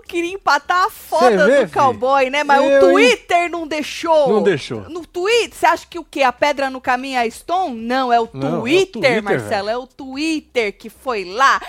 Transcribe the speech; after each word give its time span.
queria 0.00 0.32
empatar 0.32 0.84
a 0.84 0.90
foda 0.90 1.46
vê, 1.46 1.64
do 1.64 1.72
cowboy, 1.72 2.30
né? 2.30 2.44
Mas 2.44 2.62
Eu, 2.62 2.76
o 2.76 2.92
Twitter 2.92 3.50
não 3.50 3.66
deixou. 3.66 4.28
Não 4.28 4.42
deixou. 4.42 4.88
No 4.88 5.06
Twitter, 5.06 5.54
você 5.54 5.66
acha 5.66 5.86
que 5.86 5.98
o 5.98 6.04
quê? 6.04 6.22
A 6.22 6.32
pedra 6.32 6.70
no 6.70 6.80
caminho 6.80 7.18
é 7.18 7.26
a 7.26 7.30
Stone? 7.30 7.74
Não, 7.74 8.12
é 8.12 8.20
o 8.20 8.28
Não, 8.32 8.48
é 8.48 8.52
o 8.54 8.60
Twitter, 8.60 8.92
Twitter, 8.92 9.22
Marcelo. 9.22 9.68
É 9.68 9.76
o 9.76 9.86
Twitter 9.86 10.76
que 10.76 10.88
foi 10.88 11.24
lá, 11.24 11.60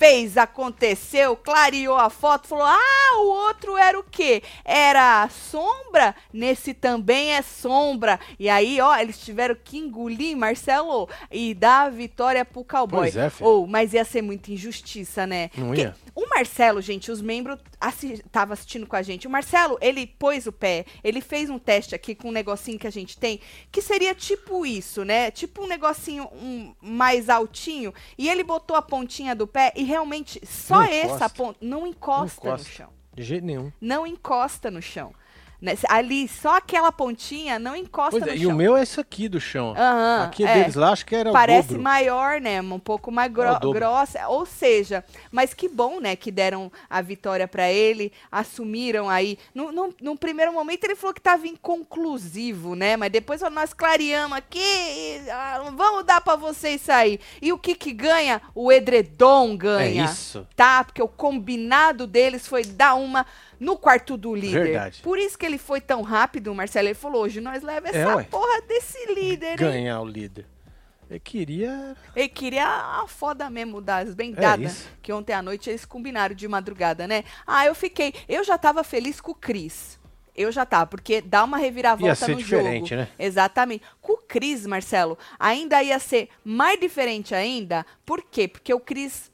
fez, 0.00 0.38
aconteceu, 0.38 1.36
clareou 1.36 1.96
a 1.96 2.08
foto, 2.08 2.48
falou: 2.48 2.64
ah, 2.64 3.18
o 3.18 3.26
outro 3.26 3.76
era 3.76 3.98
o 3.98 4.02
quê? 4.02 4.42
Era 4.64 5.28
sombra? 5.28 6.14
Nesse 6.32 6.72
também 6.72 7.34
é 7.34 7.42
sombra. 7.42 8.18
E 8.38 8.48
aí, 8.48 8.80
ó, 8.80 8.96
eles 8.96 9.18
tiveram 9.18 9.54
que 9.62 9.76
engolir, 9.76 10.34
Marcelo, 10.34 11.06
e 11.30 11.52
dar 11.52 11.86
a 11.86 11.90
vitória 11.90 12.46
pro 12.46 12.64
cowboy. 12.64 13.00
Pois 13.00 13.16
é, 13.16 13.28
filho. 13.28 13.48
Ou, 13.48 13.66
mas 13.66 13.92
ia 13.92 14.04
ser 14.04 14.22
muita 14.22 14.50
injustiça, 14.50 15.26
né? 15.26 15.50
Não 15.54 15.66
Porque 15.66 15.82
ia. 15.82 15.94
O 16.14 16.28
Marcelo, 16.28 16.80
gente, 16.80 17.10
os 17.10 17.20
membros 17.20 17.58
estavam 18.02 18.52
assistindo 18.52 18.86
com 18.86 18.96
a 18.96 19.02
gente. 19.02 19.26
O 19.26 19.30
Marcelo, 19.30 19.78
ele 19.80 20.06
pôs 20.06 20.46
o 20.46 20.52
pé, 20.52 20.84
ele 21.02 21.20
fez 21.20 21.50
um 21.50 21.58
teste 21.58 21.94
aqui 21.94 22.14
com 22.14 22.28
um 22.28 22.32
negocinho 22.32 22.78
que 22.78 22.86
a 22.86 22.92
gente 22.92 23.18
tem, 23.18 23.40
que 23.70 23.80
seria 23.80 24.14
tipo 24.14 24.64
isso, 24.66 25.04
né? 25.04 25.30
Tipo 25.30 25.64
um 25.64 25.66
negocinho 25.66 26.24
um, 26.32 26.74
mais 26.80 27.28
altinho. 27.28 27.92
E 28.16 28.28
ele 28.28 28.42
botou 28.42 28.76
a 28.76 28.82
pontinha 28.82 29.34
do 29.34 29.46
pé 29.46 29.72
e 29.76 29.84
realmente 29.84 30.40
só 30.46 30.76
Não 30.76 30.82
essa 30.84 31.28
ponta 31.28 31.58
não 31.60 31.86
encosta, 31.86 32.40
Não 32.42 32.50
no 32.50 32.56
encosta. 32.56 32.72
chão. 32.72 33.00
De 33.14 33.22
jeito 33.22 33.44
nenhum. 33.44 33.72
Não 33.80 34.06
encosta 34.06 34.70
no 34.70 34.80
chão. 34.80 35.12
Né? 35.60 35.76
Ali, 35.88 36.26
só 36.26 36.56
aquela 36.56 36.90
pontinha 36.90 37.58
não 37.58 37.76
encosta 37.76 38.12
Pois 38.18 38.22
é, 38.22 38.30
no 38.30 38.36
e 38.36 38.40
chão. 38.40 38.50
o 38.50 38.54
meu 38.54 38.76
é 38.76 38.82
esse 38.82 38.98
aqui 38.98 39.28
do 39.28 39.38
chão. 39.38 39.74
Aham, 39.76 40.24
aqui 40.24 40.44
é. 40.44 40.54
deles 40.54 40.74
lá, 40.74 40.90
acho 40.92 41.04
que 41.04 41.14
era 41.14 41.30
Parece 41.32 41.76
maior, 41.76 42.40
né? 42.40 42.62
Um 42.62 42.78
pouco 42.78 43.12
mais 43.12 43.30
gro 43.30 43.44
É 43.48 43.58
grossa. 43.60 44.26
Ou 44.28 44.46
seja, 44.46 45.04
mas 45.30 45.52
que 45.52 45.68
bom, 45.68 46.00
né? 46.00 46.16
Que 46.16 46.30
deram 46.30 46.72
a 46.88 47.02
vitória 47.02 47.46
pra 47.46 47.70
ele, 47.70 48.10
assumiram 48.32 49.08
aí. 49.10 49.38
Num, 49.54 49.70
num, 49.70 49.92
num 50.00 50.16
primeiro 50.16 50.52
momento 50.52 50.84
ele 50.84 50.96
falou 50.96 51.12
que 51.12 51.20
tava 51.20 51.46
inconclusivo, 51.46 52.74
né? 52.74 52.96
Mas 52.96 53.10
depois 53.12 53.42
nós 53.52 53.72
clareamos 53.74 54.38
aqui, 54.38 54.58
e, 54.60 55.30
ah, 55.30 55.62
vamos 55.76 56.04
dar 56.04 56.20
pra 56.20 56.36
vocês 56.36 56.80
sair. 56.80 57.20
E 57.42 57.52
o 57.52 57.58
que 57.58 57.74
que 57.74 57.92
ganha? 57.92 58.40
O 58.54 58.72
edredom 58.72 59.52
É 59.52 59.56
ganha. 59.56 60.04
isso. 60.04 60.46
Tá? 60.56 60.84
Porque 60.84 61.02
o 61.02 61.08
combinado 61.08 62.06
deles 62.06 62.46
foi 62.46 62.64
dar 62.64 62.94
uma 62.94 63.26
no 63.60 63.76
quarto 63.76 64.16
do 64.16 64.34
líder. 64.34 64.64
Verdade. 64.64 65.00
Por 65.02 65.18
isso 65.18 65.38
que 65.38 65.44
ele 65.46 65.58
foi 65.58 65.80
tão 65.80 66.00
rápido, 66.02 66.52
Marcelo. 66.54 66.88
Ele 66.88 66.94
falou, 66.94 67.22
hoje 67.22 67.40
nós 67.40 67.62
leva 67.62 67.88
É, 67.88 67.96
essa 67.98 68.16
ué. 68.16 68.24
porra 68.24 68.62
desse 68.62 69.12
líder, 69.14 69.50
hein? 69.50 69.56
Ganhar 69.56 70.00
o 70.00 70.06
líder. 70.06 70.46
Ele 71.10 71.20
queria. 71.20 71.96
Ele 72.16 72.28
queria 72.28 72.66
a 72.66 73.04
foda 73.06 73.50
mesmo 73.50 73.80
das 73.80 74.10
É 74.10 74.12
bengadas. 74.14 74.72
isso. 74.72 74.88
que 75.02 75.12
ontem 75.12 75.32
à 75.32 75.42
noite 75.42 75.68
eles 75.68 75.84
combinaram 75.84 76.34
de 76.34 76.46
madrugada, 76.48 77.06
né? 77.06 77.24
Ah, 77.46 77.66
eu 77.66 77.74
fiquei. 77.74 78.14
Eu 78.28 78.42
já 78.44 78.56
tava 78.56 78.82
feliz 78.84 79.20
com 79.20 79.32
o 79.32 79.34
Cris. 79.34 79.98
Eu 80.36 80.50
já 80.52 80.64
tava, 80.64 80.86
porque 80.86 81.20
dá 81.20 81.42
uma 81.44 81.58
reviravolta 81.58 82.06
Ia 82.06 82.14
ser 82.14 82.30
no 82.30 82.36
diferente, 82.38 82.90
jogo. 82.90 83.02
né? 83.02 83.08
Exatamente. 83.18 83.82
Com 84.00 84.12
o 84.12 84.16
Cris, 84.18 84.64
Marcelo, 84.64 85.18
ainda 85.38 85.82
ia 85.82 85.98
ser 85.98 86.28
mais 86.44 86.78
diferente 86.80 87.34
ainda. 87.34 87.84
Por 88.06 88.22
quê? 88.22 88.46
Porque 88.48 88.72
o 88.72 88.80
Cris. 88.80 89.29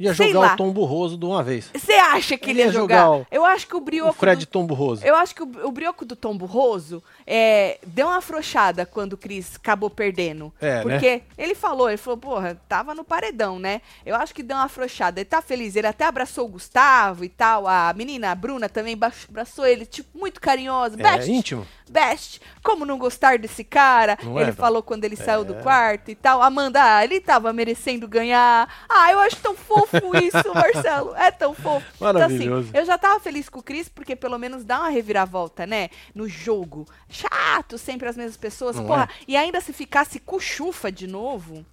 Ia 0.00 0.14
Sei 0.14 0.28
jogar 0.32 0.48
lá. 0.48 0.54
o 0.54 0.56
Tom 0.56 0.70
Burroso 0.72 1.16
de 1.16 1.24
uma 1.24 1.42
vez. 1.42 1.70
Você 1.74 1.92
acha 1.94 2.36
que 2.38 2.50
ele 2.50 2.60
Ele 2.60 2.68
ia 2.68 2.72
jogar? 2.72 3.04
jogar 3.04 3.10
o- 3.22 3.26
Eu 3.30 3.44
acho 3.44 3.66
que 3.66 3.76
o 3.76 3.80
Brioco. 3.80 4.10
O 4.10 4.14
Fred 4.14 4.44
do- 4.46 4.48
Tom 4.48 4.64
Burroso. 4.66 5.04
eu 5.04 5.14
acho 5.16 5.34
que 5.34 5.42
o, 5.42 5.50
o 5.66 5.72
brioco 5.72 6.04
do 6.04 6.14
Tom 6.14 6.36
Burroso 6.36 7.02
é, 7.26 7.78
deu 7.86 8.06
uma 8.06 8.18
afrouxada 8.18 8.86
quando 8.86 9.14
o 9.14 9.16
Cris 9.16 9.56
acabou 9.56 9.90
perdendo. 9.90 10.52
É, 10.60 10.76
né? 10.76 10.82
porque 10.82 11.22
ele 11.36 11.54
falou, 11.54 11.88
ele 11.88 11.96
falou, 11.98 12.16
porra, 12.16 12.60
tava 12.68 12.94
no 12.94 13.02
paredão, 13.04 13.58
né? 13.58 13.80
Eu 14.06 14.14
acho 14.16 14.34
que 14.34 14.42
deu 14.42 14.56
uma 14.56 14.64
afrouxada. 14.66 15.20
Ele 15.20 15.24
tá 15.24 15.42
feliz, 15.42 15.74
ele 15.76 15.86
até 15.86 16.04
abraçou 16.04 16.44
o 16.46 16.48
Gustavo 16.48 17.24
e 17.24 17.28
tal. 17.28 17.66
A 17.66 17.92
menina, 17.94 18.30
a 18.30 18.34
Bruna, 18.34 18.68
também 18.68 18.96
abraçou 19.28 19.66
ele, 19.66 19.84
tipo, 19.84 20.16
muito 20.18 20.40
carinhosa. 20.40 20.94
É 20.98 21.02
Best, 21.02 21.30
íntimo. 21.30 21.66
Best, 21.88 22.40
como 22.62 22.84
não 22.84 22.98
gostar 22.98 23.38
desse 23.38 23.64
cara? 23.64 24.18
Não 24.22 24.38
ele 24.40 24.50
é, 24.50 24.52
falou 24.52 24.82
quando 24.82 25.04
ele 25.04 25.16
saiu 25.16 25.44
do 25.44 25.54
É. 25.54 25.62
quarto 25.62 26.10
e 26.10 26.14
tal. 26.14 26.42
Amanda, 26.42 26.80
ah, 26.82 27.04
ele 27.04 27.20
tava 27.20 27.52
merecendo 27.52 28.06
ganhar. 28.06 28.68
Ah, 28.88 29.10
eu 29.12 29.18
acho 29.20 29.36
tão 29.36 29.54
fofo 29.56 29.96
isso, 30.22 30.54
Marcelo. 30.54 31.14
É 31.16 31.30
tão 31.30 31.54
fofo. 31.54 31.86
Maravilhoso. 32.00 32.42
Então, 32.44 32.58
assim, 32.58 32.70
eu 32.74 32.84
já 32.84 32.98
tava 32.98 33.18
feliz 33.20 33.48
com 33.48 33.60
o 33.60 33.62
Cris, 33.62 33.88
porque 33.88 34.14
pelo 34.14 34.38
menos 34.38 34.64
dá 34.64 34.80
uma 34.80 34.88
reviravolta, 34.90 35.66
né? 35.66 35.88
No 36.14 36.28
jogo. 36.28 36.86
Chato, 37.08 37.78
sempre 37.78 38.08
as 38.08 38.16
mesmas 38.16 38.36
pessoas. 38.36 38.76
Não 38.76 38.86
Porra, 38.86 39.08
é? 39.10 39.24
e 39.26 39.36
ainda 39.36 39.60
se 39.60 39.72
ficasse 39.72 40.20
com 40.20 40.38
chufa 40.38 40.90
de 40.92 41.06
novo. 41.06 41.64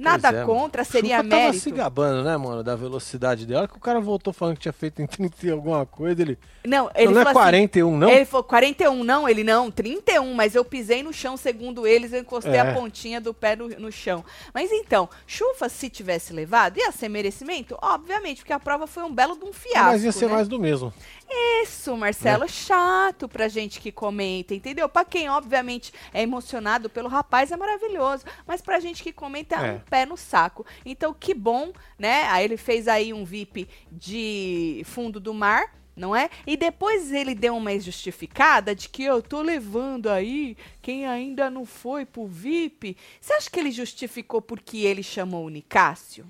Nada 0.00 0.28
é, 0.28 0.44
contra, 0.44 0.82
seria 0.82 1.18
Chupa 1.18 1.28
tava 1.28 1.42
mérito. 1.42 1.62
se 1.62 1.70
gabando, 1.70 2.24
né, 2.24 2.36
mano, 2.36 2.62
da 2.64 2.74
velocidade 2.74 3.46
dela. 3.46 3.68
que 3.68 3.76
o 3.76 3.80
cara 3.80 4.00
voltou 4.00 4.32
falando 4.32 4.54
que 4.56 4.62
tinha 4.62 4.72
feito 4.72 5.02
em 5.02 5.06
30 5.08 5.46
e 5.46 5.50
alguma 5.50 5.84
coisa. 5.84 6.22
Ele. 6.22 6.38
Não, 6.64 6.90
ele 6.94 7.12
não 7.12 7.20
é 7.20 7.24
falou 7.24 7.40
assim, 7.42 7.50
41, 7.50 7.96
não? 7.98 8.08
Ele 8.10 8.24
falou 8.24 8.44
41, 8.44 9.04
não, 9.04 9.28
ele 9.28 9.44
não, 9.44 9.70
31, 9.70 10.34
mas 10.34 10.54
eu 10.54 10.64
pisei 10.64 11.02
no 11.02 11.12
chão, 11.12 11.36
segundo 11.36 11.86
eles, 11.86 12.12
eu 12.12 12.20
encostei 12.20 12.54
É. 12.54 12.60
a 12.60 12.74
pontinha 12.74 13.20
do 13.20 13.32
pé 13.34 13.54
no, 13.56 13.68
no 13.68 13.92
chão. 13.92 14.24
Mas 14.54 14.70
então, 14.72 15.08
chufa, 15.26 15.68
se 15.68 15.88
tivesse 15.90 16.32
levado, 16.32 16.78
ia 16.78 16.90
ser 16.92 17.08
merecimento? 17.08 17.76
Obviamente, 17.80 18.38
porque 18.38 18.52
a 18.52 18.60
prova 18.60 18.86
foi 18.86 19.02
um 19.02 19.12
belo 19.14 19.36
de 19.38 19.44
um 19.44 19.52
fiasco. 19.52 19.84
Mas 19.90 20.04
ia 20.04 20.12
ser 20.12 20.26
né? 20.26 20.32
mais 20.32 20.48
do 20.48 20.58
mesmo. 20.58 20.92
Isso, 21.32 21.96
Marcelo, 21.96 22.48
chato 22.48 23.28
pra 23.28 23.46
gente 23.48 23.80
que 23.80 23.92
comenta, 23.92 24.54
entendeu? 24.54 24.88
Pra 24.88 25.04
quem, 25.04 25.28
obviamente, 25.28 25.92
é 26.12 26.22
emocionado 26.22 26.90
pelo 26.90 27.08
rapaz, 27.08 27.52
é 27.52 27.56
maravilhoso. 27.56 28.24
Mas 28.46 28.60
pra 28.60 28.80
gente 28.80 29.02
que 29.02 29.12
comenta, 29.12 29.54
é 29.56 29.68
É. 29.68 29.72
um 29.72 29.78
pé 29.80 30.04
no 30.06 30.16
saco. 30.16 30.66
Então, 30.84 31.14
que 31.14 31.32
bom, 31.32 31.72
né? 31.98 32.24
Aí 32.28 32.44
ele 32.44 32.56
fez 32.56 32.88
aí 32.88 33.12
um 33.12 33.24
VIP 33.24 33.68
de 33.92 34.82
fundo 34.86 35.20
do 35.20 35.32
mar. 35.32 35.78
Não 35.96 36.16
é? 36.16 36.30
E 36.46 36.56
depois 36.56 37.12
ele 37.12 37.34
deu 37.34 37.54
uma 37.54 37.78
justificada 37.78 38.74
de 38.74 38.88
que 38.88 39.04
eu 39.04 39.20
tô 39.20 39.42
levando 39.42 40.08
aí 40.08 40.56
quem 40.80 41.04
ainda 41.06 41.50
não 41.50 41.66
foi 41.66 42.06
pro 42.06 42.26
VIP. 42.26 42.96
Você 43.20 43.34
acha 43.34 43.50
que 43.50 43.60
ele 43.60 43.70
justificou 43.70 44.40
porque 44.40 44.78
ele 44.78 45.02
chamou 45.02 45.44
o 45.44 45.50
Nicásio? 45.50 46.24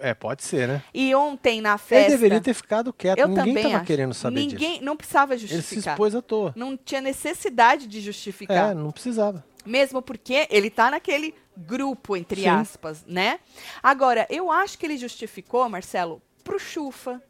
É, 0.00 0.14
pode 0.14 0.42
ser, 0.42 0.66
né? 0.66 0.82
E 0.94 1.14
ontem 1.14 1.60
na 1.60 1.76
festa. 1.78 2.06
Ele 2.06 2.10
deveria 2.16 2.40
ter 2.40 2.54
ficado 2.54 2.92
quieto. 2.92 3.18
Eu 3.18 3.28
Ninguém 3.28 3.44
também 3.44 3.62
tava 3.62 3.76
acho. 3.76 3.84
querendo 3.86 4.14
saber 4.14 4.40
Ninguém 4.40 4.72
disso. 4.72 4.84
não 4.84 4.96
precisava 4.96 5.34
Ele 5.34 5.46
se 5.46 5.54
justificar. 5.54 5.94
expôs 5.94 6.14
à 6.14 6.22
toa. 6.22 6.52
Não 6.56 6.76
tinha 6.76 7.00
necessidade 7.00 7.86
de 7.86 8.00
justificar. 8.00 8.70
É, 8.70 8.74
não 8.74 8.90
precisava. 8.90 9.44
Mesmo 9.64 10.00
porque 10.00 10.46
ele 10.50 10.70
tá 10.70 10.90
naquele 10.90 11.34
grupo, 11.56 12.16
entre 12.16 12.42
Sim. 12.42 12.48
aspas, 12.48 13.04
né? 13.06 13.38
Agora, 13.82 14.26
eu 14.30 14.50
acho 14.50 14.78
que 14.78 14.86
ele 14.86 14.96
justificou, 14.96 15.68
Marcelo, 15.68 16.22
pro 16.42 16.58
Chufa. 16.58 17.22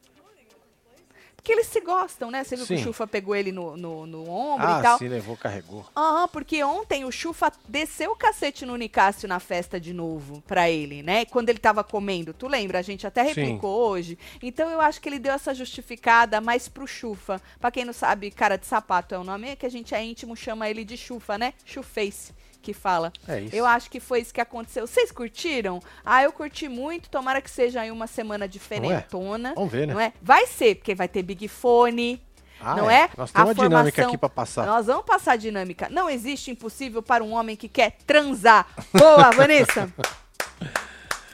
Porque 1.40 1.52
eles 1.52 1.68
se 1.68 1.80
gostam, 1.80 2.30
né? 2.30 2.44
Você 2.44 2.54
viu 2.54 2.66
que 2.66 2.74
o 2.74 2.76
Sim. 2.76 2.84
Chufa 2.84 3.06
pegou 3.06 3.34
ele 3.34 3.50
no, 3.50 3.74
no, 3.74 4.04
no 4.06 4.28
ombro 4.28 4.68
e 4.68 4.72
Ah, 4.72 4.82
tal. 4.82 4.98
se 4.98 5.08
levou, 5.08 5.38
carregou. 5.38 5.86
Aham, 5.96 6.28
porque 6.28 6.62
ontem 6.62 7.02
o 7.06 7.10
Chufa 7.10 7.50
desceu 7.66 8.10
o 8.12 8.16
cacete 8.16 8.66
no 8.66 8.76
Nicásio 8.76 9.26
na 9.26 9.40
festa 9.40 9.80
de 9.80 9.94
novo 9.94 10.42
pra 10.46 10.68
ele, 10.68 11.02
né? 11.02 11.24
Quando 11.24 11.48
ele 11.48 11.58
tava 11.58 11.82
comendo. 11.82 12.34
Tu 12.34 12.46
lembra? 12.46 12.78
A 12.78 12.82
gente 12.82 13.06
até 13.06 13.24
Sim. 13.24 13.28
replicou 13.40 13.88
hoje. 13.88 14.18
Então 14.42 14.68
eu 14.68 14.82
acho 14.82 15.00
que 15.00 15.08
ele 15.08 15.18
deu 15.18 15.32
essa 15.32 15.54
justificada 15.54 16.42
mais 16.42 16.68
pro 16.68 16.86
Chufa. 16.86 17.40
Pra 17.58 17.70
quem 17.70 17.86
não 17.86 17.94
sabe, 17.94 18.30
cara 18.30 18.58
de 18.58 18.66
sapato 18.66 19.14
é 19.14 19.18
o 19.18 19.24
nome 19.24 19.56
que 19.56 19.64
a 19.64 19.70
gente 19.70 19.94
é 19.94 20.04
íntimo, 20.04 20.36
chama 20.36 20.68
ele 20.68 20.84
de 20.84 20.96
Chufa, 20.98 21.38
né? 21.38 21.54
Chuface 21.64 22.34
que 22.60 22.72
fala. 22.72 23.12
É 23.26 23.40
isso. 23.40 23.54
Eu 23.56 23.66
acho 23.66 23.90
que 23.90 23.98
foi 24.00 24.20
isso 24.20 24.32
que 24.34 24.40
aconteceu. 24.40 24.86
Vocês 24.86 25.10
curtiram? 25.10 25.80
Ah, 26.04 26.22
eu 26.22 26.32
curti 26.32 26.68
muito. 26.68 27.08
Tomara 27.10 27.40
que 27.40 27.50
seja 27.50 27.80
aí 27.80 27.90
uma 27.90 28.06
semana 28.06 28.46
diferentona. 28.48 29.52
Vamos 29.54 29.72
ver, 29.72 29.86
né? 29.86 29.94
Não 29.94 30.00
é? 30.00 30.12
Vai 30.22 30.46
ser, 30.46 30.76
porque 30.76 30.94
vai 30.94 31.08
ter 31.08 31.22
Big 31.22 31.48
Fone. 31.48 32.22
Ah, 32.62 32.74
não 32.76 32.90
é? 32.90 33.08
Nós 33.16 33.30
A 33.30 33.38
temos 33.38 33.48
uma 33.50 33.54
dinâmica 33.54 33.70
formação- 33.96 34.08
aqui 34.08 34.18
pra 34.18 34.28
passar. 34.28 34.66
Nós 34.66 34.86
vamos 34.86 35.04
passar 35.06 35.32
a 35.32 35.36
dinâmica. 35.36 35.88
Não 35.88 36.10
existe 36.10 36.50
impossível 36.50 37.02
para 37.02 37.24
um 37.24 37.32
homem 37.32 37.56
que 37.56 37.68
quer 37.68 37.92
transar. 38.06 38.66
Boa, 38.92 39.30
Vanessa! 39.32 39.90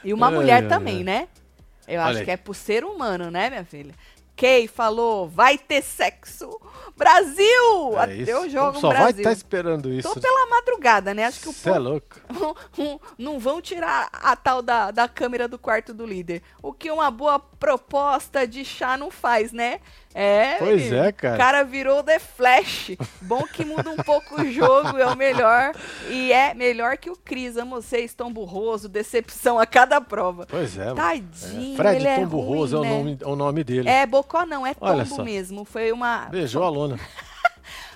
E 0.03 0.13
uma 0.13 0.31
mulher 0.31 0.63
ai, 0.63 0.69
também, 0.69 0.97
ai. 0.99 1.03
né? 1.03 1.27
Eu 1.87 1.99
Olha 2.01 2.09
acho 2.11 2.19
aí. 2.19 2.25
que 2.25 2.31
é 2.31 2.37
por 2.37 2.55
ser 2.55 2.83
humano, 2.83 3.29
né, 3.31 3.49
minha 3.49 3.65
filha? 3.65 3.93
Kay 4.35 4.67
falou, 4.67 5.27
vai 5.27 5.57
ter 5.57 5.81
sexo. 5.81 6.59
Brasil! 6.97 7.93
É 7.97 8.01
Até 8.03 8.15
isso. 8.15 8.39
o 8.39 8.49
jogo 8.49 8.79
Só 8.79 8.87
vai 8.89 8.97
Brasil. 8.97 9.19
estar 9.19 9.31
esperando 9.31 9.93
isso. 9.93 10.13
Tô 10.13 10.19
pela 10.19 10.47
madrugada, 10.49 11.13
né? 11.13 11.25
Acho 11.25 11.41
que 11.41 11.49
o 11.49 11.53
Você 11.53 11.69
é 11.69 11.73
povo 11.73 11.83
louco. 11.89 12.99
não 13.17 13.39
vão 13.39 13.61
tirar 13.61 14.09
a 14.11 14.35
tal 14.35 14.61
da, 14.61 14.89
da 14.91 15.07
câmera 15.07 15.47
do 15.47 15.59
quarto 15.59 15.93
do 15.93 16.05
líder. 16.05 16.41
O 16.61 16.73
que 16.73 16.89
uma 16.89 17.11
boa 17.11 17.39
proposta 17.39 18.47
de 18.47 18.65
chá 18.65 18.97
não 18.97 19.11
faz, 19.11 19.51
né? 19.51 19.79
É. 20.19 20.55
Pois 20.57 20.81
menino. 20.81 21.03
é, 21.03 21.11
cara. 21.11 21.35
O 21.35 21.37
cara 21.37 21.63
virou 21.63 22.01
The 22.01 22.17
Flash. 22.17 22.97
Bom 23.21 23.43
que 23.43 23.63
muda 23.63 23.91
um 23.91 23.97
pouco 23.97 24.41
o 24.41 24.51
jogo, 24.51 24.97
é 24.97 25.05
o 25.05 25.15
melhor. 25.15 25.73
E 26.09 26.31
é 26.33 26.55
melhor 26.55 26.97
que 26.97 27.07
o 27.11 27.15
Cris. 27.15 27.55
Amo 27.55 27.75
vocês, 27.75 28.15
tão 28.15 28.33
burroso, 28.33 28.89
decepção 28.89 29.59
a 29.59 29.65
cada 29.67 30.01
prova. 30.01 30.47
Pois 30.49 30.75
é. 30.75 30.91
Tadinho, 30.95 31.73
É, 31.73 31.77
Fred 31.77 31.95
ele 31.97 32.07
é 32.07 32.15
Tom 32.15 32.25
Burroso 32.25 32.77
ruim, 32.79 32.87
é, 32.87 32.89
né? 32.89 32.95
o 32.95 32.97
nome, 32.97 33.17
é 33.21 33.27
o 33.27 33.35
nome 33.35 33.63
dele. 33.63 33.87
É, 33.87 34.05
Bocó 34.07 34.43
não, 34.43 34.65
é 34.65 34.73
tombo 34.73 35.23
mesmo. 35.23 35.63
Foi 35.63 35.91
uma. 35.91 36.25
Beijou 36.31 36.63
a 36.63 36.69
lona. 36.69 36.99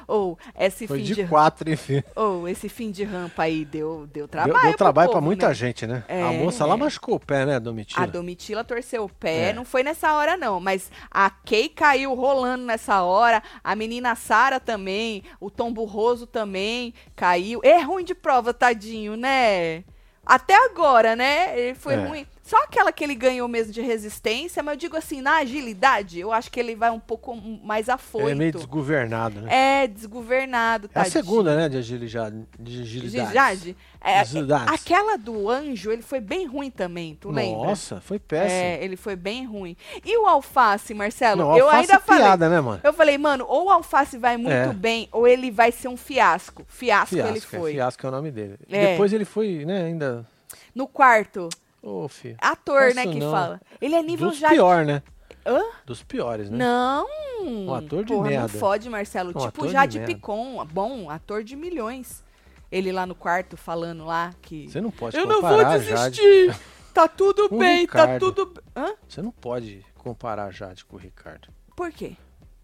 Ou 0.07 0.38
esse 0.57 0.88
Foi 0.88 0.98
fim 1.00 1.03
de 1.03 1.15
de, 1.15 1.24
quatro, 1.27 1.69
enfim. 1.71 2.03
ou 2.15 2.48
esse 2.48 2.68
fim 2.69 2.92
de 2.92 3.03
rampa 3.03 3.44
aí 3.44 3.63
deu, 3.65 4.07
deu 4.07 4.21
Deu, 4.21 4.27
trabalho. 4.27 4.53
deu 4.62 4.69
pro 4.69 4.77
trabalho 4.77 5.09
pra 5.09 5.15
povo, 5.18 5.25
muita 5.25 5.48
né? 5.50 5.53
gente, 5.53 5.86
né? 5.88 6.03
É. 6.07 6.21
A 6.24 6.31
moça 6.31 6.65
lá 6.65 6.75
machucou 6.77 7.15
o 7.15 7.19
pé, 7.19 7.45
né, 7.45 7.59
Domitila? 7.59 8.03
A 8.03 8.06
Domitila 8.06 8.63
torceu 8.63 9.03
o 9.06 9.09
pé, 9.09 9.50
É. 9.50 9.53
não 9.53 9.65
foi 9.65 9.83
nessa 9.83 10.13
hora 10.13 10.36
não, 10.38 10.59
mas 10.59 10.92
a 11.09 11.30
Kay 11.30 11.69
caiu 11.69 12.13
rolando 12.13 12.63
nessa 12.63 13.01
hora, 13.03 13.42
a 13.63 13.75
menina 13.75 14.15
Sara 14.15 14.59
também, 14.59 15.24
o 15.39 15.50
Tom 15.50 15.71
Burroso 15.74 16.25
também 16.27 16.94
caiu. 17.15 17.59
É 17.63 17.80
ruim 17.81 18.04
de 18.04 18.13
prova, 18.15 18.54
tadinho, 18.54 19.15
né? 19.15 19.83
Até 20.25 20.54
agora, 20.65 21.15
né? 21.15 21.57
Ele 21.59 21.75
foi 21.75 21.95
É. 21.95 21.97
ruim. 21.97 22.27
Só 22.44 22.58
aquela 22.64 22.92
que 22.92 23.04
ele 23.04 23.14
ganhou 23.16 23.48
mesmo 23.48 23.72
de 23.72 23.82
resistência, 23.82 24.64
mas 24.64 24.74
eu 24.74 24.80
digo 24.80 24.98
assim, 24.98 25.22
na 25.22 25.38
agilidade, 25.38 26.20
eu 26.20 26.32
acho 26.32 26.52
que 26.52 26.60
ele 26.60 26.76
vai 26.76 26.90
um 26.90 27.00
pouco 27.00 27.36
mais 27.64 27.88
afoito. 27.88 28.28
Ele 28.28 28.32
é 28.32 28.36
meio 28.36 28.52
desgovernado, 28.52 29.42
né? 29.42 29.84
É, 29.84 29.88
desgovernado, 29.88 30.90
É 30.94 31.00
a 31.02 31.06
segunda, 31.06 31.56
né, 31.56 31.70
de 31.70 31.78
agilidade. 31.78 32.44
De 32.60 32.82
agilidade. 32.82 33.22
Agilidade. 33.38 33.78
É, 34.04 34.20
Agilidade. 34.20 34.74
aquela 34.74 35.16
do 35.18 35.48
anjo, 35.48 35.92
ele 35.92 36.02
foi 36.02 36.20
bem 36.20 36.48
ruim 36.48 36.72
também, 36.72 37.16
tu 37.16 37.30
lembra? 37.30 37.68
Nossa, 37.68 38.02
foi 38.02 38.18
péssimo. 38.18 38.60
É, 38.60 38.84
ele 38.84 38.96
foi 38.98 39.16
bem 39.16 39.46
ruim. 39.46 39.78
E 40.04 40.18
o 40.18 40.26
alface, 40.26 40.94
Marcelo? 40.96 41.44
Não, 41.44 41.56
eu 41.58 41.66
alface 41.66 41.82
ainda 41.84 41.94
é 41.94 42.00
falei. 42.00 42.24
piada, 42.24 42.50
né, 42.50 42.60
mano? 42.60 42.82
Eu 42.84 42.94
falei, 42.94 43.18
mano, 43.20 43.46
ou 43.48 43.66
o 43.68 43.70
alface 43.70 44.18
vai 44.18 44.38
muito 44.38 44.52
É. 44.52 44.74
bem, 44.74 45.08
ou 45.12 45.28
ele 45.28 45.52
vai 45.52 45.72
ser 45.72 45.88
um 45.88 45.96
fiasco. 45.96 46.66
Fiasco, 46.68 47.16
ele 47.16 47.24
Fiasco, 47.34 47.56
é, 47.56 47.60
foi. 47.60 47.72
Fiasco 47.74 48.06
é 48.06 48.10
o 48.10 48.12
nome 48.12 48.32
dele. 48.32 48.58
É. 48.68 48.94
Depois 48.94 49.14
ele 49.14 49.26
foi, 49.26 49.64
né, 49.64 49.84
ainda... 49.84 50.26
No 50.74 50.88
quarto, 50.88 51.48
Ô, 51.81 52.07
filho. 52.07 52.38
ator, 52.39 52.94
né, 52.94 53.07
que 53.07 53.19
não. 53.19 53.31
fala. 53.31 53.60
Ele 53.81 53.95
é 53.95 54.04
nível 54.04 54.30
Dos 54.30 54.38
já. 54.38 54.50
pior, 54.50 54.86
né? 54.86 55.01
Hã? 55.45 55.62
Dos 55.86 56.04
piores, 56.04 56.50
né? 56.50 56.57
Não. 56.57 57.07
Um 57.42 57.74
ator 57.74 58.04
de 58.06 58.13
Porra, 58.13 58.30
merda. 58.30 58.54
Não 58.54 58.60
fode, 58.60 58.89
Marcelo. 58.89 59.31
Um 59.36 59.45
tipo 59.48 59.66
de 59.66 59.74
Jade 59.74 59.98
merda. 60.00 60.13
Picon, 60.13 60.63
bom, 60.72 61.10
ator 61.10 61.44
de 61.44 61.56
milhões. 61.56 62.24
Ele 62.72 62.92
lá 62.92 63.06
no 63.06 63.16
quarto 63.16 63.57
falando 63.57 64.06
lá 64.06 64.31
que. 64.42 64.69
Você 64.69 64.80
não 64.80 64.92
pode 64.92 65.18
Eu 65.18 65.25
não 65.25 65.42
vou 65.42 65.50
comparar 65.50 65.69
a 65.72 65.80
Jade. 65.80 66.18
desistir. 66.22 66.60
Tá 66.94 67.07
tudo 67.07 67.48
bem, 67.48 67.88
tá 67.88 68.01
Ricardo. 68.01 68.33
tudo. 68.33 68.45
b- 68.54 68.62
Hã? 68.75 68.94
Você 69.07 69.22
não 69.22 69.31
pode 69.31 69.81
comparar 69.95 70.51
Jade 70.51 70.83
com 70.83 70.98
o 70.98 71.00
Ricardo. 71.00 71.48
Por 71.74 71.89
quê? 71.89 72.18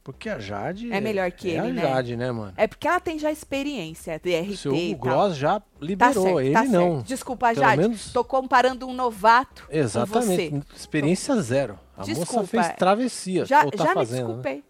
Porque 0.07 0.29
a 0.29 0.39
Jade... 0.39 0.89
É 0.89 1.01
melhor 1.01 1.29
que 1.33 1.49
é 1.49 1.57
ele, 1.57 1.59
a 1.59 1.73
né? 1.73 1.81
Jade, 1.81 2.15
né, 2.15 2.31
mano? 2.31 2.53
É 2.55 2.65
porque 2.65 2.87
ela 2.87 2.97
tem 3.01 3.19
já 3.19 3.29
experiência, 3.29 4.17
DRT 4.23 4.51
O 4.53 4.57
seu 4.57 4.73
e 4.73 4.93
Hugo 4.93 5.05
tal. 5.05 5.17
Gross 5.25 5.35
já 5.37 5.59
Tá 5.59 5.65
liberou, 5.81 6.23
certo, 6.23 6.39
ele 6.39 6.53
tá 6.53 6.63
não. 6.63 6.93
certo. 6.95 7.07
Desculpa, 7.07 7.47
Pelo 7.49 7.59
Jade. 7.59 7.81
menos- 7.81 8.13
Tô 8.13 8.23
comparando 8.23 8.87
um 8.87 8.93
novato 8.93 9.67
com 9.67 9.75
Exatamente. 9.75 10.49
você. 10.49 10.63
Experiência 10.77 11.35
zero. 11.41 11.77
A 11.97 12.03
Desculpa, 12.03 12.33
moça 12.35 12.47
fez 12.47 12.67
travessia. 12.77 13.45
Já, 13.45 13.65
tá 13.65 13.83
já 13.83 13.87
me 13.89 13.93
fazendo, 13.95 14.37
né? 14.37 14.61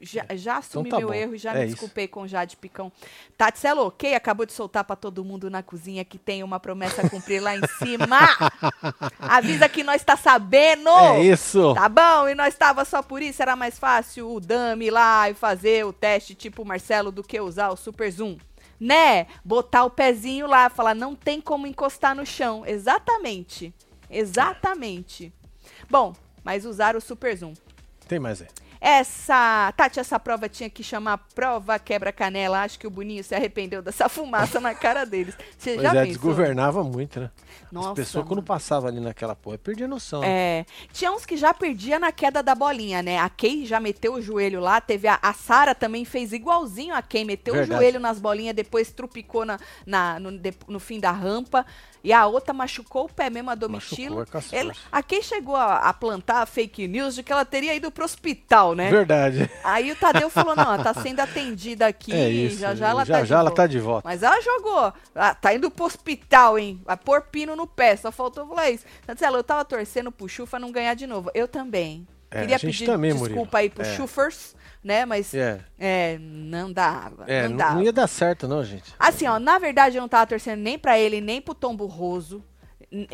Já, 0.00 0.24
já 0.34 0.58
assumi 0.58 0.90
tá 0.90 0.98
meu 0.98 1.08
bom. 1.08 1.14
erro 1.14 1.34
e 1.34 1.38
já 1.38 1.52
É 1.52 1.58
me 1.58 1.64
isso. 1.64 1.72
desculpei 1.74 2.06
com 2.06 2.22
o 2.22 2.28
Jade 2.28 2.56
Picão. 2.56 2.92
Tati 3.36 3.58
Celo, 3.58 3.86
ok? 3.86 4.14
Acabou 4.14 4.46
de 4.46 4.52
soltar 4.52 4.84
pra 4.84 4.94
todo 4.94 5.24
mundo 5.24 5.50
na 5.50 5.62
cozinha 5.62 6.04
que 6.04 6.16
tem 6.18 6.42
uma 6.44 6.60
promessa 6.60 7.02
a 7.02 7.10
cumprir 7.10 7.40
lá 7.40 7.56
em 7.56 7.60
cima. 7.78 8.18
Avisa 9.18 9.68
que 9.68 9.82
nós 9.82 10.02
tá 10.04 10.16
sabendo. 10.16 10.88
É 10.90 11.22
isso. 11.24 11.74
Tá 11.74 11.88
bom? 11.88 12.28
E 12.28 12.34
nós 12.34 12.54
tava 12.54 12.84
só 12.84 13.02
por 13.02 13.20
isso, 13.22 13.42
era 13.42 13.56
mais 13.56 13.78
fácil 13.78 14.28
o 14.28 14.40
ir 14.80 14.90
lá 14.90 15.28
e 15.30 15.34
fazer 15.34 15.84
o 15.84 15.92
teste 15.92 16.34
tipo 16.34 16.64
Marcelo 16.64 17.10
do 17.10 17.22
que 17.22 17.40
usar 17.40 17.70
o 17.70 17.76
super 17.76 18.10
zoom. 18.10 18.36
Né? 18.80 19.26
Botar 19.44 19.84
o 19.84 19.90
pezinho 19.90 20.46
lá, 20.46 20.70
falar 20.70 20.94
não 20.94 21.16
tem 21.16 21.40
como 21.40 21.66
encostar 21.66 22.14
no 22.14 22.24
chão. 22.24 22.64
Exatamente. 22.64 23.74
Exatamente. 24.08 25.32
Bom, 25.90 26.14
mas 26.44 26.64
usar 26.64 26.94
o 26.94 27.00
super 27.00 27.36
zoom. 27.36 27.54
Tem 28.06 28.18
mais 28.20 28.40
aí. 28.40 28.48
Essa, 28.80 29.72
Tati, 29.76 30.00
essa 30.00 30.18
prova 30.18 30.48
tinha 30.48 30.70
que 30.70 30.82
chamar 30.82 31.18
prova 31.34 31.78
quebra-canela. 31.78 32.62
Acho 32.62 32.78
que 32.78 32.86
o 32.86 32.90
Boninho 32.90 33.22
se 33.24 33.34
arrependeu 33.34 33.82
dessa 33.82 34.08
fumaça 34.10 34.60
na 34.60 34.74
cara 34.74 35.04
deles. 35.04 35.36
Você 35.58 35.74
Pois 35.74 35.82
já 35.82 35.88
é, 35.90 35.92
pensou? 35.92 36.06
desgovernava 36.06 36.82
muito, 36.84 37.20
né? 37.20 37.30
Nossa, 37.70 37.88
As 37.90 37.94
pessoas, 37.96 38.24
quando 38.24 38.38
mano. 38.38 38.46
passavam 38.46 38.88
ali 38.88 38.98
naquela 39.00 39.34
porra, 39.36 39.58
perdia 39.58 39.86
noção. 39.86 40.20
né? 40.20 40.28
É, 40.28 40.66
tinha 40.92 41.12
uns 41.12 41.26
que 41.26 41.36
já 41.36 41.52
perdia 41.52 41.98
na 41.98 42.10
queda 42.10 42.42
da 42.42 42.54
bolinha, 42.54 43.02
né? 43.02 43.18
A 43.18 43.28
Kay 43.28 43.66
já 43.66 43.78
meteu 43.78 44.14
o 44.14 44.22
joelho 44.22 44.60
lá, 44.60 44.80
teve 44.80 45.06
a, 45.06 45.18
a 45.20 45.32
Sara 45.34 45.74
também 45.74 46.04
fez 46.04 46.32
igualzinho 46.32 46.94
a 46.94 47.02
Kay, 47.02 47.24
meteu 47.24 47.52
Verdade. 47.54 47.72
o 47.74 47.76
joelho 47.82 48.00
nas 48.00 48.18
bolinhas, 48.18 48.54
depois 48.56 48.90
trupicou 48.90 49.44
na, 49.44 49.58
na- 49.84 50.18
no, 50.18 50.38
de- 50.38 50.54
no 50.66 50.80
fim 50.80 50.98
da 50.98 51.10
rampa. 51.10 51.66
E 52.02 52.12
a 52.12 52.26
outra 52.26 52.52
machucou 52.54 53.04
o 53.06 53.08
pé 53.08 53.28
mesmo, 53.28 53.50
a 53.50 53.54
Domitila. 53.54 54.24
É 54.52 54.58
Ela- 54.58 54.72
a 54.92 55.02
Kay 55.02 55.22
chegou 55.22 55.56
a, 55.56 55.78
a 55.78 55.92
plantar 55.92 56.42
a 56.42 56.46
fake 56.46 56.86
news 56.86 57.14
de 57.14 57.22
que 57.22 57.32
ela 57.32 57.44
teria 57.44 57.74
ido 57.74 57.90
pro 57.90 58.04
hospital, 58.04 58.74
né? 58.74 58.90
Verdade. 58.90 59.50
Aí 59.64 59.90
o 59.90 59.96
Tadeu 59.96 60.30
falou: 60.30 60.54
não, 60.54 60.62
ela 60.64 60.82
tá 60.82 60.94
sendo 60.94 61.20
atendida 61.20 61.86
aqui, 61.86 62.12
é 62.12 62.28
isso. 62.28 62.58
já 62.60 62.74
já 62.74 62.88
ela 62.90 63.04
já, 63.04 63.14
tá 63.16 63.22
de 63.22 63.28
já 63.28 63.34
ela 63.36 63.44
volta. 63.44 63.62
tá 63.62 63.66
de 63.66 63.78
volta. 63.80 64.08
Mas 64.08 64.22
ela 64.22 64.40
jogou. 64.40 64.92
Ah, 65.14 65.34
tá 65.34 65.54
indo 65.54 65.70
pro 65.70 65.84
hospital, 65.86 66.58
hein? 66.58 66.80
Vai 66.84 66.96
pôr 66.96 67.22
pino 67.22 67.56
no 67.56 67.66
pé. 67.66 67.96
Só 67.96 68.12
faltou 68.12 68.46
falar 68.46 68.70
isso. 68.70 68.84
Tatiana, 69.06 69.36
eu 69.36 69.44
tava 69.44 69.64
torcendo 69.64 70.12
pro 70.12 70.28
Chufa 70.28 70.58
não 70.58 70.70
ganhar 70.72 70.94
de 70.94 71.06
novo. 71.06 71.30
Eu 71.34 71.48
também. 71.48 72.06
É, 72.30 72.40
Queria 72.42 72.58
pedir 72.58 72.86
também, 72.86 73.10
desculpa 73.12 73.34
Murilo. 73.36 73.56
aí 73.56 73.70
pro 73.70 73.82
É. 73.82 73.96
Chufers, 73.96 74.54
né? 74.84 75.04
Mas 75.06 75.32
é. 75.34 75.60
É, 75.78 76.18
não 76.20 76.72
dava. 76.72 77.24
é 77.26 77.48
não 77.48 77.56
dava. 77.56 77.74
não 77.76 77.82
ia 77.82 77.92
dar 77.92 78.06
certo, 78.06 78.46
não, 78.46 78.62
gente. 78.64 78.94
Assim, 78.98 79.26
ó, 79.26 79.38
na 79.38 79.58
verdade 79.58 79.96
eu 79.96 80.00
não 80.02 80.08
tava 80.08 80.26
torcendo 80.26 80.60
nem 80.60 80.78
pra 80.78 80.98
ele, 80.98 81.20
nem 81.20 81.40
pro 81.40 81.54
Tom 81.54 81.74
Burroso, 81.74 82.44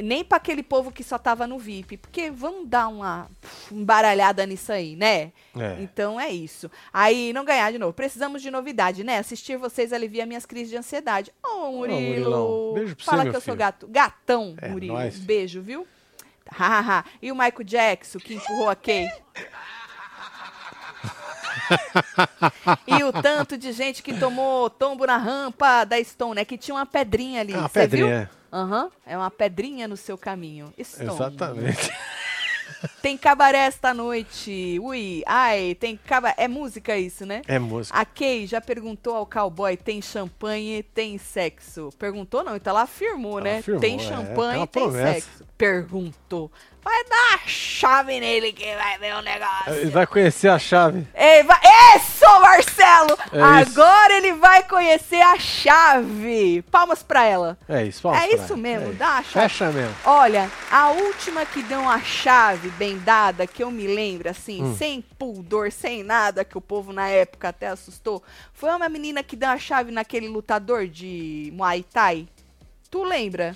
nem 0.01 0.23
pra 0.25 0.37
aquele 0.37 0.63
povo 0.63 0.93
que 0.93 1.03
só 1.03 1.19
tava 1.19 1.47
no 1.49 1.59
VIP. 1.59 1.97
Porque 1.97 2.31
vamos 2.31 2.69
dar 2.69 2.87
uma 2.89 3.29
embaralhada 3.73 4.47
nisso 4.47 4.71
aí, 4.73 4.95
né? 4.97 5.33
É. 5.57 5.77
Então 5.81 6.21
é 6.21 6.31
isso. 6.31 6.71
Aí, 6.93 7.33
não 7.33 7.45
ganhar 7.45 7.73
de 7.73 7.79
novo. 7.79 7.93
Precisamos 7.93 8.41
de 8.43 8.51
novidade, 8.51 9.03
né? 9.03 9.19
Assistir 9.19 9.57
vocês 9.57 9.93
alivia 9.93 10.27
minhas 10.27 10.47
crises 10.47 10.71
de 10.71 10.77
ansiedade. 10.77 11.33
Ô, 11.43 11.73
Murilo. 11.73 12.01
Murilão. 12.01 12.73
Beijo 12.75 12.95
pra 12.97 13.05
você, 13.05 13.11
Fala 13.11 13.23
meu 13.25 13.33
que 13.33 13.37
eu 13.37 13.41
sou 13.41 13.53
filho. 13.53 13.57
gato. 13.59 13.89
Gatão, 13.89 14.55
É, 14.61 14.69
Murilo. 14.69 14.95
nóis. 14.95 15.19
Beijo, 15.19 15.61
viu? 15.61 15.87
Hahaha. 16.57 17.05
e 17.21 17.33
o 17.33 17.35
Michael 17.35 17.65
Jackson, 17.65 18.19
que 18.19 18.35
empurrou 18.35 18.69
a 18.69 18.77
Kay? 18.77 19.09
e 22.87 23.03
o 23.05 23.13
tanto 23.13 23.57
de 23.57 23.73
gente 23.73 24.03
que 24.03 24.19
tomou 24.19 24.69
tombo 24.71 25.07
na 25.07 25.17
rampa 25.17 25.85
da 25.85 26.03
Stone, 26.03 26.37
né? 26.37 26.45
Que 26.45 26.59
tinha 26.59 26.75
uma 26.75 26.87
pedrinha 26.87 27.41
ali. 27.41 27.55
Ah, 27.55 27.59
uma 27.59 27.69
Você 27.69 27.87
viu? 27.87 28.07
pedrinha. 28.07 28.31
Aham. 28.53 28.91
É 29.05 29.17
uma 29.17 29.31
pedrinha 29.31 29.89
no 29.89 29.97
seu 29.97 30.17
caminho. 30.17 30.73
Stone. 30.83 31.11
Exatamente. 31.11 31.91
Tem 33.05 33.19
cabaré 33.19 33.59
esta 33.59 33.93
noite. 33.93 34.79
Ui, 34.81 35.23
ai, 35.27 35.77
tem 35.79 35.95
cabaré. 35.95 36.35
É 36.39 36.49
música 36.49 36.97
isso, 36.97 37.27
né? 37.27 37.43
É 37.47 37.59
música. 37.59 37.99
A 37.99 38.03
Kay 38.03 38.47
já 38.47 38.63
perguntou 38.63 39.15
ao 39.15 39.27
cowboy: 39.27 39.77
tem 39.77 40.01
champanhe, 40.01 40.83
tem 40.83 41.19
sexo? 41.19 41.91
Perguntou 41.99 42.43
não, 42.43 42.57
então 42.57 42.71
ela 42.71 42.85
afirmou, 42.85 43.39
Ela 43.41 43.51
né? 43.51 43.59
afirmou, 43.59 43.81
tem 43.83 43.99
champanhe, 43.99 44.63
é 44.63 44.67
tem 44.67 44.83
promessa. 44.85 45.13
sexo. 45.13 45.45
Perguntou. 45.59 46.51
Vai 46.83 47.03
dar 47.05 47.35
a 47.37 47.47
chave 47.47 48.21
nele 48.21 48.53
que 48.53 48.75
vai 48.77 48.99
ver 48.99 49.15
o 49.15 49.23
negócio. 49.23 49.73
Ele 49.73 49.91
vai 49.91 50.07
conhecer 50.07 50.49
a 50.49 50.59
chave. 50.59 51.07
Ei, 51.15 51.43
vai... 51.43 51.59
Isso, 51.97 52.41
Marcelo! 52.41 53.19
É 53.33 53.63
isso. 53.63 53.81
Agora 53.81 54.13
ele 54.19 54.35
vai 54.35 54.63
conhecer 54.65 55.23
a 55.23 55.39
chave. 55.39 56.63
Palmas 56.71 57.03
pra 57.03 57.25
ela. 57.25 57.57
É 57.67 57.85
isso, 57.85 58.03
vamos 58.03 58.19
É 58.21 58.35
isso 58.35 58.55
mesmo, 58.55 58.89
É 58.89 58.91
isso. 58.91 58.99
dá 58.99 59.09
a 59.17 59.23
chave. 59.23 59.33
Fecha 59.49 59.71
mesmo. 59.73 59.95
Olha, 60.05 60.51
a 60.71 60.91
última 60.91 61.47
que 61.47 61.63
deu 61.63 61.81
uma 61.81 62.01
chave 62.01 62.69
bem 62.73 62.94
dada, 62.99 63.47
que 63.47 63.63
eu 63.63 63.71
me 63.71 63.87
lembro, 63.87 64.29
assim, 64.29 64.63
Hum. 64.63 64.77
sem 64.77 65.01
pudor, 65.03 65.71
sem 65.73 66.03
nada, 66.03 66.45
que 66.45 66.57
o 66.59 66.61
povo 66.61 66.93
na 66.93 67.09
época 67.09 67.49
até 67.49 67.69
assustou, 67.69 68.23
foi 68.53 68.71
uma 68.71 68.89
menina 68.89 69.23
que 69.23 69.37
deu 69.37 69.49
a 69.49 69.59
chave 69.59 69.91
naquele 69.93 70.29
lutador 70.29 70.87
de 70.87 71.51
Muay 71.55 71.83
Thai. 71.83 72.29
Tu 72.91 73.03
lembra? 73.03 73.55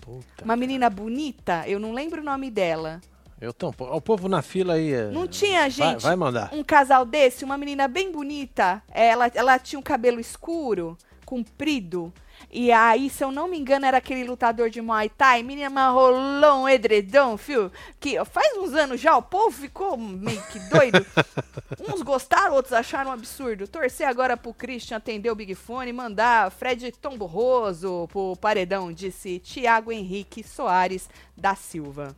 Puta. 0.00 0.44
Uma 0.44 0.56
menina 0.56 0.88
bonita, 0.90 1.64
eu 1.66 1.78
não 1.78 1.92
lembro 1.92 2.20
o 2.20 2.24
nome 2.24 2.50
dela. 2.50 3.00
Eu 3.40 3.52
tô, 3.54 3.68
o 3.78 4.00
povo 4.02 4.28
na 4.28 4.42
fila 4.42 4.74
aí. 4.74 4.92
é- 4.92 5.10
Não 5.10 5.26
tinha, 5.26 5.60
vai- 5.60 5.70
gente, 5.70 6.02
Vai, 6.02 6.14
mandar. 6.16 6.50
um 6.52 6.62
casal 6.62 7.06
desse, 7.06 7.42
uma 7.44 7.56
menina 7.56 7.88
bem 7.88 8.12
bonita. 8.12 8.82
Ela, 8.90 9.30
ela 9.34 9.58
tinha 9.58 9.78
um 9.78 9.82
cabelo 9.82 10.20
escuro, 10.20 10.96
comprido. 11.24 12.12
E 12.52 12.72
aí, 12.72 13.08
se 13.08 13.22
eu 13.22 13.30
não 13.30 13.46
me 13.46 13.56
engano, 13.56 13.86
era 13.86 13.98
aquele 13.98 14.24
lutador 14.24 14.70
de 14.70 14.80
Muay 14.80 15.08
Thai. 15.08 15.42
Menina, 15.42 15.90
rolou 15.90 16.62
um 16.62 16.68
edredom, 16.68 17.36
fio. 17.36 17.70
Que 18.00 18.22
faz 18.24 18.56
uns 18.58 18.74
anos 18.74 19.00
já, 19.00 19.16
o 19.16 19.22
povo 19.22 19.56
ficou 19.56 19.96
meio 19.96 20.42
que 20.44 20.58
doido. 20.68 21.06
Uns 21.88 22.02
gostaram, 22.02 22.54
outros 22.54 22.72
acharam 22.72 23.10
um 23.10 23.14
absurdo. 23.14 23.68
Torcer 23.68 24.08
agora 24.08 24.36
pro 24.36 24.52
Christian 24.52 24.96
atender 24.96 25.30
o 25.30 25.34
Big 25.34 25.54
Fone 25.54 25.90
e 25.90 25.92
mandar 25.92 26.50
Fred 26.50 26.90
Tomborroso 26.92 28.08
pro 28.10 28.36
paredão, 28.36 28.92
disse 28.92 29.38
Tiago 29.38 29.92
Henrique 29.92 30.42
Soares 30.42 31.08
da 31.36 31.54
Silva. 31.54 32.16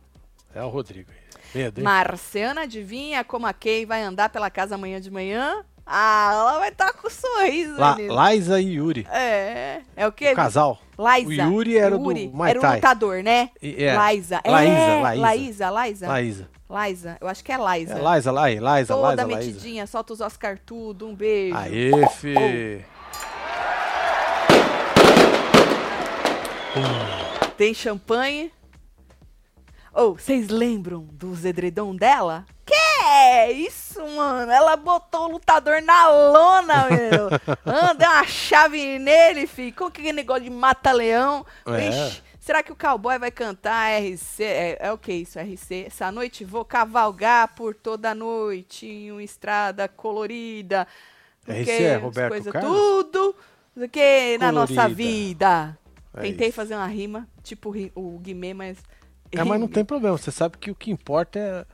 É 0.53 0.63
o 0.63 0.69
Rodrigo. 0.69 1.11
Medo? 1.53 1.83
Marciana, 1.83 2.61
adivinha 2.61 3.23
como 3.23 3.45
a 3.45 3.53
Kay 3.53 3.85
vai 3.85 4.01
andar 4.01 4.29
pela 4.29 4.49
casa 4.49 4.75
amanhã 4.75 4.99
de 4.99 5.11
manhã? 5.11 5.63
Ah, 5.85 6.31
ela 6.33 6.59
vai 6.59 6.69
estar 6.69 6.93
com 6.93 7.09
sorriso, 7.09 7.77
La. 7.77 7.97
Laisa 7.99 8.59
e 8.61 8.75
Yuri. 8.75 9.05
É, 9.11 9.81
é 9.95 10.07
o 10.07 10.11
quê? 10.11 10.31
O 10.31 10.35
casal. 10.35 10.79
Liza. 10.97 11.47
O 11.47 11.51
Yuri 11.51 11.77
era 11.77 11.95
o 11.95 11.97
do 11.97 12.03
Yuri 12.11 12.27
Muay 12.29 12.51
Era 12.51 12.59
o 12.61 12.73
lutador, 12.75 13.23
né? 13.23 13.49
E- 13.61 13.83
é. 13.83 13.95
Liza. 14.13 14.39
É, 14.43 14.51
Laísa, 14.51 14.77
Laísa. 15.01 15.21
Laísa, 15.21 15.69
Laísa. 15.69 16.07
Laísa. 16.07 16.49
Liza. 16.73 17.17
Eu 17.21 17.27
acho 17.27 17.43
que 17.43 17.51
é 17.51 17.57
Liza. 17.57 17.93
É, 17.99 18.15
Liza, 18.15 18.31
Lai, 18.31 18.55
Liza, 18.55 18.93
Toda 18.95 19.11
Liza, 19.11 19.23
Liza. 19.25 19.37
metidinha, 19.37 19.85
solta 19.87 20.13
os 20.13 20.21
Oscar 20.21 20.57
tudo, 20.65 21.07
um 21.07 21.13
beijo. 21.15 21.55
Aê, 21.55 21.91
fi. 22.09 22.83
Tem 27.57 27.73
champanhe. 27.73 28.51
Ou, 29.93 30.17
vocês 30.17 30.49
lembram 30.49 31.07
dos 31.11 31.45
edredom 31.45 31.95
dela? 31.95 32.45
É 33.15 33.51
isso, 33.51 33.99
mano? 34.15 34.51
Ela 34.51 34.75
botou 34.75 35.25
o 35.25 35.31
lutador 35.33 35.81
na 35.81 36.09
lona, 36.09 36.87
meu. 36.89 37.29
Anda 37.65 38.09
uma 38.09 38.25
chave 38.25 38.97
nele, 38.97 39.45
fi. 39.45 39.71
Com 39.71 39.91
que 39.91 40.11
negócio 40.11 40.43
de 40.43 40.49
mata-leão. 40.49 41.45
É. 41.67 42.33
Será 42.39 42.61
que 42.61 42.71
o 42.71 42.75
cowboy 42.75 43.17
vai 43.19 43.31
cantar 43.31 44.01
RC? 44.01 44.43
É, 44.43 44.77
é 44.79 44.91
o 44.91 44.97
que 44.97 45.13
isso, 45.13 45.39
RC? 45.39 45.85
Essa 45.87 46.11
noite 46.11 46.43
vou 46.43 46.65
cavalgar 46.65 47.55
por 47.55 47.73
toda 47.73 48.11
a 48.11 48.15
noite 48.15 48.85
em 48.85 49.11
uma 49.11 49.23
estrada 49.23 49.87
colorida. 49.87 50.85
RC 51.47 51.71
é 51.71 51.95
Roberto 51.95 52.29
coisa 52.29 52.51
Carlos? 52.51 52.77
Tudo. 52.77 53.35
O 53.77 53.87
que 53.87 54.37
na 54.39 54.51
nossa 54.51 54.89
vida. 54.89 55.77
É 56.13 56.21
Tentei 56.21 56.49
isso. 56.49 56.55
fazer 56.55 56.75
uma 56.75 56.87
rima, 56.87 57.27
tipo 57.43 57.73
o 57.95 58.19
Guimê, 58.19 58.53
mas. 58.53 58.77
É, 59.31 59.43
mas 59.43 59.59
não 59.59 59.67
tem 59.67 59.85
problema. 59.85 60.17
Você 60.17 60.31
sabe 60.31 60.57
que 60.57 60.69
o 60.69 60.75
que 60.75 60.91
importa 60.91 61.39
é. 61.39 61.65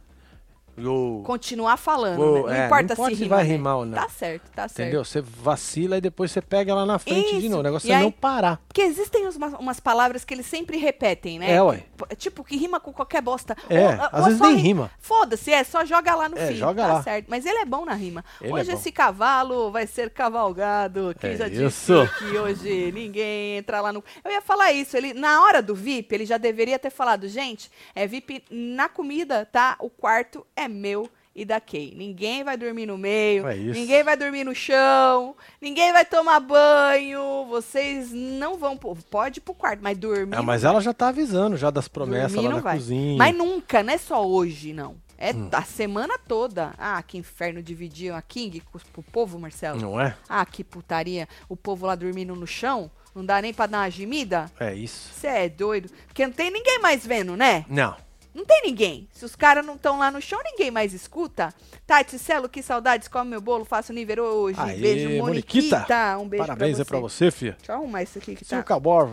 Continuar 1.23 1.77
falando, 1.77 2.19
né? 2.19 2.41
Não 2.41 2.49
é, 2.49 2.65
importa 2.65 2.95
não 2.97 3.05
se 3.05 3.15
se 3.15 3.23
rima. 3.23 3.35
vai 3.35 3.45
né? 3.45 3.51
rimar 3.51 3.77
ou 3.77 3.85
não. 3.85 3.93
Tá 3.97 4.09
certo, 4.09 4.49
tá 4.51 4.67
certo. 4.67 4.79
Entendeu? 4.87 5.05
Você 5.05 5.21
vacila 5.21 5.97
e 5.97 6.01
depois 6.01 6.31
você 6.31 6.41
pega 6.41 6.73
lá 6.73 6.85
na 6.85 6.97
frente 6.99 7.31
de 7.31 7.37
Isso. 7.39 7.49
novo. 7.49 7.59
O 7.59 7.63
negócio 7.63 7.87
E 7.87 7.91
é 7.91 7.95
aí- 7.95 8.03
não 8.03 8.11
parar. 8.11 8.61
Porque 8.67 8.81
existem 8.81 9.23
umas, 9.27 9.53
umas 9.59 9.79
palavras 9.79 10.23
que 10.23 10.33
eles 10.33 10.45
sempre 10.45 10.77
repetem, 10.77 11.39
né? 11.39 11.51
É, 11.51 11.61
ué. 11.61 11.83
Tipo, 12.17 12.43
que 12.43 12.55
rima 12.55 12.79
com 12.79 12.93
qualquer 12.93 13.21
bosta. 13.21 13.55
É, 13.69 13.79
Ou- 13.87 13.91
às 14.11 14.13
ou 14.19 14.23
vezes 14.25 14.39
nem 14.39 14.55
ri- 14.55 14.61
rima. 14.61 14.91
Foda-se, 14.99 15.51
é, 15.51 15.63
só 15.63 15.83
joga 15.85 16.15
lá 16.15 16.29
no 16.29 16.37
É, 16.37 16.47
fim. 16.47 16.55
joga 16.55 16.81
tá 16.83 16.93
lá. 16.93 17.03
certo. 17.03 17.25
Mas 17.29 17.45
ele 17.45 17.59
é 17.59 17.65
bom 17.65 17.85
na 17.85 17.93
rima. 17.93 18.23
Ele 18.41 18.51
é 18.51 18.53
hoje 18.53 18.71
bom. 18.71 18.77
esse 18.77 18.91
cavalo 18.91 19.71
vai 19.71 19.85
ser 19.87 20.09
cavalgado. 20.11 21.15
Quem 21.19 21.31
É 21.31 21.35
já 21.37 21.47
disse 21.49 21.63
isso. 21.65 22.09
que 22.19 22.37
hoje 22.37 22.91
ninguém 22.93 23.57
entra 23.57 23.81
lá 23.81 23.91
no. 23.91 24.03
Eu 24.23 24.31
ia 24.31 24.41
falar 24.41 24.71
isso. 24.71 24.95
Ele, 24.95 25.13
na 25.13 25.43
hora 25.43 25.61
do 25.61 25.75
VIP, 25.75 26.13
ele 26.15 26.25
já 26.25 26.37
deveria 26.37 26.79
ter 26.79 26.89
falado, 26.89 27.27
gente, 27.27 27.69
é 27.93 28.07
VIP 28.07 28.43
na 28.49 28.87
comida, 28.87 29.45
tá? 29.51 29.75
O 29.79 29.89
quarto 29.89 30.45
é 30.55 30.67
meu. 30.75 31.09
E 31.35 31.45
da 31.45 31.61
Kay. 31.61 31.93
Ninguém 31.95 32.43
vai 32.43 32.57
dormir 32.57 32.85
no 32.87 32.97
meio, 32.97 33.47
É 33.47 33.55
ninguém 33.55 34.03
vai 34.03 34.17
dormir 34.17 34.43
no 34.43 34.53
chão, 34.53 35.35
ninguém 35.61 35.93
vai 35.93 36.03
tomar 36.03 36.39
banho, 36.41 37.45
vocês 37.47 38.11
não 38.11 38.57
vão. 38.57 38.75
Pode 38.75 39.37
ir 39.39 39.41
pro 39.41 39.53
quarto, 39.53 39.79
mas 39.81 39.97
dormir. 39.97 40.35
É, 40.35 40.41
mas 40.41 40.63
ela 40.65 40.81
já 40.81 40.93
tá 40.93 41.09
avisando 41.09 41.55
já 41.55 41.69
das 41.69 41.87
promessas 41.87 42.33
Dormir 42.33 42.47
lá 42.47 42.49
não 42.49 42.57
na 42.57 42.63
vai. 42.63 42.77
cozinha. 42.77 43.13
Hum. 43.13 43.17
Mas 43.17 43.35
nunca, 43.35 43.81
não 43.83 43.93
é 43.93 43.97
só 43.97 44.27
hoje, 44.27 44.73
não. 44.73 44.95
É 45.17 45.31
a 45.53 45.61
semana 45.63 46.17
toda. 46.17 46.73
Ah, 46.77 47.01
que 47.03 47.17
inferno 47.17 47.61
dividir 47.61 48.11
a 48.13 48.21
King 48.21 48.59
com- 48.61 48.79
pro 48.91 49.03
povo, 49.03 49.37
Marcelo. 49.39 49.79
Não 49.79 49.99
é? 50.01 50.15
Ah, 50.27 50.45
que 50.45 50.63
putaria. 50.63 51.27
O 51.47 51.55
povo 51.55 51.85
lá 51.85 51.95
dormindo 51.95 52.35
no 52.35 52.47
chão. 52.47 52.89
Não 53.15 53.25
dá 53.25 53.41
nem 53.41 53.53
pra 53.53 53.65
dar 53.65 53.79
uma 53.79 53.89
gemida? 53.89 54.51
É 54.59 54.73
isso. 54.73 55.11
Você 55.13 55.27
é 55.27 55.49
doido. 55.49 55.89
Porque 56.07 56.25
não 56.25 56.33
tem 56.33 56.49
ninguém 56.51 56.79
mais 56.79 57.05
vendo, 57.05 57.35
né? 57.37 57.65
Não. 57.69 57.95
Não 58.33 58.45
tem 58.45 58.61
ninguém. 58.63 59.07
Se 59.11 59.25
os 59.25 59.35
caras 59.35 59.65
não 59.65 59.75
estão 59.75 59.97
lá 59.99 60.11
no 60.11 60.21
chão, 60.21 60.39
ninguém 60.43 60.69
mais 60.71 60.93
escuta. 60.93 61.53
Tati, 61.87 62.17
Celo, 62.19 62.47
que 62.47 62.61
saudades. 62.61 63.07
Come 63.07 63.31
meu 63.31 63.41
bolo, 63.41 63.65
faço 63.65 63.91
nível 63.91 64.23
hoje. 64.23 64.59
Aê, 64.59 64.77
beijo, 64.77 65.09
Moniquita. 65.17 65.75
Moniquita. 65.77 66.17
Um 66.19 66.27
beijo 66.27 66.45
Parabéns 66.45 66.75
pra 66.75 66.81
aí 66.83 66.85
pra 66.87 66.99
você. 66.99 67.25
você, 67.25 67.31
filha. 67.31 67.55
Deixa 67.57 67.71
eu 67.71 67.75
arrumar 67.77 68.03
isso 68.03 68.17
aqui 68.19 68.35
que 68.35 68.45
Se 68.45 68.51
tá... 68.51 68.59
o 68.59 68.63
cowboy, 68.63 69.07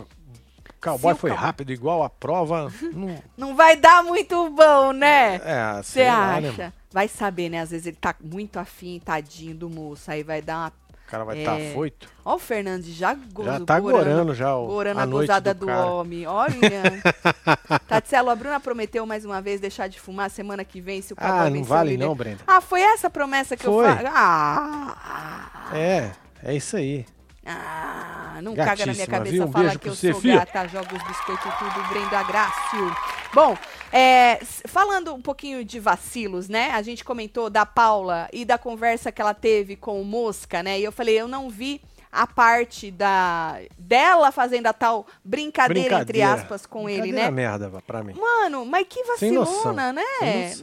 foi 1.15 1.29
cowboy- 1.31 1.31
rápido 1.31 1.71
igual 1.71 2.03
a 2.03 2.09
prova, 2.09 2.71
não... 2.93 3.21
Não 3.35 3.55
vai 3.55 3.75
dar 3.75 4.03
muito 4.03 4.49
bom, 4.51 4.91
né? 4.93 5.35
É, 5.43 5.77
Você 5.81 5.91
sei 5.93 6.05
lá, 6.07 6.39
né, 6.39 6.49
acha? 6.49 6.57
mano? 6.63 6.73
vai 6.91 7.07
saber, 7.07 7.49
né? 7.49 7.61
Às 7.61 7.71
vezes 7.71 7.87
ele 7.87 7.97
tá 7.99 8.15
muito 8.23 8.57
afim, 8.59 8.99
tadinho 9.03 9.55
do 9.55 9.69
moço. 9.69 10.09
Aí 10.11 10.23
vai 10.23 10.41
dar 10.41 10.57
uma. 10.57 10.73
O 11.07 11.09
cara 11.09 11.23
vai 11.23 11.37
É. 11.37 11.39
estar 11.39 11.55
tá 11.55 11.69
afoito. 11.69 12.09
Ó, 12.25 12.35
o 12.35 12.39
Fernandes 12.39 12.93
já 12.93 13.13
gozo, 13.13 13.49
Já 13.49 13.59
tá 13.61 13.79
gorando 13.79 14.35
já 14.35 14.53
o, 14.57 14.67
Gorando 14.67 14.99
a 14.99 15.03
a 15.03 15.05
noite 15.05 15.27
gozada 15.27 15.53
do, 15.53 15.65
do, 15.65 15.71
homem. 15.71 16.27
Olha. 16.27 16.57
Tatselo, 17.87 18.29
a 18.29 18.35
Bruna 18.35 18.59
prometeu 18.59 19.05
mais 19.05 19.23
uma 19.23 19.41
vez 19.41 19.61
deixar 19.61 19.87
de 19.87 20.01
fumar 20.01 20.29
semana 20.29 20.65
que 20.65 20.81
vem 20.81 21.01
se 21.01 21.13
o 21.13 21.15
cowboy 21.15 21.33
Ah, 21.33 21.43
não 21.45 21.51
vencer 21.51 21.65
vale 21.65 21.95
não, 21.95 22.13
Brenda. 22.13 22.39
Ah, 22.45 22.59
foi 22.59 22.81
essa 22.81 23.07
a 23.07 23.09
promessa 23.09 23.55
que 23.55 23.63
Foi. 23.63 23.85
eu 23.85 23.89
faço? 23.95 24.05
Ah, 24.13 25.69
É, 25.73 26.11
é 26.43 26.53
isso 26.53 26.75
aí. 26.75 27.05
Ah, 27.47 28.39
não 28.41 28.55
caga 28.55 28.85
na 28.85 28.93
minha 28.93 29.05
Gatíssima, 29.05 29.17
cabeça? 29.17 29.45
Um 29.45 29.51
fala 29.51 29.77
que 29.77 29.87
eu 29.87 29.95
você, 29.95 30.11
sou 30.11 30.21
fia. 30.21 30.37
gata, 30.37 30.67
joga 30.67 30.95
os 30.95 31.03
biscoitos 31.03 31.53
tudo, 31.55 31.87
Brenda 31.89 32.23
Grácio. 32.23 32.95
Bom, 33.33 33.57
é, 33.91 34.39
falando 34.67 35.13
um 35.13 35.21
pouquinho 35.21 35.63
de 35.63 35.79
vacilos, 35.79 36.49
né? 36.49 36.71
A 36.71 36.81
gente 36.81 37.03
comentou 37.03 37.49
da 37.49 37.65
Paula 37.65 38.27
e 38.33 38.43
da 38.43 38.57
conversa 38.57 39.11
que 39.11 39.21
ela 39.21 39.33
teve 39.33 39.75
com 39.75 40.01
o 40.01 40.05
Mosca, 40.05 40.61
né? 40.61 40.79
E 40.79 40.83
eu 40.83 40.91
falei, 40.91 41.19
eu 41.19 41.27
não 41.27 41.49
vi 41.49 41.81
a 42.11 42.25
parte 42.25 42.89
da 42.89 43.59
dela 43.77 44.31
fazendo 44.31 44.67
a 44.67 44.73
tal 44.73 45.05
brincadeira, 45.23 46.01
entre 46.01 46.13
Brincadeira. 46.13 46.33
aspas 46.33 46.65
com 46.65 46.89
ele, 46.89 47.11
né? 47.11 47.29
merda 47.29 47.69
pra 47.85 48.03
mim. 48.03 48.13
Mano, 48.13 48.65
mas 48.65 48.87
que 48.89 49.03
vacilona, 49.03 49.93
né? 49.93 50.03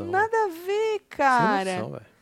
Nada 0.01 0.37
a 0.37 0.49
ver, 0.49 1.01
cara. 1.09 1.65
Sem 1.65 1.79
noção. 1.79 2.14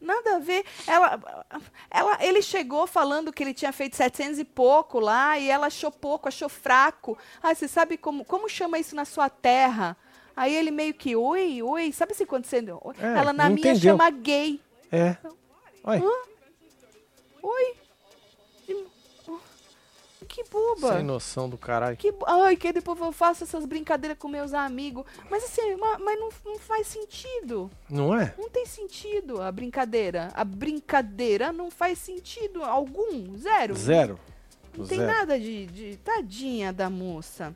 Nada 0.00 0.36
a 0.36 0.38
ver. 0.38 0.64
Ela, 0.86 1.44
ela, 1.90 2.18
ele 2.24 2.40
chegou 2.40 2.86
falando 2.86 3.32
que 3.32 3.42
ele 3.42 3.52
tinha 3.52 3.72
feito 3.72 3.96
700 3.96 4.38
e 4.38 4.44
pouco 4.44 5.00
lá 5.00 5.38
e 5.38 5.50
ela 5.50 5.66
achou 5.66 5.90
pouco, 5.90 6.28
achou 6.28 6.48
fraco. 6.48 7.18
Ah, 7.42 7.54
você 7.54 7.66
sabe 7.66 7.96
como, 7.96 8.24
como 8.24 8.48
chama 8.48 8.78
isso 8.78 8.94
na 8.94 9.04
sua 9.04 9.28
terra? 9.28 9.96
Aí 10.36 10.54
ele 10.54 10.70
meio 10.70 10.94
que, 10.94 11.16
oi, 11.16 11.60
oi, 11.62 11.92
sabe 11.92 12.14
se 12.14 12.24
quando 12.24 12.44
você... 12.44 12.58
É, 12.58 13.18
ela 13.18 13.32
na 13.32 13.48
minha 13.50 13.72
entendeu. 13.72 13.96
chama 13.96 14.08
gay. 14.10 14.60
É. 14.92 15.16
Olha, 15.82 16.02
Oi. 17.42 17.74
Que 20.44 20.50
boba. 20.50 20.94
sem 20.94 21.02
noção 21.04 21.48
do 21.48 21.58
caralho. 21.58 21.96
Que, 21.96 22.14
ai, 22.26 22.56
que 22.56 22.72
depois 22.72 22.98
eu 23.00 23.10
faço 23.12 23.44
essas 23.44 23.64
brincadeiras 23.66 24.16
com 24.18 24.28
meus 24.28 24.54
amigos. 24.54 25.04
Mas 25.30 25.44
assim, 25.44 25.74
ma- 25.76 25.98
mas 25.98 26.18
não, 26.18 26.28
não 26.44 26.58
faz 26.58 26.86
sentido. 26.86 27.70
Não 27.90 28.14
é? 28.14 28.34
Não 28.38 28.48
tem 28.48 28.64
sentido 28.64 29.42
a 29.42 29.50
brincadeira. 29.50 30.28
A 30.34 30.44
brincadeira 30.44 31.52
não 31.52 31.70
faz 31.70 31.98
sentido 31.98 32.62
algum. 32.62 33.36
Zero. 33.36 33.74
Zero. 33.74 34.18
Não 34.76 34.86
tem 34.86 34.98
Zero. 34.98 35.12
nada 35.12 35.38
de, 35.40 35.66
de. 35.66 35.96
Tadinha 35.96 36.72
da 36.72 36.88
moça. 36.88 37.52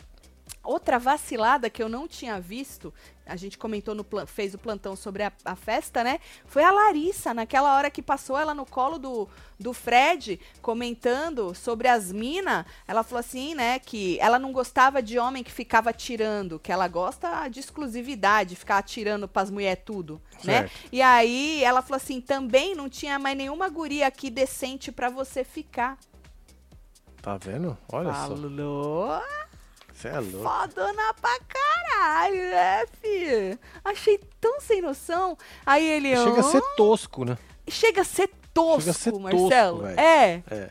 Outra 0.64 0.96
vacilada 0.96 1.68
que 1.68 1.82
eu 1.82 1.88
não 1.88 2.06
tinha 2.06 2.40
visto, 2.40 2.94
a 3.26 3.34
gente 3.34 3.58
comentou 3.58 3.96
no 3.96 4.06
fez 4.26 4.54
o 4.54 4.58
plantão 4.58 4.94
sobre 4.94 5.24
a, 5.24 5.32
a 5.44 5.56
festa, 5.56 6.04
né? 6.04 6.20
Foi 6.46 6.62
a 6.62 6.70
Larissa, 6.70 7.34
naquela 7.34 7.74
hora 7.76 7.90
que 7.90 8.00
passou 8.00 8.38
ela 8.38 8.54
no 8.54 8.64
colo 8.64 8.96
do, 8.96 9.28
do 9.58 9.72
Fred, 9.72 10.38
comentando 10.60 11.52
sobre 11.52 11.88
as 11.88 12.12
minas. 12.12 12.64
Ela 12.86 13.02
falou 13.02 13.18
assim, 13.18 13.56
né, 13.56 13.80
que 13.80 14.16
ela 14.20 14.38
não 14.38 14.52
gostava 14.52 15.02
de 15.02 15.18
homem 15.18 15.42
que 15.42 15.50
ficava 15.50 15.90
atirando, 15.90 16.60
que 16.60 16.70
ela 16.70 16.86
gosta 16.86 17.48
de 17.48 17.58
exclusividade, 17.58 18.54
ficar 18.54 18.78
atirando 18.78 19.26
pras 19.26 19.50
mulheres 19.50 19.82
tudo, 19.84 20.22
né? 20.44 20.68
Certo. 20.68 20.72
E 20.92 21.02
aí 21.02 21.64
ela 21.64 21.82
falou 21.82 21.96
assim, 21.96 22.20
também 22.20 22.76
não 22.76 22.88
tinha 22.88 23.18
mais 23.18 23.36
nenhuma 23.36 23.68
guria 23.68 24.06
aqui 24.06 24.30
decente 24.30 24.92
pra 24.92 25.10
você 25.10 25.42
ficar. 25.42 25.98
Tá 27.20 27.36
vendo? 27.36 27.76
Olha 27.92 28.12
só. 28.12 29.22
Você 30.02 30.08
é 30.08 30.18
louco. 30.18 30.50
Fodona 30.50 31.14
pra 31.20 31.38
caralho, 31.48 32.50
né, 32.50 32.84
filho? 33.00 33.58
Achei 33.84 34.18
tão 34.40 34.60
sem 34.60 34.82
noção. 34.82 35.38
Aí 35.64 35.86
ele. 35.88 36.16
Chega 36.16 36.40
a 36.40 36.40
"Hã?" 36.40 36.50
ser 36.50 36.62
tosco, 36.76 37.24
né? 37.24 37.38
Chega 37.68 38.00
a 38.00 38.04
ser 38.04 38.28
tosco, 38.52 38.80
Chega 38.80 38.90
a 38.90 38.94
ser 38.94 39.12
tosco, 39.12 39.20
Marcelo. 39.20 39.82
velho. 39.82 40.00
é, 40.00 40.42
É. 40.50 40.70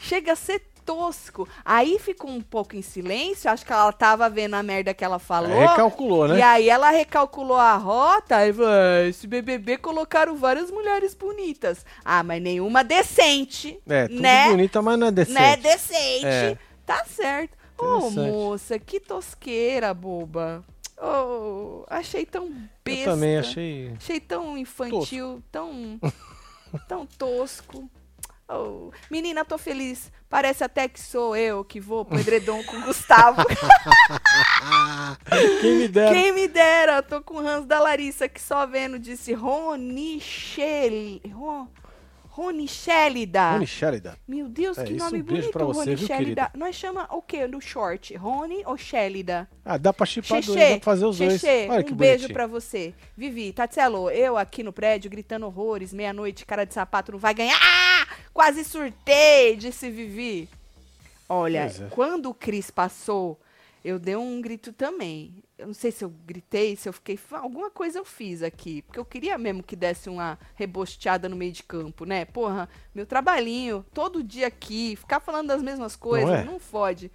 chega 0.00 0.32
a 0.32 0.36
ser 0.36 0.60
tosco. 0.84 1.48
Aí 1.64 1.98
ficou 1.98 2.30
um 2.30 2.40
pouco 2.42 2.76
em 2.76 2.82
silêncio. 2.82 3.50
Acho 3.50 3.64
que 3.64 3.72
ela 3.72 3.90
tava 3.92 4.28
vendo 4.28 4.54
a 4.54 4.62
merda 4.62 4.92
que 4.94 5.02
ela 5.04 5.18
falou. 5.18 5.58
Recalculou, 5.58 6.28
né? 6.28 6.38
E 6.38 6.42
aí 6.42 6.68
ela 6.68 6.90
recalculou 6.90 7.56
a 7.56 7.74
rota 7.76 8.46
e 8.46 8.52
falou: 8.52 8.68
"Ah, 8.70 9.02
esse 9.08 9.26
BBB 9.26 9.78
colocaram 9.78 10.36
várias 10.36 10.70
mulheres 10.70 11.14
bonitas. 11.14 11.84
Ah, 12.04 12.22
mas 12.22 12.40
nenhuma 12.42 12.84
decente. 12.84 13.80
É, 13.88 14.06
tudo 14.06 14.20
né? 14.20 14.48
bonita, 14.50 14.82
mas 14.82 14.98
não 14.98 15.06
é 15.06 15.10
decente. 15.10 15.40
Né, 15.40 15.56
decente. 15.56 16.26
É. 16.26 16.58
Tá 16.84 17.02
certo. 17.04 17.56
Ô, 17.78 17.98
Interessante. 17.98 18.30
moça, 18.32 18.78
que 18.78 19.00
tosqueira, 19.00 19.92
boba. 19.92 20.64
Oh, 20.98 21.84
achei 21.88 22.24
tão 22.24 22.48
besta. 22.84 23.10
Eu 23.10 23.14
também 23.14 23.36
achei. 23.36 23.92
Achei 23.96 24.18
tão 24.18 24.56
infantil, 24.56 25.42
tão 25.52 26.00
tão 26.88 27.04
tosco. 27.06 27.88
Oh, 28.48 28.90
menina, 29.10 29.44
tô 29.44 29.58
feliz. 29.58 30.10
Parece 30.28 30.64
até 30.64 30.88
que 30.88 31.00
sou 31.00 31.36
eu 31.36 31.64
que 31.64 31.80
vou 31.80 32.04
pro 32.04 32.18
edredom 32.18 32.62
com 32.64 32.76
o 32.76 32.82
Gustavo. 32.82 33.42
Quem 35.60 35.76
me 35.78 35.88
dera. 35.88 36.14
Quem 36.14 36.32
me 36.32 36.48
dera, 36.48 37.02
tô 37.02 37.20
com 37.22 37.34
o 37.34 37.38
Hans 37.46 37.66
da 37.66 37.80
Larissa 37.80 38.28
que 38.28 38.40
só 38.40 38.66
vendo, 38.66 38.98
disse 38.98 39.32
Ronichel. 39.34 41.20
Ron, 41.32 41.68
Rony 42.36 42.68
Sheridan. 42.68 43.60
Meu 44.28 44.46
Deus, 44.46 44.76
É 44.76 44.84
que 44.84 44.92
isso, 44.92 45.04
nome 45.06 45.20
um 45.20 45.22
beijo 45.22 45.40
bonito, 45.40 45.52
pra 45.52 45.64
você, 45.64 45.94
Rony 45.94 46.34
viu? 46.34 46.34
Nós 46.54 46.76
chama 46.76 47.08
o 47.10 47.22
quê 47.22 47.46
no 47.46 47.62
short? 47.62 48.14
Rony 48.14 48.62
ou 48.66 48.76
Shellida? 48.76 49.48
Ah, 49.64 49.78
dá 49.78 49.90
pra 49.90 50.04
chipar 50.04 50.42
dois, 50.42 50.58
dá 50.60 50.66
pra 50.76 50.80
fazer 50.80 51.06
os 51.06 51.16
dois. 51.16 51.40
Xexê, 51.40 51.66
Olha 51.70 51.82
que 51.82 51.94
um 51.94 51.96
beijo 51.96 52.24
bonitinho. 52.24 52.34
pra 52.34 52.46
você. 52.46 52.92
Vivi, 53.16 53.54
Tatselo, 53.54 54.10
eu 54.10 54.36
aqui 54.36 54.62
no 54.62 54.70
prédio 54.70 55.10
gritando 55.10 55.46
horrores, 55.46 55.94
meia-noite, 55.94 56.44
cara 56.44 56.66
de 56.66 56.74
sapato 56.74 57.10
não 57.10 57.18
vai 57.18 57.32
ganhar. 57.32 57.58
Ah! 57.58 58.06
Quase 58.34 58.64
surtei, 58.64 59.56
disse 59.56 59.88
Vivi. 59.88 60.46
Olha, 61.26 61.60
é. 61.60 61.88
quando 61.88 62.28
o 62.28 62.34
Cris 62.34 62.70
passou, 62.70 63.40
eu 63.86 64.00
dei 64.00 64.16
um 64.16 64.40
grito 64.40 64.72
também. 64.72 65.44
Eu 65.56 65.68
não 65.68 65.74
sei 65.74 65.92
se 65.92 66.04
eu 66.04 66.12
gritei, 66.26 66.74
se 66.74 66.88
eu 66.88 66.92
fiquei. 66.92 67.16
Alguma 67.30 67.70
coisa 67.70 68.00
eu 68.00 68.04
fiz 68.04 68.42
aqui. 68.42 68.82
Porque 68.82 68.98
eu 68.98 69.04
queria 69.04 69.38
mesmo 69.38 69.62
que 69.62 69.76
desse 69.76 70.10
uma 70.10 70.36
rebosteada 70.56 71.28
no 71.28 71.36
meio 71.36 71.52
de 71.52 71.62
campo, 71.62 72.04
né? 72.04 72.24
Porra, 72.24 72.68
meu 72.92 73.06
trabalhinho, 73.06 73.86
todo 73.94 74.24
dia 74.24 74.48
aqui, 74.48 74.96
ficar 74.96 75.20
falando 75.20 75.46
das 75.46 75.62
mesmas 75.62 75.94
coisas, 75.94 76.40
é? 76.40 76.42
não 76.42 76.58
fode. 76.58 77.12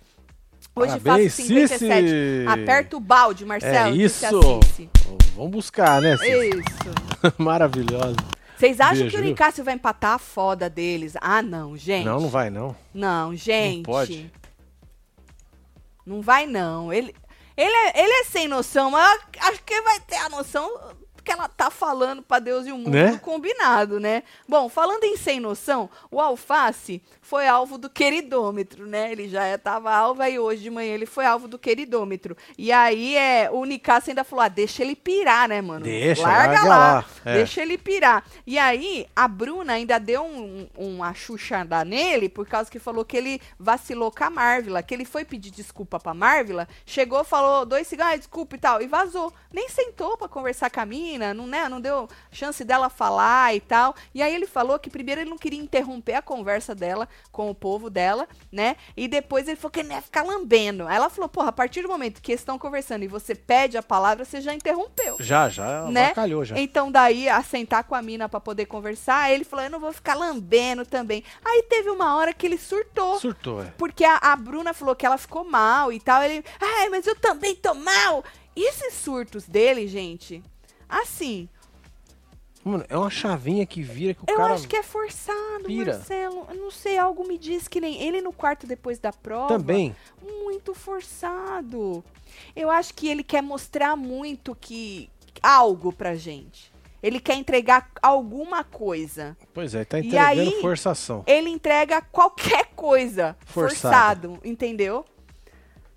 Hoje 0.73 0.97
Parabéns, 1.01 1.35
faço 1.35 1.47
57. 1.47 2.07
Cici! 2.07 2.45
Aperta 2.47 2.95
o 2.95 3.01
balde, 3.01 3.45
Marcelo. 3.45 3.93
É 3.93 3.97
isso. 3.97 4.25
Cici. 4.63 4.89
Vamos 5.35 5.51
buscar, 5.51 6.01
né, 6.01 6.15
Cícero? 6.15 6.43
Isso. 6.43 7.35
Maravilhosa. 7.37 8.15
Vocês 8.55 8.79
acham 8.79 8.99
Beijo, 8.99 9.17
que 9.17 9.21
o? 9.21 9.25
Nicásio 9.25 9.63
vai 9.63 9.73
empatar 9.73 10.13
a 10.13 10.19
foda 10.19 10.69
deles? 10.69 11.15
Ah, 11.19 11.41
não, 11.41 11.75
gente. 11.75 12.05
Não, 12.05 12.21
não 12.21 12.29
vai, 12.29 12.49
não. 12.49 12.73
Não, 12.93 13.35
gente. 13.35 13.83
pode. 13.83 14.31
Não 16.05 16.21
vai, 16.21 16.45
não. 16.45 16.91
Ele, 16.91 17.15
ele, 17.55 17.73
é, 17.73 18.03
ele 18.03 18.13
é 18.13 18.23
sem 18.23 18.47
noção, 18.47 18.91
mas 18.91 19.21
acho 19.39 19.63
que 19.63 19.81
vai 19.81 19.99
ter 20.01 20.17
a 20.17 20.29
noção 20.29 20.69
que 21.23 21.31
ela 21.31 21.47
tá 21.47 21.69
falando 21.69 22.21
pra 22.21 22.39
Deus 22.39 22.65
e 22.65 22.71
o 22.71 22.77
mundo 22.77 22.89
Né? 22.91 23.17
combinado, 23.21 23.99
né? 23.99 24.23
Bom, 24.47 24.67
falando 24.69 25.03
em 25.03 25.17
sem 25.17 25.39
noção, 25.39 25.89
o 26.09 26.19
Alface 26.19 27.01
foi 27.21 27.47
alvo 27.47 27.77
do 27.77 27.89
queridômetro, 27.89 28.85
né? 28.85 29.11
Ele 29.11 29.29
já 29.29 29.57
tava 29.57 29.93
alvo 29.93 30.23
e 30.23 30.37
hoje 30.39 30.63
de 30.63 30.69
manhã 30.69 30.93
ele 30.93 31.05
foi 31.05 31.25
alvo 31.25 31.47
do 31.47 31.57
queridômetro. 31.57 32.35
E 32.57 32.71
aí 32.71 33.15
é, 33.15 33.49
o 33.51 33.63
Nicásio 33.65 34.11
ainda 34.11 34.23
falou: 34.23 34.43
ah, 34.45 34.49
deixa 34.49 34.83
ele 34.83 34.95
pirar, 34.95 35.47
né, 35.47 35.61
mano? 35.61 35.83
Deixa, 35.85 36.21
larga, 36.23 36.53
larga 36.53 36.69
lá. 36.69 36.77
lá, 36.93 37.05
é. 37.25 37.33
Deixa 37.35 37.61
ele 37.61 37.77
pirar. 37.77 38.23
E 38.45 38.57
aí, 38.59 39.07
a 39.15 39.27
Bruna 39.27 39.73
ainda 39.73 39.99
deu 39.99 40.23
um, 40.23 40.67
um, 40.77 40.95
uma 40.97 41.13
chuchada 41.13 41.83
nele, 41.85 42.27
por 42.27 42.45
causa 42.47 42.69
que 42.69 42.79
falou 42.79 43.05
que 43.05 43.15
ele 43.15 43.41
vacilou 43.59 44.11
com 44.11 44.23
a 44.23 44.29
Marvila, 44.29 44.83
que 44.83 44.93
ele 44.93 45.05
foi 45.05 45.23
pedir 45.23 45.51
desculpa 45.51 45.99
pra 45.99 46.13
Marvila, 46.13 46.67
chegou, 46.85 47.23
falou 47.23 47.65
dois 47.65 47.87
cigarros, 47.87 48.19
desculpa 48.19 48.55
e 48.55 48.59
tal, 48.59 48.81
e 48.81 48.87
vazou. 48.87 49.31
Nem 49.53 49.69
sentou 49.69 50.17
pra 50.17 50.27
conversar 50.27 50.69
com 50.69 50.79
a 50.79 50.85
mina, 51.11 51.33
não, 51.33 51.47
né, 51.47 51.67
não 51.67 51.81
deu 51.81 52.07
chance 52.31 52.63
dela 52.63 52.89
falar 52.89 53.55
e 53.55 53.59
tal. 53.59 53.93
E 54.13 54.21
aí 54.21 54.33
ele 54.33 54.47
falou 54.47 54.79
que 54.79 54.89
primeiro 54.89 55.21
ele 55.21 55.29
não 55.29 55.37
queria 55.37 55.59
interromper 55.59 56.13
a 56.15 56.21
conversa 56.21 56.73
dela 56.73 57.07
com 57.31 57.49
o 57.49 57.55
povo 57.55 57.89
dela, 57.89 58.27
né? 58.51 58.75
E 58.95 59.07
depois 59.07 59.47
ele 59.47 59.57
falou 59.57 59.71
que 59.71 59.79
ele 59.79 59.89
não 59.89 59.95
ia 59.95 60.01
ficar 60.01 60.23
lambendo. 60.23 60.87
Aí 60.87 60.95
ela 60.95 61.09
falou, 61.09 61.29
porra, 61.29 61.49
a 61.49 61.51
partir 61.51 61.81
do 61.81 61.89
momento 61.89 62.21
que 62.21 62.31
eles 62.31 62.41
estão 62.41 62.57
conversando 62.57 63.03
e 63.03 63.07
você 63.07 63.35
pede 63.35 63.77
a 63.77 63.83
palavra, 63.83 64.23
você 64.23 64.39
já 64.41 64.53
interrompeu 64.53 65.17
Já, 65.19 65.49
já, 65.49 65.83
né? 65.85 66.05
avacalhou 66.05 66.45
já. 66.45 66.57
Então 66.57 66.91
daí 66.91 67.27
a 67.27 67.41
sentar 67.43 67.83
com 67.83 67.95
a 67.95 68.01
mina 68.01 68.29
pra 68.29 68.39
poder 68.39 68.65
conversar, 68.65 69.23
aí 69.23 69.33
ele 69.33 69.43
falou: 69.43 69.65
"Eu 69.65 69.71
não 69.71 69.79
vou 69.79 69.91
ficar 69.93 70.13
lambendo 70.15 70.85
também". 70.85 71.23
Aí 71.43 71.63
teve 71.63 71.89
uma 71.89 72.15
hora 72.15 72.33
que 72.33 72.45
ele 72.45 72.57
surtou. 72.57 73.19
Surtou, 73.19 73.61
é. 73.63 73.73
Porque 73.77 74.03
a, 74.03 74.17
a 74.17 74.35
Bruna 74.35 74.73
falou 74.73 74.95
que 74.95 75.05
ela 75.05 75.17
ficou 75.17 75.43
mal 75.43 75.91
e 75.91 75.99
tal. 75.99 76.23
Ele, 76.23 76.43
ai, 76.59 76.89
mas 76.89 77.05
eu 77.05 77.15
também 77.15 77.55
tô 77.55 77.73
mal. 77.73 78.23
E 78.55 78.67
esses 78.67 78.93
surtos 78.95 79.47
dele, 79.47 79.87
gente, 79.87 80.43
assim, 80.91 81.47
Mano, 82.63 82.85
é 82.89 82.95
uma 82.95 83.09
chavinha 83.09 83.65
que 83.65 83.81
vira 83.81 84.13
que 84.13 84.21
o 84.21 84.25
eu 84.27 84.37
cara 84.37 84.53
acho 84.53 84.67
que 84.67 84.75
é 84.75 84.83
forçado, 84.83 85.63
pira. 85.65 85.95
Marcelo. 85.95 86.45
Eu 86.47 86.55
não 86.57 86.69
sei, 86.69 86.95
algo 86.95 87.27
me 87.27 87.35
diz 87.35 87.67
que 87.67 87.81
nem 87.81 87.99
ele 88.03 88.21
no 88.21 88.31
quarto 88.31 88.67
depois 88.67 88.99
da 88.99 89.11
prova. 89.11 89.47
também. 89.47 89.95
muito 90.21 90.75
forçado. 90.75 92.03
Eu 92.55 92.69
acho 92.69 92.93
que 92.93 93.07
ele 93.07 93.23
quer 93.23 93.41
mostrar 93.41 93.95
muito 93.95 94.53
que 94.55 95.09
algo 95.41 95.91
pra 95.91 96.13
gente. 96.13 96.71
Ele 97.01 97.19
quer 97.19 97.33
entregar 97.33 97.89
alguma 97.99 98.63
coisa. 98.63 99.35
Pois 99.55 99.73
é, 99.73 99.83
tá 99.83 99.97
E 99.99 100.05
entregando 100.05 100.41
aí- 100.41 100.61
forçação. 100.61 101.23
Ele 101.25 101.49
entrega 101.49 101.99
qualquer 101.99 102.67
coisa 102.75 103.35
Forçado. 103.47 104.27
forçado, 104.29 104.47
entendeu? 104.47 105.03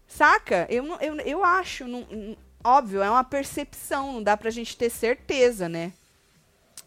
Saca? 0.06 0.66
Eu, 0.70 0.86
eu, 1.00 1.16
eu 1.20 1.44
acho, 1.44 1.86
não- 1.86 2.36
óbvio, 2.64 3.02
é 3.02 3.10
uma 3.10 3.22
percepção, 3.22 4.14
não 4.14 4.22
dá 4.22 4.36
pra 4.36 4.50
gente 4.50 4.76
ter 4.76 4.90
certeza, 4.90 5.68
né? 5.68 5.92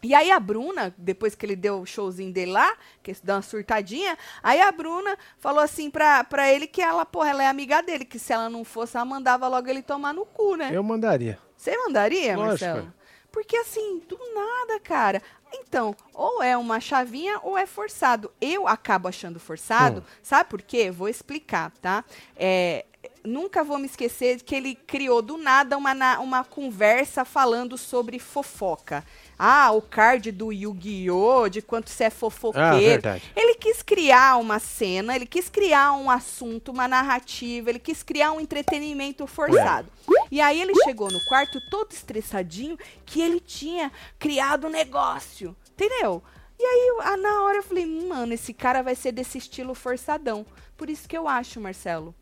E 0.03 0.13
aí 0.13 0.31
a 0.31 0.39
Bruna, 0.39 0.93
depois 0.97 1.33
que 1.33 1.45
ele 1.45 1.55
deu 1.55 1.81
o 1.81 1.85
showzinho 1.85 2.31
dele 2.31 2.51
lá, 2.51 2.75
que 3.01 3.13
deu 3.23 3.35
uma 3.35 3.41
surtadinha, 3.41 4.17
aí 4.43 4.61
a 4.61 4.71
Bruna 4.71 5.17
falou 5.39 5.59
assim 5.59 5.89
pra, 5.89 6.23
pra 6.23 6.51
ele 6.51 6.67
que 6.67 6.81
ela, 6.81 7.05
porra, 7.05 7.31
ela 7.31 7.43
é 7.43 7.47
amiga 7.47 7.81
dele, 7.81 8.05
que 8.05 8.19
se 8.19 8.31
ela 8.31 8.49
não 8.49 8.63
fosse, 8.63 8.95
ela 8.95 9.05
mandava 9.05 9.47
logo 9.47 9.67
ele 9.67 9.81
tomar 9.81 10.13
no 10.13 10.25
cu, 10.25 10.55
né? 10.55 10.69
Eu 10.71 10.83
mandaria. 10.83 11.39
Você 11.55 11.75
mandaria, 11.75 12.35
Lógico. 12.35 12.65
Marcelo? 12.65 12.93
Porque 13.31 13.57
assim, 13.57 14.01
do 14.07 14.17
nada, 14.33 14.79
cara. 14.79 15.21
Então, 15.53 15.95
ou 16.13 16.41
é 16.41 16.55
uma 16.57 16.79
chavinha 16.79 17.39
ou 17.41 17.57
é 17.57 17.65
forçado. 17.65 18.31
Eu 18.39 18.67
acabo 18.67 19.07
achando 19.07 19.39
forçado. 19.39 20.01
Hum. 20.01 20.11
Sabe 20.21 20.49
por 20.49 20.61
quê? 20.61 20.91
Vou 20.91 21.09
explicar, 21.09 21.71
tá? 21.81 22.03
É, 22.35 22.85
nunca 23.23 23.63
vou 23.63 23.77
me 23.77 23.85
esquecer 23.85 24.41
que 24.41 24.55
ele 24.55 24.75
criou 24.75 25.21
do 25.21 25.37
nada 25.37 25.77
uma, 25.77 26.19
uma 26.19 26.43
conversa 26.43 27.23
falando 27.25 27.77
sobre 27.77 28.19
fofoca. 28.19 29.03
Ah, 29.37 29.71
o 29.71 29.81
card 29.81 30.31
do 30.31 30.51
Yu-Gi-Oh! 30.51 31.47
De 31.49 31.61
quanto 31.61 31.89
você 31.89 32.05
é 32.05 32.07
Ah, 32.07 32.11
fofoqueiro. 32.11 32.77
verdade. 32.79 33.23
Ele 33.35 33.55
quis 33.55 33.81
criar 33.83 34.37
uma 34.37 34.59
cena, 34.59 35.15
ele 35.15 35.25
quis 35.25 35.47
criar 35.49 35.93
um 35.93 36.09
assunto, 36.09 36.71
uma 36.71 36.87
narrativa, 36.87 37.69
ele 37.69 37.79
quis 37.79 38.01
criar 38.01 38.31
um 38.31 38.39
entretenimento 38.39 39.27
forçado. 39.27 39.89
E 40.31 40.41
aí 40.41 40.59
ele 40.61 40.73
chegou 40.83 41.11
no 41.11 41.19
quarto 41.25 41.59
todo 41.69 41.91
estressadinho 41.91 42.77
que 43.05 43.21
ele 43.21 43.39
tinha 43.39 43.91
criado 44.17 44.67
um 44.67 44.71
negócio, 44.71 45.55
entendeu? 45.71 46.23
E 46.59 46.63
aí, 46.63 46.97
ah, 47.03 47.17
na 47.17 47.43
hora 47.43 47.57
eu 47.57 47.63
falei, 47.63 47.85
mano, 47.85 48.33
esse 48.33 48.51
cara 48.51 48.81
vai 48.81 48.95
ser 48.95 49.11
desse 49.11 49.37
estilo 49.37 49.75
forçadão. 49.75 50.43
Por 50.75 50.89
isso 50.89 51.07
que 51.07 51.15
eu 51.15 51.27
acho, 51.27 51.61
Marcelo. 51.61 52.15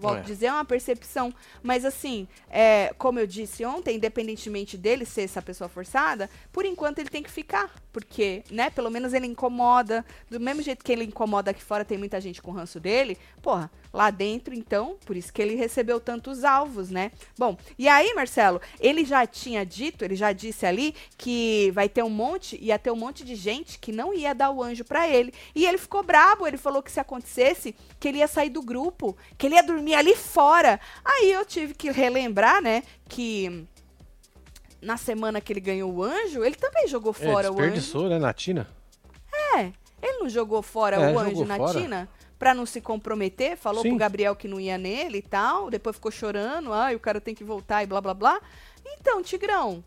Volto 0.00 0.16
É. 0.16 0.20
a 0.20 0.24
dizer, 0.24 0.46
é 0.46 0.52
uma 0.52 0.64
percepção. 0.64 1.32
Mas 1.62 1.84
assim, 1.84 2.26
é, 2.48 2.92
como 2.96 3.18
eu 3.18 3.26
disse 3.26 3.64
ontem, 3.64 3.96
independentemente 3.96 4.76
dele 4.78 5.04
ser 5.04 5.22
essa 5.22 5.42
pessoa 5.42 5.68
forçada, 5.68 6.28
por 6.50 6.64
enquanto 6.64 6.98
ele 6.98 7.10
tem 7.10 7.22
que 7.22 7.30
ficar. 7.30 7.70
Porque, 7.92 8.42
né, 8.50 8.70
pelo 8.70 8.90
menos 8.90 9.12
ele 9.12 9.26
incomoda. 9.26 10.04
Do 10.30 10.40
mesmo 10.40 10.62
jeito 10.62 10.84
que 10.84 10.90
ele 10.90 11.04
incomoda 11.04 11.50
aqui 11.50 11.62
fora, 11.62 11.84
tem 11.84 11.98
muita 11.98 12.20
gente 12.20 12.40
com 12.40 12.50
ranço 12.50 12.80
dele. 12.80 13.18
Porra, 13.42 13.70
lá 13.92 14.10
dentro, 14.10 14.54
então, 14.54 14.96
por 15.04 15.16
isso 15.16 15.32
que 15.32 15.42
ele 15.42 15.56
recebeu 15.56 15.98
tantos 15.98 16.44
alvos, 16.44 16.90
né? 16.90 17.10
Bom, 17.36 17.56
e 17.78 17.88
aí, 17.88 18.14
Marcelo, 18.14 18.60
ele 18.78 19.04
já 19.04 19.26
tinha 19.26 19.66
dito, 19.66 20.04
ele 20.04 20.14
já 20.14 20.32
disse 20.32 20.64
ali 20.64 20.94
que 21.18 21.70
vai 21.72 21.88
ter 21.88 22.02
um 22.04 22.10
monte, 22.10 22.56
ia 22.62 22.78
ter 22.78 22.90
um 22.90 22.96
monte 22.96 23.24
de 23.24 23.34
gente 23.34 23.78
que 23.78 23.90
não 23.90 24.14
ia 24.14 24.32
dar 24.34 24.50
o 24.52 24.62
anjo 24.62 24.84
pra 24.84 25.08
ele. 25.08 25.34
E 25.54 25.66
ele 25.66 25.76
ficou 25.78 26.02
brabo, 26.02 26.46
ele 26.46 26.56
falou 26.56 26.82
que 26.82 26.92
se 26.92 27.00
acontecesse, 27.00 27.74
que 27.98 28.06
ele 28.06 28.18
ia 28.18 28.28
sair 28.28 28.50
do 28.50 28.62
grupo, 28.62 29.16
que 29.36 29.46
ele 29.46 29.56
ia 29.56 29.62
dormir 29.62 29.94
ali 29.94 30.14
fora. 30.14 30.78
Aí 31.04 31.32
eu 31.32 31.44
tive 31.44 31.74
que 31.74 31.90
relembrar, 31.90 32.62
né, 32.62 32.82
que 33.08 33.66
na 34.80 34.96
semana 34.96 35.40
que 35.40 35.52
ele 35.52 35.60
ganhou 35.60 35.92
o 35.92 36.02
anjo, 36.02 36.44
ele 36.44 36.54
também 36.54 36.86
jogou 36.88 37.10
É, 37.18 37.24
fora 37.24 37.50
o 37.50 37.54
anjo. 37.54 37.62
desperdiçou, 37.62 38.08
né, 38.08 38.18
Natina? 38.18 38.68
É, 39.56 39.72
ele 40.02 40.18
não 40.20 40.28
jogou 40.28 40.62
fora 40.62 40.96
É, 40.96 41.12
o 41.14 41.18
anjo 41.18 41.44
na 41.44 41.56
fora. 41.56 41.80
Tina? 41.80 42.08
Pra 42.40 42.54
não 42.54 42.64
se 42.64 42.80
comprometer, 42.80 43.54
falou 43.54 43.82
Sim. 43.82 43.90
pro 43.90 43.98
Gabriel 43.98 44.34
que 44.34 44.48
não 44.48 44.58
ia 44.58 44.78
nele 44.78 45.18
e 45.18 45.22
tal, 45.22 45.68
depois 45.68 45.96
ficou 45.96 46.10
chorando, 46.10 46.72
ai, 46.72 46.94
o 46.94 46.98
cara 46.98 47.20
tem 47.20 47.34
que 47.34 47.44
voltar 47.44 47.82
e 47.82 47.86
blá 47.86 48.00
blá 48.00 48.14
blá. 48.14 48.40
Então, 48.98 49.22
Tigrão, 49.22 49.84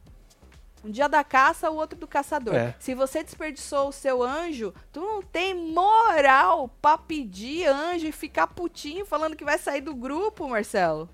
um 0.85 0.91
dia 0.91 1.09
da 1.09 1.23
caça, 1.23 1.71
o 1.71 1.75
outro 1.75 1.97
do 1.97 2.05
caçador. 2.07 2.53
É. 2.53 2.75
Se 2.79 2.93
você 2.93 3.23
desperdiçou 3.23 3.87
o 3.89 3.91
seu 3.91 4.21
anjo, 4.21 4.71
tu 4.91 5.01
não 5.01 5.23
tem 5.23 5.55
moral 5.55 6.69
pra 6.79 6.95
pedir 6.95 7.65
anjo 7.65 8.05
e 8.05 8.11
ficar 8.11 8.45
putinho 8.45 9.03
falando 9.03 9.35
que 9.35 9.43
vai 9.43 9.57
sair 9.57 9.81
do 9.81 9.95
grupo, 9.95 10.47
Marcelo. 10.47 11.09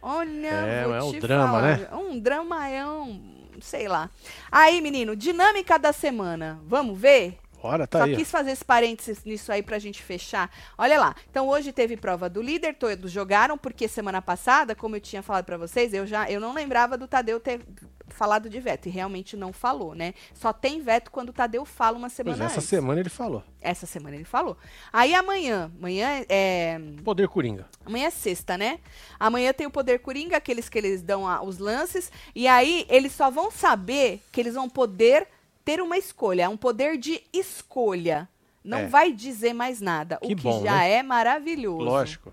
Olha, 0.00 0.46
É, 0.46 0.84
vou 0.84 0.94
é 0.94 1.02
um 1.02 1.10
te 1.10 1.18
drama, 1.18 1.46
falar, 1.46 1.78
né? 1.78 1.88
Um 1.94 2.20
dramaião, 2.20 3.20
sei 3.60 3.88
lá. 3.88 4.08
Aí, 4.52 4.80
menino, 4.80 5.16
dinâmica 5.16 5.80
da 5.80 5.92
semana. 5.92 6.60
Vamos 6.64 6.96
ver? 6.96 7.38
Tá 7.86 7.98
Só 7.98 8.04
aí. 8.04 8.16
quis 8.16 8.30
fazer 8.30 8.50
esse 8.50 8.64
parênteses 8.64 9.24
nisso 9.24 9.50
aí 9.50 9.62
pra 9.62 9.78
gente 9.78 10.02
fechar. 10.02 10.50
Olha 10.76 10.98
lá. 11.00 11.14
Então 11.30 11.48
hoje 11.48 11.72
teve 11.72 11.96
prova 11.96 12.28
do 12.28 12.42
líder, 12.42 12.74
todos 12.74 13.10
jogaram, 13.10 13.56
porque 13.56 13.88
semana 13.88 14.20
passada, 14.20 14.74
como 14.74 14.96
eu 14.96 15.00
tinha 15.00 15.22
falado 15.22 15.44
pra 15.44 15.56
vocês, 15.56 15.92
eu 15.94 16.06
já 16.06 16.30
eu 16.30 16.40
não 16.40 16.52
lembrava 16.52 16.96
do 16.98 17.06
Tadeu 17.08 17.40
ter 17.40 17.60
falado 18.08 18.48
de 18.50 18.60
veto. 18.60 18.86
E 18.86 18.90
realmente 18.90 19.36
não 19.36 19.52
falou, 19.52 19.94
né? 19.94 20.14
Só 20.34 20.52
tem 20.52 20.80
veto 20.80 21.10
quando 21.10 21.30
o 21.30 21.32
Tadeu 21.32 21.64
fala 21.64 21.96
uma 21.96 22.08
Pois 22.08 22.12
semana 22.12 22.44
é, 22.44 22.46
essa 22.46 22.56
antes. 22.56 22.68
semana 22.68 23.00
ele 23.00 23.08
falou. 23.08 23.42
Essa 23.60 23.86
semana 23.86 24.14
ele 24.14 24.24
falou. 24.24 24.56
Aí 24.92 25.14
amanhã, 25.14 25.72
amanhã 25.78 26.24
é. 26.28 26.78
Poder 27.02 27.26
Coringa. 27.28 27.66
Amanhã 27.84 28.06
é 28.06 28.10
sexta, 28.10 28.58
né? 28.58 28.78
Amanhã 29.18 29.52
tem 29.54 29.66
o 29.66 29.70
Poder 29.70 30.00
Coringa, 30.00 30.36
aqueles 30.36 30.68
que 30.68 30.76
eles 30.78 31.02
dão 31.02 31.26
a- 31.26 31.42
os 31.42 31.58
lances. 31.58 32.12
E 32.34 32.46
aí 32.46 32.86
eles 32.90 33.12
só 33.12 33.30
vão 33.30 33.50
saber 33.50 34.22
que 34.30 34.38
eles 34.40 34.54
vão 34.54 34.68
poder 34.68 35.26
ter 35.64 35.80
uma 35.80 35.96
escolha, 35.96 36.42
é 36.44 36.48
um 36.48 36.56
poder 36.56 36.96
de 36.98 37.22
escolha. 37.32 38.28
Não 38.62 38.78
É. 38.78 38.86
vai 38.86 39.12
dizer 39.12 39.52
mais 39.52 39.80
nada, 39.80 40.16
Que 40.22 40.32
o 40.32 40.36
que 40.36 40.42
bom, 40.42 40.62
já 40.62 40.72
né? 40.78 40.90
é 40.92 41.02
maravilhoso. 41.02 41.84
Lógico. 41.84 42.32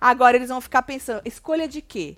Agora 0.00 0.36
eles 0.36 0.48
vão 0.48 0.60
ficar 0.60 0.82
pensando, 0.82 1.22
escolha 1.24 1.66
de 1.66 1.80
quê? 1.82 2.16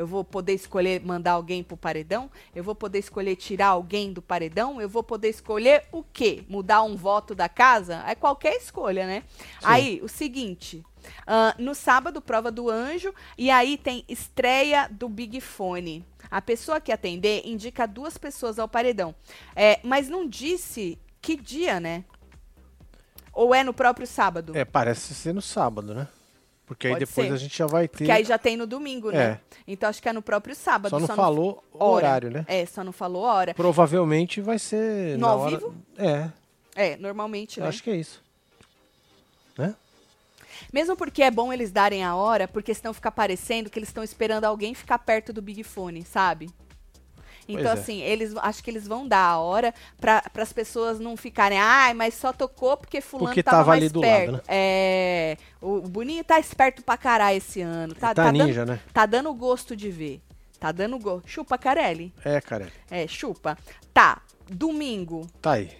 Eu 0.00 0.06
vou 0.06 0.24
poder 0.24 0.54
escolher 0.54 1.04
mandar 1.04 1.32
alguém 1.32 1.62
pro 1.62 1.76
paredão? 1.76 2.30
Eu 2.54 2.64
vou 2.64 2.74
poder 2.74 3.00
escolher 3.00 3.36
tirar 3.36 3.66
alguém 3.66 4.14
do 4.14 4.22
paredão? 4.22 4.80
Eu 4.80 4.88
vou 4.88 5.02
poder 5.02 5.28
escolher 5.28 5.84
o 5.92 6.02
quê? 6.02 6.42
Mudar 6.48 6.80
um 6.80 6.96
voto 6.96 7.34
da 7.34 7.50
casa? 7.50 8.02
É 8.06 8.14
qualquer 8.14 8.56
escolha, 8.56 9.06
né? 9.06 9.24
Aí, 9.62 10.00
o 10.02 10.08
seguinte. 10.08 10.82
ah, 11.26 11.54
no 11.58 11.74
sábado, 11.74 12.22
prova 12.22 12.50
do 12.50 12.70
anjo. 12.70 13.14
E 13.36 13.50
aí 13.50 13.76
tem 13.76 14.02
estreia 14.08 14.88
do 14.90 15.06
Big 15.06 15.38
Fone. 15.38 16.02
A 16.30 16.40
pessoa 16.40 16.80
que 16.80 16.92
atender 16.92 17.42
indica 17.44 17.86
duas 17.86 18.16
pessoas 18.16 18.58
ao 18.58 18.66
paredão. 18.66 19.14
É, 19.54 19.80
mas 19.82 20.08
não 20.08 20.26
disse 20.26 20.98
que 21.20 21.36
dia, 21.36 21.78
né? 21.78 22.06
Ou 23.34 23.54
é 23.54 23.62
no 23.62 23.74
próprio 23.74 24.06
sábado? 24.06 24.56
É, 24.56 24.64
parece 24.64 25.12
ser 25.12 25.34
no 25.34 25.42
sábado, 25.42 25.92
né? 25.92 26.08
Porque 26.70 26.86
aí 26.86 26.92
Pode 26.92 27.04
depois 27.04 27.26
ser. 27.26 27.32
a 27.32 27.36
gente 27.36 27.58
já 27.58 27.66
vai 27.66 27.88
ter. 27.88 28.04
Que 28.04 28.12
aí 28.12 28.22
já 28.22 28.38
tem 28.38 28.56
no 28.56 28.64
domingo, 28.64 29.10
né? 29.10 29.24
É. 29.24 29.40
Então 29.66 29.90
acho 29.90 30.00
que 30.00 30.08
é 30.08 30.12
no 30.12 30.22
próprio 30.22 30.54
sábado. 30.54 30.90
Só 30.90 31.00
não 31.00 31.08
falou 31.08 31.64
o 31.72 31.84
hora. 31.84 32.06
horário, 32.06 32.30
né? 32.30 32.44
É, 32.46 32.64
só 32.64 32.84
não 32.84 32.92
falou 32.92 33.24
hora. 33.24 33.52
Provavelmente 33.54 34.40
vai 34.40 34.56
ser. 34.56 35.18
No 35.18 35.26
ao 35.26 35.40
hora... 35.40 35.58
vivo? 35.58 35.74
É, 35.98 36.30
É, 36.76 36.96
normalmente, 36.96 37.58
né? 37.58 37.66
acho 37.66 37.82
que 37.82 37.90
é 37.90 37.96
isso. 37.96 38.22
Né? 39.58 39.74
Mesmo 40.72 40.96
porque 40.96 41.24
é 41.24 41.30
bom 41.32 41.52
eles 41.52 41.72
darem 41.72 42.04
a 42.04 42.14
hora, 42.14 42.46
porque 42.46 42.72
senão 42.72 42.94
fica 42.94 43.10
parecendo 43.10 43.68
que 43.68 43.76
eles 43.76 43.88
estão 43.88 44.04
esperando 44.04 44.44
alguém 44.44 44.72
ficar 44.72 45.00
perto 45.00 45.32
do 45.32 45.42
Big 45.42 45.64
Fone, 45.64 46.04
sabe? 46.04 46.50
Então, 47.48 47.70
é. 47.70 47.74
assim, 47.74 48.00
eles 48.00 48.32
acho 48.36 48.62
que 48.62 48.70
eles 48.70 48.86
vão 48.86 49.08
dar 49.08 49.24
a 49.24 49.38
hora 49.38 49.74
para 50.00 50.22
as 50.36 50.52
pessoas 50.52 51.00
não 51.00 51.16
ficarem, 51.16 51.58
ai, 51.58 51.94
mas 51.94 52.14
só 52.14 52.32
tocou 52.32 52.76
porque 52.76 53.00
fulano 53.00 53.30
Porque 53.30 53.42
tava, 53.42 53.56
tava 53.56 53.70
mais 53.70 53.82
ali 53.82 53.88
do 53.88 54.00
perto. 54.00 54.30
lado, 54.30 54.36
né? 54.36 54.42
É, 54.46 55.36
o, 55.60 55.80
Boninho 55.82 56.24
tá 56.24 56.38
esperto 56.38 56.82
pra 56.82 56.96
caralho 56.96 57.36
esse 57.36 57.60
ano. 57.60 57.94
Tá, 57.94 58.14
tá, 58.14 58.14
tá 58.14 58.30
dando, 58.30 58.44
ninja, 58.44 58.64
né? 58.64 58.80
tá 58.92 59.06
dando 59.06 59.32
gosto 59.34 59.76
de 59.76 59.90
ver. 59.90 60.22
Tá 60.58 60.72
dando 60.72 60.98
gosto. 60.98 61.28
Chupa, 61.28 61.56
Carelli. 61.56 62.12
É, 62.24 62.40
cara. 62.40 62.70
É, 62.90 63.06
chupa. 63.06 63.56
Tá, 63.92 64.22
domingo. 64.48 65.26
Tá 65.40 65.52
aí. 65.52 65.70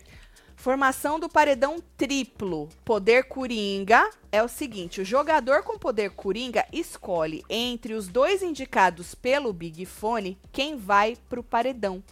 Formação 0.56 1.18
do 1.18 1.28
paredão 1.28 1.78
triplo. 1.96 2.68
Poder 2.84 3.24
coringa 3.24 4.10
é 4.30 4.42
o 4.42 4.48
seguinte: 4.48 5.00
o 5.00 5.04
jogador 5.04 5.62
com 5.62 5.78
poder 5.78 6.10
coringa 6.10 6.66
escolhe 6.70 7.42
entre 7.48 7.94
os 7.94 8.08
dois 8.08 8.42
indicados 8.42 9.14
pelo 9.14 9.52
Big 9.52 9.86
Fone 9.86 10.38
quem 10.52 10.76
vai 10.76 11.16
pro 11.28 11.42
paredão. 11.42 12.02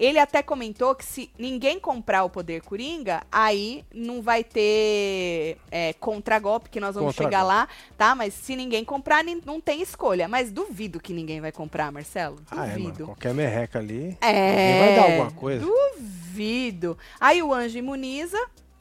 Ele 0.00 0.18
até 0.18 0.42
comentou 0.42 0.94
que 0.94 1.04
se 1.04 1.30
ninguém 1.38 1.78
comprar 1.78 2.24
o 2.24 2.30
poder 2.30 2.62
coringa, 2.62 3.22
aí 3.30 3.84
não 3.94 4.22
vai 4.22 4.42
ter 4.42 5.58
é, 5.70 5.92
contragolpe, 5.92 6.70
que 6.70 6.80
nós 6.80 6.94
vamos 6.94 7.14
chegar 7.14 7.42
lá, 7.42 7.68
tá? 7.98 8.14
Mas 8.14 8.32
se 8.32 8.56
ninguém 8.56 8.82
comprar, 8.82 9.22
não 9.44 9.60
tem 9.60 9.82
escolha. 9.82 10.26
Mas 10.26 10.50
duvido 10.50 10.98
que 10.98 11.12
ninguém 11.12 11.38
vai 11.38 11.52
comprar, 11.52 11.92
Marcelo. 11.92 12.38
Ah, 12.50 12.66
é, 12.66 12.70
mano. 12.70 12.84
Duvido. 12.84 13.04
Qualquer 13.04 13.34
merreca 13.34 13.78
ali. 13.78 14.16
É. 14.22 14.78
Vai 14.78 14.96
dar 14.96 15.02
alguma 15.02 15.30
coisa. 15.32 15.66
Duvido. 15.66 16.96
Aí 17.20 17.42
o 17.42 17.52
anjo 17.52 17.76
imuniza, 17.76 18.38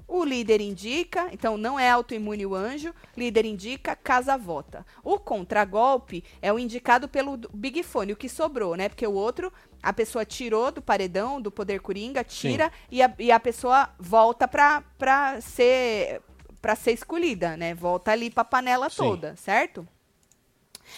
o 0.10 0.24
líder 0.24 0.60
indica, 0.60 1.30
então 1.32 1.58
não 1.58 1.80
é 1.80 1.90
autoimune 1.90 2.46
o 2.46 2.56
anjo, 2.56 2.94
líder 3.16 3.46
indica, 3.46 3.96
casa 3.96 4.36
vota. 4.36 4.86
O 5.04 5.20
contragolpe 5.20 6.24
é 6.42 6.52
o 6.52 6.58
indicado 6.58 7.08
pelo 7.08 7.38
Big 7.54 7.84
Fone, 7.84 8.14
o 8.14 8.18
que 8.18 8.28
sobrou, 8.28 8.76
né? 8.76 8.90
Porque 8.90 9.06
o 9.06 9.14
outro, 9.14 9.54
a 9.84 9.94
pessoa 9.94 10.26
tirou 10.26 10.72
do 10.72 10.82
paredão, 10.82 11.40
do 11.40 11.52
poder 11.52 11.80
coringa, 11.80 12.24
tira 12.24 12.72
e 12.92 13.02
a, 13.04 13.14
e 13.20 13.32
a 13.32 13.40
pessoa 13.40 13.90
volta 14.00 14.48
pra, 14.48 14.82
pra 14.98 15.40
ser 15.40 16.22
para 16.62 16.76
ser 16.76 16.92
escolhida, 16.92 17.56
né? 17.56 17.74
Volta 17.74 18.12
ali 18.12 18.30
pra 18.30 18.44
panela 18.44 18.90
Sim. 18.90 18.98
toda, 18.98 19.36
certo? 19.38 19.88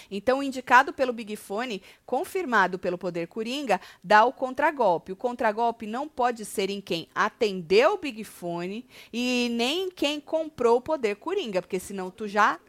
Então, 0.09 0.41
indicado 0.41 0.93
pelo 0.93 1.13
Big 1.13 1.35
Fone, 1.35 1.81
confirmado 2.05 2.77
pelo 2.77 2.97
Poder 2.97 3.27
Coringa, 3.27 3.79
dá 4.03 4.25
o 4.25 4.33
contragolpe. 4.33 5.11
O 5.11 5.15
contragolpe 5.15 5.85
não 5.85 6.07
pode 6.07 6.45
ser 6.45 6.69
em 6.69 6.81
quem 6.81 7.07
atendeu 7.13 7.93
o 7.93 7.97
Big 7.97 8.23
Fone 8.23 8.87
e 9.11 9.49
nem 9.51 9.85
em 9.85 9.91
quem 9.91 10.19
comprou 10.19 10.77
o 10.77 10.81
Poder 10.81 11.15
Coringa, 11.15 11.61
porque 11.61 11.79
senão 11.79 12.09
tu 12.11 12.27
já 12.27 12.59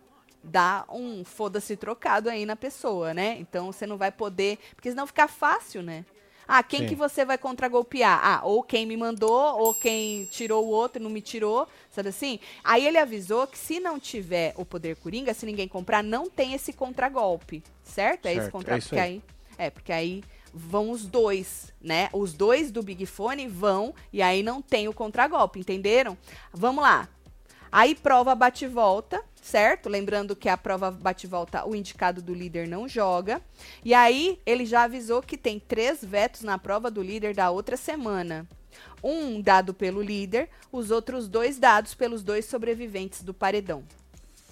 dá 0.42 0.84
um 0.88 1.24
foda-se 1.24 1.76
trocado 1.76 2.28
aí 2.28 2.44
na 2.44 2.56
pessoa, 2.56 3.14
né? 3.14 3.36
Então 3.38 3.72
você 3.72 3.86
não 3.86 3.96
vai 3.96 4.10
poder, 4.10 4.58
porque 4.74 4.90
senão 4.90 5.06
fica 5.06 5.28
fácil, 5.28 5.82
né? 5.82 6.04
Ah, 6.46 6.62
quem 6.62 6.80
Sim. 6.80 6.86
que 6.88 6.94
você 6.94 7.24
vai 7.24 7.38
contragolpear? 7.38 8.20
Ah, 8.22 8.40
ou 8.44 8.62
quem 8.62 8.86
me 8.86 8.96
mandou, 8.96 9.58
ou 9.58 9.74
quem 9.74 10.24
tirou 10.26 10.64
o 10.66 10.68
outro 10.70 11.00
e 11.00 11.02
não 11.02 11.10
me 11.10 11.20
tirou, 11.20 11.68
sabe 11.90 12.08
assim? 12.08 12.40
Aí 12.62 12.86
ele 12.86 12.98
avisou 12.98 13.46
que 13.46 13.58
se 13.58 13.80
não 13.80 13.98
tiver 13.98 14.52
o 14.56 14.64
poder 14.64 14.96
coringa, 14.96 15.34
se 15.34 15.46
ninguém 15.46 15.68
comprar, 15.68 16.02
não 16.02 16.28
tem 16.28 16.54
esse 16.54 16.72
contragolpe, 16.72 17.62
certo? 17.82 18.26
É 18.26 18.34
esse 18.34 18.40
Certo, 18.42 18.52
contra 18.52 18.74
é 18.74 18.78
isso 18.78 18.94
aí. 18.94 19.00
aí 19.00 19.22
é, 19.58 19.70
porque 19.70 19.92
aí 19.92 20.22
vão 20.52 20.90
os 20.90 21.06
dois, 21.06 21.72
né? 21.80 22.08
Os 22.12 22.32
dois 22.32 22.70
do 22.70 22.82
Big 22.82 23.06
Fone 23.06 23.46
vão 23.48 23.94
e 24.12 24.20
aí 24.20 24.42
não 24.42 24.60
tem 24.60 24.88
o 24.88 24.92
contragolpe, 24.92 25.60
entenderam? 25.60 26.16
Vamos 26.52 26.82
lá. 26.82 27.08
Aí 27.72 27.94
prova 27.94 28.34
bate 28.34 28.66
e 28.66 28.68
volta, 28.68 29.24
certo? 29.40 29.88
Lembrando 29.88 30.36
que 30.36 30.50
a 30.50 30.58
prova 30.58 30.90
bate 30.90 31.26
e 31.26 31.28
volta, 31.28 31.66
o 31.66 31.74
indicado 31.74 32.20
do 32.20 32.34
líder 32.34 32.68
não 32.68 32.86
joga. 32.86 33.40
E 33.82 33.94
aí 33.94 34.38
ele 34.44 34.66
já 34.66 34.82
avisou 34.82 35.22
que 35.22 35.38
tem 35.38 35.58
três 35.58 36.04
vetos 36.04 36.42
na 36.42 36.58
prova 36.58 36.90
do 36.90 37.02
líder 37.02 37.34
da 37.34 37.50
outra 37.50 37.78
semana. 37.78 38.46
Um 39.02 39.40
dado 39.40 39.72
pelo 39.72 40.02
líder, 40.02 40.50
os 40.70 40.90
outros 40.90 41.26
dois 41.28 41.58
dados 41.58 41.94
pelos 41.94 42.22
dois 42.22 42.44
sobreviventes 42.44 43.22
do 43.22 43.32
paredão. 43.32 43.82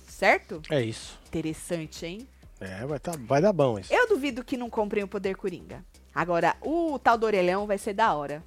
Certo? 0.08 0.62
É 0.70 0.82
isso. 0.82 1.18
Interessante, 1.28 2.06
hein? 2.06 2.26
É, 2.58 2.86
vai, 2.86 2.98
tá, 2.98 3.12
vai 3.18 3.42
dar 3.42 3.52
bom 3.52 3.78
isso. 3.78 3.92
Eu 3.92 4.08
duvido 4.08 4.42
que 4.42 4.56
não 4.56 4.70
comprem 4.70 5.04
o 5.04 5.08
poder 5.08 5.36
coringa. 5.36 5.84
Agora, 6.14 6.56
o 6.62 6.98
tal 6.98 7.18
do 7.18 7.26
orelhão 7.26 7.66
vai 7.66 7.76
ser 7.76 7.92
da 7.92 8.14
hora. 8.14 8.42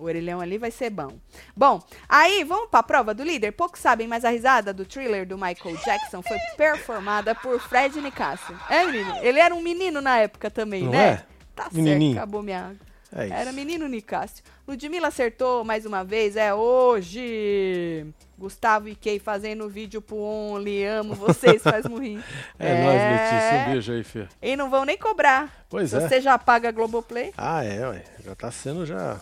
O 0.00 0.04
orelhão 0.04 0.40
ali 0.40 0.56
vai 0.56 0.70
ser 0.70 0.88
bom. 0.88 1.18
Bom, 1.54 1.82
aí 2.08 2.42
vamos 2.42 2.70
pra 2.70 2.82
prova 2.82 3.12
do 3.12 3.22
líder. 3.22 3.52
Poucos 3.52 3.80
sabem, 3.80 4.08
mas 4.08 4.24
a 4.24 4.30
risada 4.30 4.72
do 4.72 4.84
thriller 4.86 5.26
do 5.26 5.36
Michael 5.36 5.76
Jackson 5.84 6.22
foi 6.22 6.38
performada 6.56 7.34
por 7.34 7.60
Fred 7.60 8.00
Nicásio. 8.00 8.58
É, 8.70 8.86
menino? 8.86 9.14
Ele 9.20 9.38
era 9.38 9.54
um 9.54 9.60
menino 9.60 10.00
na 10.00 10.16
época 10.18 10.50
também, 10.50 10.84
Não 10.84 10.92
né? 10.92 11.06
é? 11.06 11.24
Tá 11.54 11.68
Menininho. 11.70 12.14
certo, 12.14 12.22
acabou 12.22 12.42
minha 12.42 12.60
água. 12.60 12.76
É. 13.14 13.28
Era 13.28 13.52
menino 13.52 13.86
Nicásio. 13.88 14.42
Ludmilla 14.66 15.08
acertou 15.08 15.64
mais 15.64 15.84
uma 15.84 16.02
vez. 16.04 16.36
É 16.36 16.54
hoje. 16.54 18.06
Gustavo 18.38 18.88
e 18.88 18.94
Kay 18.94 19.18
fazendo 19.18 19.68
vídeo 19.68 20.00
pro 20.00 20.16
Only. 20.16 20.84
Amo 20.84 21.14
vocês, 21.14 21.60
faz 21.62 21.84
morrer. 21.86 22.20
É, 22.58 22.84
nóis, 22.84 23.02
Letícia. 23.02 23.66
Um 23.68 23.72
beijo 23.72 23.92
aí, 23.92 24.04
Fê. 24.04 24.26
E 24.40 24.56
não 24.56 24.70
vão 24.70 24.84
nem 24.84 24.96
cobrar. 24.96 25.64
Pois 25.68 25.92
é. 25.92 26.00
você 26.00 26.20
já 26.20 26.38
paga 26.38 26.68
a 26.68 26.72
Globoplay. 26.72 27.32
Ah, 27.36 27.62
é, 27.64 27.86
ué. 27.88 28.04
Já 28.24 28.34
tá 28.34 28.50
sendo 28.50 28.86
já. 28.86 29.18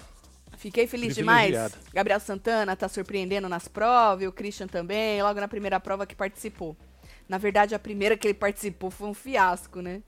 Fiquei 0.59 0.89
feliz 0.89 1.15
demais. 1.15 1.55
Gabriel 1.95 2.19
Santana 2.19 2.75
tá 2.75 2.89
surpreendendo 2.89 3.49
nas 3.49 3.69
provas, 3.69 4.25
e 4.25 4.27
o 4.27 4.33
Christian 4.33 4.67
também, 4.67 5.23
logo 5.23 5.41
na 5.41 5.47
primeira 5.47 5.79
prova 5.79 6.05
que 6.05 6.17
participou. 6.17 6.77
Na 7.29 7.39
verdade, 7.39 7.77
a 7.77 7.79
primeira 7.79 8.17
que 8.17 8.27
ele 8.27 8.35
participou 8.35 8.91
foi 8.91 9.09
um 9.09 9.15
fiasco, 9.15 9.81
né? 9.81 10.03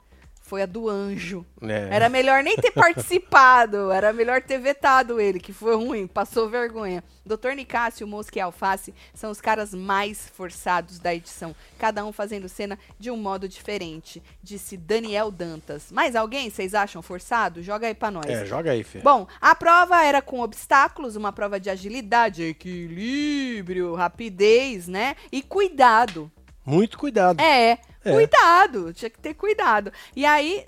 Foi 0.50 0.62
a 0.62 0.66
do 0.66 0.88
anjo. 0.88 1.46
É. 1.62 1.94
Era 1.94 2.08
melhor 2.08 2.42
nem 2.42 2.56
ter 2.56 2.72
participado, 2.74 3.92
era 3.92 4.12
melhor 4.12 4.42
ter 4.42 4.58
vetado 4.58 5.20
ele, 5.20 5.38
que 5.38 5.52
foi 5.52 5.76
ruim, 5.76 6.08
passou 6.08 6.50
vergonha. 6.50 7.04
Dr. 7.24 7.52
Nicásio, 7.54 8.04
Mosca 8.04 8.36
e 8.36 8.42
Alface 8.42 8.92
são 9.14 9.30
os 9.30 9.40
caras 9.40 9.72
mais 9.72 10.28
forçados 10.34 10.98
da 10.98 11.14
edição, 11.14 11.54
cada 11.78 12.04
um 12.04 12.10
fazendo 12.12 12.48
cena 12.48 12.76
de 12.98 13.12
um 13.12 13.16
modo 13.16 13.48
diferente, 13.48 14.20
disse 14.42 14.76
Daniel 14.76 15.30
Dantas. 15.30 15.92
Mais 15.92 16.16
alguém 16.16 16.50
vocês 16.50 16.74
acham 16.74 17.00
forçado? 17.00 17.62
Joga 17.62 17.86
aí 17.86 17.94
pra 17.94 18.10
nós. 18.10 18.26
É, 18.26 18.44
joga 18.44 18.72
aí, 18.72 18.82
Fê. 18.82 18.98
Bom, 18.98 19.28
a 19.40 19.54
prova 19.54 20.04
era 20.04 20.20
com 20.20 20.40
obstáculos, 20.40 21.14
uma 21.14 21.30
prova 21.30 21.60
de 21.60 21.70
agilidade, 21.70 22.42
equilíbrio, 22.42 23.94
rapidez, 23.94 24.88
né? 24.88 25.14
E 25.30 25.42
cuidado. 25.42 26.28
Muito 26.66 26.98
cuidado. 26.98 27.40
É, 27.40 27.78
É. 28.04 28.12
cuidado, 28.12 28.92
tinha 28.94 29.10
que 29.10 29.18
ter 29.18 29.34
cuidado. 29.34 29.92
E 30.16 30.24
aí, 30.24 30.64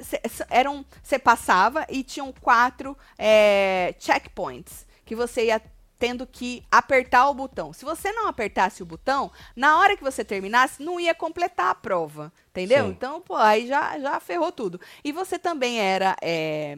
você 1.02 1.18
passava 1.18 1.86
e 1.88 2.02
tinham 2.02 2.32
quatro 2.32 2.96
é, 3.18 3.94
checkpoints 3.98 4.86
que 5.04 5.14
você 5.16 5.46
ia 5.46 5.60
tendo 5.98 6.26
que 6.26 6.64
apertar 6.70 7.28
o 7.28 7.34
botão. 7.34 7.72
Se 7.72 7.84
você 7.84 8.10
não 8.12 8.26
apertasse 8.26 8.82
o 8.82 8.86
botão, 8.86 9.30
na 9.54 9.78
hora 9.78 9.96
que 9.96 10.02
você 10.02 10.24
terminasse, 10.24 10.82
não 10.82 10.98
ia 10.98 11.14
completar 11.14 11.70
a 11.70 11.74
prova, 11.76 12.32
entendeu? 12.50 12.86
Sim. 12.86 12.90
Então, 12.90 13.20
pô, 13.20 13.36
aí 13.36 13.68
já, 13.68 13.98
já 14.00 14.18
ferrou 14.18 14.50
tudo. 14.50 14.80
E 15.04 15.12
você 15.12 15.38
também 15.38 15.78
era 15.80 16.16
é, 16.20 16.76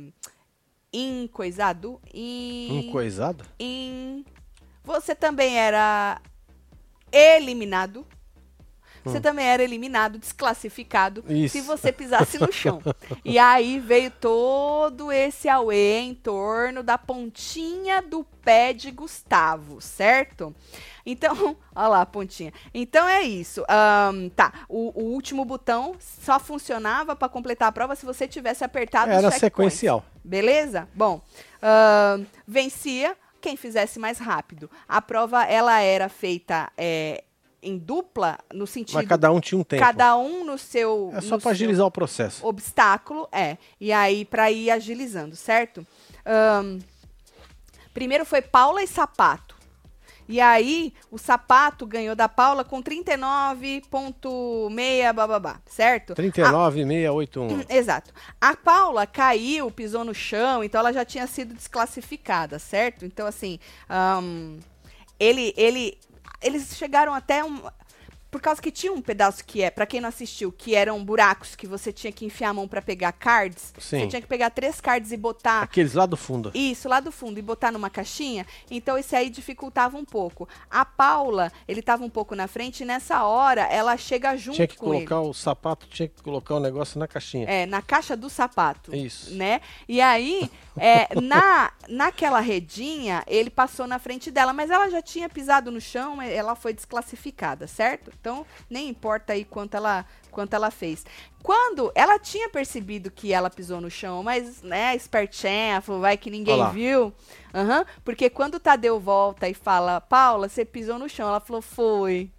incoisado? 0.93 2.01
In, 2.12 2.88
Um 2.88 2.93
coisado? 2.93 3.45
em- 3.59 4.25
Você 4.85 5.14
também 5.14 5.59
era 5.59 6.21
eliminado. 7.11 8.07
Você 9.05 9.21
também 9.21 9.47
era 9.47 9.62
eliminado, 9.62 10.19
desclassificado, 10.19 11.25
Isso. 11.29 11.53
se 11.53 11.61
você 11.61 11.93
pisasse 11.93 12.38
no 12.38 12.53
chão. 12.53 12.81
E 13.25 13.38
aí 13.38 13.79
veio 13.79 14.11
todo 14.11 15.11
esse 15.11 15.49
auê 15.49 15.99
em 16.01 16.14
torno 16.14 16.83
da 16.83 16.97
pontinha 16.97 18.03
do 18.03 18.25
pé 18.43 18.73
de 18.73 18.90
Gustavo, 18.90 19.81
certo? 19.81 20.55
Então, 21.05 21.57
olha 21.75 21.88
lá 21.88 22.01
a 22.03 22.07
pontinha. 22.07 22.53
Então 22.73 23.09
é 23.09 23.23
isso. 23.23 23.64
Ahn, 23.69 24.29
tá, 24.31 24.53
o, 24.69 24.93
o 25.01 25.05
último 25.12 25.45
botão 25.45 25.97
só 25.99 26.38
funcionava 26.38 27.17
para 27.17 27.29
completar 27.29 27.69
a 27.69 27.73
prova 27.73 27.97
se 27.97 28.07
você 28.07 28.27
tivesse 28.27 28.64
apertado 28.64 29.11
Era 29.11 29.31
sequencial. 29.31 30.05
Beleza? 30.23 30.88
Bom, 30.95 31.21
ahn, 31.62 32.25
vencia 32.47 33.17
quem 33.40 33.57
fizesse 33.57 33.99
mais 33.99 34.19
rápido. 34.19 34.71
A 34.88 35.03
prova 35.03 35.45
ela 35.45 35.79
era 35.81 36.09
feita 36.09 36.73
é, 36.79 37.25
em 37.64 37.79
dupla 37.79 38.38
no 38.53 38.66
sentido 38.66 38.96
Mas 38.96 39.09
cada 39.09 39.33
um 39.33 39.40
tinha 39.40 39.59
um 39.59 39.64
tempo. 39.64 39.83
cada 39.83 40.16
um 40.16 40.44
no 40.44 40.59
seu 40.59 41.11
É 41.14 41.20
só 41.20 41.38
seu 41.38 41.50
agilizar 41.50 41.87
o 41.87 41.90
processo. 41.90 42.46
obstáculo, 42.46 43.29
é. 43.33 43.57
E 43.81 43.92
aí 43.92 44.24
para 44.24 44.50
ir 44.50 44.70
agilizando, 44.70 45.35
certo? 45.35 45.87
Ahn, 46.24 46.79
primeiro 47.92 48.24
foi 48.24 48.40
Paula 48.42 48.83
e 48.83 48.87
Sapato. 48.87 49.55
E 50.27 50.40
aí, 50.40 50.94
o 51.11 51.18
sapato 51.18 51.87
ganhou 51.87 52.16
da 52.16 52.27
Paula 52.31 52.64
com 52.64 52.83
39,6 52.83 55.12
bababá, 55.12 55.61
certo? 55.66 56.14
39,681. 56.14 57.64
Exato. 57.68 58.11
A 58.40 58.57
Paula 58.57 59.07
caiu, 59.07 59.70
pisou 59.70 60.03
no 60.03 60.14
chão, 60.14 60.64
então 60.64 60.79
ela 60.79 60.94
já 60.94 61.05
tinha 61.05 61.27
sido 61.27 61.53
desclassificada, 61.55 62.59
certo? 62.59 63.05
Então, 63.05 63.27
assim, 63.27 63.59
ahn, 63.88 64.59
ele, 65.20 65.53
ele, 65.59 65.98
eles 66.44 66.76
chegaram 66.76 67.14
até 67.14 67.42
um. 67.44 67.61
Por 68.35 68.40
causa 68.40 68.61
que 68.61 68.73
tinha 68.73 68.92
um 68.92 69.01
pedaço 69.01 69.44
que 69.44 69.62
é, 69.62 69.70
pra 69.70 69.87
quem 69.87 70.01
não 70.01 70.09
assistiu, 70.09 70.51
que 70.51 70.75
eram 70.75 71.05
buracos 71.05 71.55
que 71.55 71.68
você 71.68 71.92
tinha 71.92 72.12
que 72.12 72.25
enfiar 72.25 72.49
a 72.49 72.53
mão 72.53 72.66
pra 72.66 72.83
pegar 72.83 73.12
cards. 73.12 73.73
Você 73.79 74.01
Sim. 74.01 74.09
tinha 74.09 74.20
que 74.20 74.27
pegar 74.27 74.51
três 74.51 74.81
cards 74.81 75.12
e 75.12 75.16
botar 75.16 75.62
Aqueles 75.62 75.94
lá 75.94 76.05
do 76.05 76.16
fundo. 76.16 76.51
isso, 76.53 76.88
lá 76.88 76.99
do 76.99 77.12
fundo, 77.12 77.38
e 77.38 77.42
botar 77.42 77.70
numa 77.70 77.88
caixinha, 77.88 78.44
então 78.68 78.99
esse 78.99 79.14
aí 79.14 79.31
dificultava 79.31 79.97
um 79.97 80.05
pouco. 80.05 80.49
A 80.68 80.85
Paula, 80.85 81.53
ele 81.68 81.81
tava 81.81 82.03
um 82.03 82.11
pouco 82.11 82.35
na 82.35 82.49
frente, 82.49 82.81
e 82.81 82.85
nessa 82.85 83.23
hora 83.23 83.68
ela 83.68 83.97
chega 83.97 84.37
junto 84.37 84.57
Tinha 84.57 84.66
que 84.66 84.79
com 84.79 84.92
ele. 84.92 85.07
colocar 85.07 85.29
o 85.29 85.33
sapato, 85.33 85.87
tinha 85.87 86.09
que 86.09 86.20
colocar 86.20 86.57
o 86.57 86.61
negócio 86.61 86.99
na 86.99 87.07
caixinha. 87.07 87.47
É, 87.49 87.66
na 87.66 87.83
caixa 87.83 88.16
do 88.16 88.29
sapato. 88.29 88.92
Isso. 88.97 89.33
Né? 89.33 89.61
E 89.88 90.01
aí, 90.01 90.51
é, 90.77 91.07
na, 91.23 91.70
naquela 91.88 92.40
redinha, 92.40 93.23
ele 93.29 93.49
passou 93.49 93.87
na 93.87 94.01
frente 94.01 94.33
dela, 94.33 94.53
mas 94.53 94.70
ela 94.70 94.90
já 94.90 95.01
tinha 95.01 95.29
pisado 95.29 95.70
no 95.70 95.81
chão, 95.81 96.20
ela 96.20 96.57
foi 96.57 96.75
desclassificada, 96.75 97.68
certo? 97.68 98.11
Então, 98.24 98.46
nem 98.70 98.88
importa 98.88 99.34
aí 99.34 99.44
quanto 99.44 99.74
ela, 99.74 100.06
quanto 100.30 100.54
ela 100.54 100.70
fez. 100.70 101.04
Quando 101.42 101.92
ela 101.94 102.18
tinha 102.18 102.48
percebido 102.48 103.10
que 103.10 103.34
ela 103.34 103.50
pisou 103.50 103.82
no 103.82 103.90
chão, 103.90 104.22
mas, 104.22 104.62
né, 104.62 104.96
espertinha, 104.96 105.82
falou, 105.82 106.00
vai 106.00 106.16
que 106.16 106.30
ninguém 106.30 106.54
Olha 106.54 106.64
lá. 106.64 106.70
viu. 106.70 107.12
Aham, 107.54 107.84
porque 108.02 108.30
quando 108.30 108.54
o 108.54 108.60
Tadeu 108.60 108.98
volta 108.98 109.46
e 109.46 109.52
fala, 109.52 110.00
Paula, 110.00 110.48
você 110.48 110.64
pisou 110.64 110.98
no 110.98 111.06
chão, 111.06 111.28
ela 111.28 111.38
falou, 111.38 111.60
foi. 111.60 112.30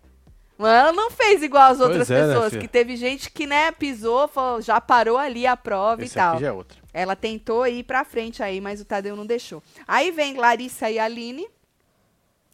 Mas 0.57 0.71
ela 0.71 0.91
não 0.91 1.11
fez 1.11 1.43
igual 1.43 1.71
as 1.71 1.79
outras 1.79 2.09
é, 2.09 2.19
né, 2.19 2.27
pessoas, 2.33 2.49
filha? 2.49 2.61
que 2.61 2.67
teve 2.67 2.95
gente 2.95 3.29
que, 3.29 3.45
né, 3.45 3.71
pisou, 3.71 4.27
falou, 4.27 4.61
já 4.61 4.81
parou 4.81 5.19
ali 5.19 5.45
a 5.45 5.55
prova 5.55 6.03
Esse 6.03 6.13
e 6.13 6.15
tal. 6.15 6.33
aqui 6.33 6.41
já 6.41 6.51
é. 6.51 6.65
Ela 6.91 7.15
tentou 7.15 7.67
ir 7.67 7.83
pra 7.83 8.03
frente 8.03 8.41
aí, 8.41 8.59
mas 8.59 8.81
o 8.81 8.85
Tadeu 8.85 9.15
não 9.15 9.25
deixou. 9.25 9.61
Aí 9.87 10.09
vem 10.09 10.35
Larissa 10.35 10.89
e 10.89 10.97
Aline. 10.97 11.47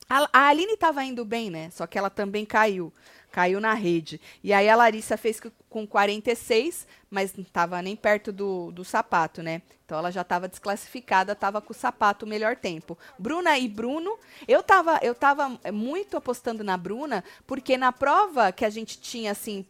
A, 0.09 0.27
a 0.33 0.47
Aline 0.49 0.75
tava 0.75 1.01
indo 1.05 1.23
bem, 1.23 1.49
né? 1.49 1.69
Só 1.69 1.87
que 1.87 1.97
ela 1.97 2.09
também 2.09 2.43
caiu. 2.45 2.91
Caiu 3.31 3.59
na 3.61 3.73
rede. 3.73 4.19
E 4.43 4.51
aí 4.51 4.67
a 4.67 4.75
Larissa 4.75 5.15
fez 5.17 5.39
co- 5.39 5.51
com 5.69 5.87
46, 5.87 6.85
mas 7.09 7.33
não 7.35 7.43
tava 7.45 7.81
nem 7.81 7.95
perto 7.95 8.31
do, 8.31 8.71
do 8.71 8.83
sapato, 8.83 9.41
né? 9.41 9.61
Então 9.85 9.97
ela 9.97 10.11
já 10.11 10.23
tava 10.23 10.47
desclassificada, 10.47 11.33
tava 11.35 11.61
com 11.61 11.71
o 11.71 11.75
sapato 11.75 12.25
o 12.25 12.29
melhor 12.29 12.55
tempo. 12.57 12.97
Bruna 13.17 13.57
e 13.57 13.67
Bruno, 13.67 14.17
eu 14.47 14.61
tava, 14.61 14.99
eu 15.01 15.15
tava 15.15 15.57
eh, 15.63 15.71
muito 15.71 16.17
apostando 16.17 16.63
na 16.63 16.77
Bruna, 16.77 17.23
porque 17.47 17.77
na 17.77 17.91
prova 17.91 18.51
que 18.51 18.65
a 18.65 18.69
gente 18.69 18.99
tinha, 18.99 19.31
assim, 19.31 19.65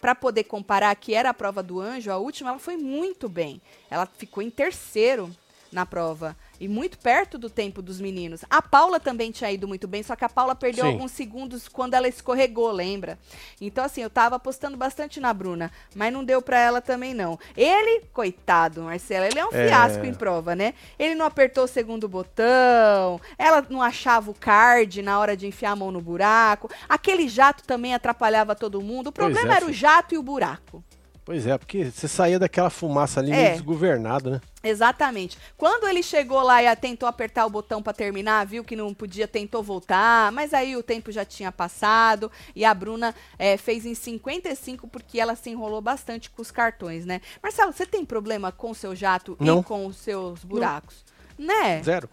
para 0.00 0.14
poder 0.14 0.44
comparar, 0.44 0.94
que 0.96 1.14
era 1.14 1.30
a 1.30 1.34
prova 1.34 1.62
do 1.62 1.80
anjo, 1.80 2.10
a 2.10 2.18
última, 2.18 2.50
ela 2.50 2.58
foi 2.58 2.76
muito 2.76 3.28
bem. 3.28 3.60
Ela 3.90 4.06
ficou 4.06 4.42
em 4.42 4.50
terceiro 4.50 5.30
na 5.70 5.84
prova 5.84 6.36
e 6.60 6.66
muito 6.66 6.98
perto 6.98 7.38
do 7.38 7.48
tempo 7.48 7.80
dos 7.80 8.00
meninos. 8.00 8.44
A 8.50 8.60
Paula 8.60 8.98
também 8.98 9.30
tinha 9.30 9.50
ido 9.52 9.68
muito 9.68 9.86
bem, 9.86 10.02
só 10.02 10.16
que 10.16 10.24
a 10.24 10.28
Paula 10.28 10.54
perdeu 10.54 10.84
Sim. 10.84 10.92
alguns 10.92 11.12
segundos 11.12 11.68
quando 11.68 11.94
ela 11.94 12.08
escorregou, 12.08 12.70
lembra? 12.72 13.18
Então 13.60 13.84
assim, 13.84 14.02
eu 14.02 14.10
tava 14.10 14.36
apostando 14.36 14.76
bastante 14.76 15.20
na 15.20 15.32
Bruna, 15.32 15.70
mas 15.94 16.12
não 16.12 16.24
deu 16.24 16.42
pra 16.42 16.58
ela 16.58 16.80
também 16.80 17.14
não. 17.14 17.38
Ele, 17.56 18.02
coitado, 18.12 18.82
Marcelo, 18.82 19.26
ele 19.26 19.38
é 19.38 19.44
um 19.44 19.52
É. 19.52 19.68
fiasco 19.68 20.04
em 20.04 20.14
prova, 20.14 20.54
né? 20.56 20.74
Ele 20.98 21.14
não 21.14 21.26
apertou 21.26 21.64
o 21.64 21.68
segundo 21.68 22.08
botão, 22.08 23.20
ela 23.36 23.64
não 23.68 23.82
achava 23.82 24.30
o 24.30 24.34
card 24.34 25.02
na 25.02 25.18
hora 25.18 25.36
de 25.36 25.46
enfiar 25.46 25.72
a 25.72 25.76
mão 25.76 25.90
no 25.90 26.00
buraco. 26.00 26.70
Aquele 26.88 27.28
jato 27.28 27.62
também 27.64 27.94
atrapalhava 27.94 28.54
todo 28.54 28.80
mundo. 28.80 29.08
O 29.08 29.12
problema 29.12 29.52
é, 29.52 29.56
era 29.56 29.66
o 29.66 29.72
jato 29.72 30.14
e 30.14 30.18
o 30.18 30.22
buraco. 30.22 30.82
Pois 31.28 31.46
é, 31.46 31.58
porque 31.58 31.84
você 31.90 32.08
saía 32.08 32.38
daquela 32.38 32.70
fumaça 32.70 33.20
ali 33.20 33.30
É. 33.30 33.36
meio 33.36 33.52
desgovernado, 33.52 34.30
né? 34.30 34.40
Exatamente. 34.64 35.36
Quando 35.58 35.86
ele 35.86 36.02
chegou 36.02 36.40
lá 36.40 36.62
e 36.62 36.74
tentou 36.74 37.06
apertar 37.06 37.44
o 37.44 37.50
botão 37.50 37.82
pra 37.82 37.92
terminar, 37.92 38.46
viu 38.46 38.64
que 38.64 38.74
não 38.74 38.94
podia, 38.94 39.28
tentou 39.28 39.62
voltar, 39.62 40.32
mas 40.32 40.54
aí 40.54 40.74
o 40.74 40.82
tempo 40.82 41.12
já 41.12 41.26
tinha 41.26 41.52
passado 41.52 42.32
e 42.56 42.64
a 42.64 42.72
Bruna 42.72 43.14
eh, 43.38 43.58
fez 43.58 43.84
em 43.84 43.94
55 43.94 44.88
porque 44.88 45.20
ela 45.20 45.36
se 45.36 45.50
enrolou 45.50 45.82
bastante 45.82 46.30
com 46.30 46.40
os 46.40 46.50
cartões, 46.50 47.04
né? 47.04 47.20
Marcelo, 47.42 47.74
você 47.74 47.84
tem 47.84 48.06
problema 48.06 48.50
com 48.50 48.70
o 48.70 48.74
seu 48.74 48.96
jato 48.96 49.36
Não. 49.38 49.60
e 49.60 49.64
com 49.64 49.84
os 49.84 49.98
seus 49.98 50.42
buracos? 50.42 51.04
Né? 51.38 51.82
Zero. 51.82 52.08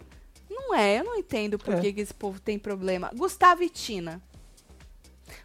Não 0.50 0.74
é, 0.74 0.98
eu 1.00 1.04
não 1.04 1.16
entendo 1.16 1.58
por 1.58 1.72
É. 1.72 1.80
que, 1.80 1.90
que 1.94 2.02
esse 2.02 2.12
povo 2.12 2.38
tem 2.38 2.58
problema. 2.58 3.10
Gustavo 3.16 3.62
e 3.62 3.70
Tina. 3.70 4.20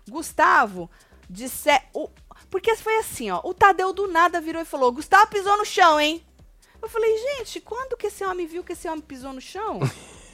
Gustavo 0.10 0.92
disse. 1.30 1.70
O, 1.94 2.10
porque 2.52 2.76
foi 2.76 2.98
assim, 2.98 3.32
ó. 3.32 3.42
O 3.44 3.54
Tadeu 3.54 3.92
do 3.94 4.08
nada 4.08 4.40
virou 4.40 4.62
e 4.62 4.66
falou: 4.66 4.92
Gustavo 4.92 5.28
pisou 5.32 5.58
no 5.58 5.66
chão, 5.66 6.00
hein? 6.00 6.24
Eu 6.82 6.90
falei, 6.90 7.16
gente, 7.18 7.60
quando 7.62 7.96
que 7.98 8.08
esse 8.08 8.24
homem 8.26 8.46
viu 8.46 8.64
que 8.64 8.74
esse 8.74 8.88
homem 8.88 9.02
pisou 9.02 9.32
no 9.34 9.42
chão? 9.42 9.80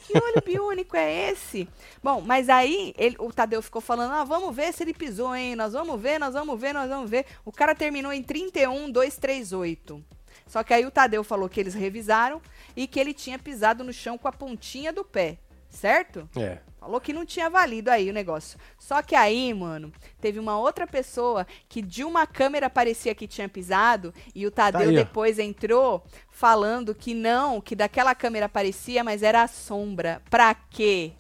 Que 0.07 0.17
olho 0.17 0.41
biônico 0.41 0.95
é 0.95 1.31
esse? 1.31 1.67
Bom, 2.01 2.21
mas 2.21 2.47
aí 2.47 2.93
ele- 2.97 3.17
o 3.19 3.31
Tadeu 3.31 3.61
ficou 3.61 3.81
falando: 3.81 4.13
ah, 4.13 4.23
vamos 4.23 4.55
ver 4.55 4.73
se 4.73 4.81
ele 4.81 4.93
pisou, 4.93 5.35
hein? 5.35 5.53
Nós 5.55 5.73
vamos 5.73 5.99
ver, 6.01 6.17
nós 6.17 6.33
vamos 6.33 6.57
ver, 6.59 6.73
nós 6.73 6.89
vamos 6.89 7.09
ver. 7.09 7.25
O 7.43 7.51
cara 7.51 7.75
terminou 7.75 8.13
em 8.13 8.23
31, 8.23 8.89
238. 8.89 10.01
Só 10.47 10.63
que 10.63 10.73
aí 10.73 10.85
o 10.85 10.91
Tadeu 10.91 11.25
falou 11.25 11.49
que 11.49 11.59
eles 11.59 11.73
revisaram 11.73 12.41
e 12.73 12.87
que 12.87 12.97
ele 13.01 13.13
tinha 13.13 13.37
pisado 13.37 13.83
no 13.83 13.91
chão 13.91 14.17
com 14.17 14.29
a 14.29 14.31
pontinha 14.31 14.93
do 14.93 15.03
pé, 15.03 15.37
certo? 15.69 16.29
É. 16.37 16.59
Falou 16.79 17.01
que 17.01 17.11
não 17.11 17.25
tinha 17.25 17.49
valido 17.49 17.89
aí 17.89 18.09
o 18.09 18.13
negócio. 18.13 18.59
Só 18.77 19.01
que 19.01 19.15
aí, 19.15 19.53
mano, 19.53 19.91
teve 20.21 20.39
uma 20.39 20.59
outra 20.59 20.85
pessoa 20.85 21.45
que 21.67 21.81
de 21.81 22.03
uma 22.03 22.27
câmera 22.27 22.69
parecia 22.69 23.15
que 23.15 23.27
tinha 23.27 23.49
pisado 23.49 24.13
e 24.33 24.45
o 24.45 24.51
Tadeu 24.51 24.81
Tá 24.81 24.87
aí, 24.87 24.95
depois 24.95 25.39
entrou 25.39 26.03
falando 26.29 26.93
que 26.93 27.13
não, 27.13 27.59
que 27.59 27.75
daquela 27.75 28.13
câmera 28.13 28.47
parecia, 28.47 29.03
mas 29.03 29.23
era 29.23 29.41
a 29.41 29.47
sombra. 29.47 30.21
Pra 30.29 30.53
quê? 30.53 31.13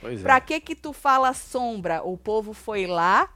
Pois 0.00 0.20
é. 0.20 0.22
Pra 0.22 0.40
que 0.40 0.60
que 0.60 0.74
tu 0.74 0.92
fala 0.92 1.34
sombra? 1.34 2.02
O 2.02 2.16
povo 2.16 2.52
foi 2.52 2.86
lá, 2.86 3.28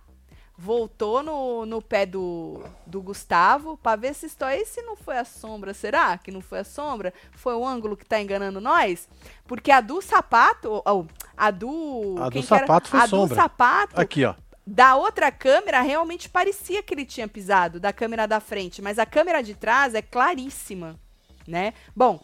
voltou 0.58 1.22
no, 1.22 1.66
no 1.66 1.82
pé 1.82 2.06
do, 2.06 2.62
do 2.86 3.02
Gustavo 3.02 3.76
pra 3.76 3.94
ver 3.96 4.14
se 4.14 4.26
estou 4.26 4.48
aí 4.48 4.64
se 4.64 4.80
não 4.82 4.96
foi 4.96 5.18
a 5.18 5.24
sombra. 5.24 5.74
Será 5.74 6.16
que 6.18 6.30
não 6.30 6.40
foi 6.40 6.60
a 6.60 6.64
sombra? 6.64 7.12
Foi 7.32 7.54
o 7.54 7.66
ângulo 7.66 7.96
que 7.96 8.06
tá 8.06 8.20
enganando 8.20 8.60
nós? 8.60 9.08
Porque 9.46 9.70
a 9.70 9.80
do 9.80 10.00
sapato, 10.00 10.82
ou, 10.84 11.06
a 11.36 11.50
do... 11.50 12.16
A 12.18 12.30
do 12.30 12.30
que 12.30 12.38
era? 12.54 12.66
sapato 12.66 12.88
foi 12.88 13.00
A 13.00 13.06
sombra. 13.06 13.28
do 13.28 13.34
sapato, 13.34 14.00
Aqui, 14.00 14.24
ó. 14.24 14.34
da 14.66 14.96
outra 14.96 15.30
câmera, 15.30 15.82
realmente 15.82 16.28
parecia 16.28 16.82
que 16.82 16.94
ele 16.94 17.04
tinha 17.04 17.28
pisado, 17.28 17.78
da 17.78 17.92
câmera 17.92 18.26
da 18.26 18.40
frente. 18.40 18.80
Mas 18.80 18.98
a 18.98 19.04
câmera 19.06 19.42
de 19.42 19.54
trás 19.54 19.94
é 19.94 20.00
claríssima, 20.02 20.98
né? 21.46 21.74
Bom, 21.94 22.20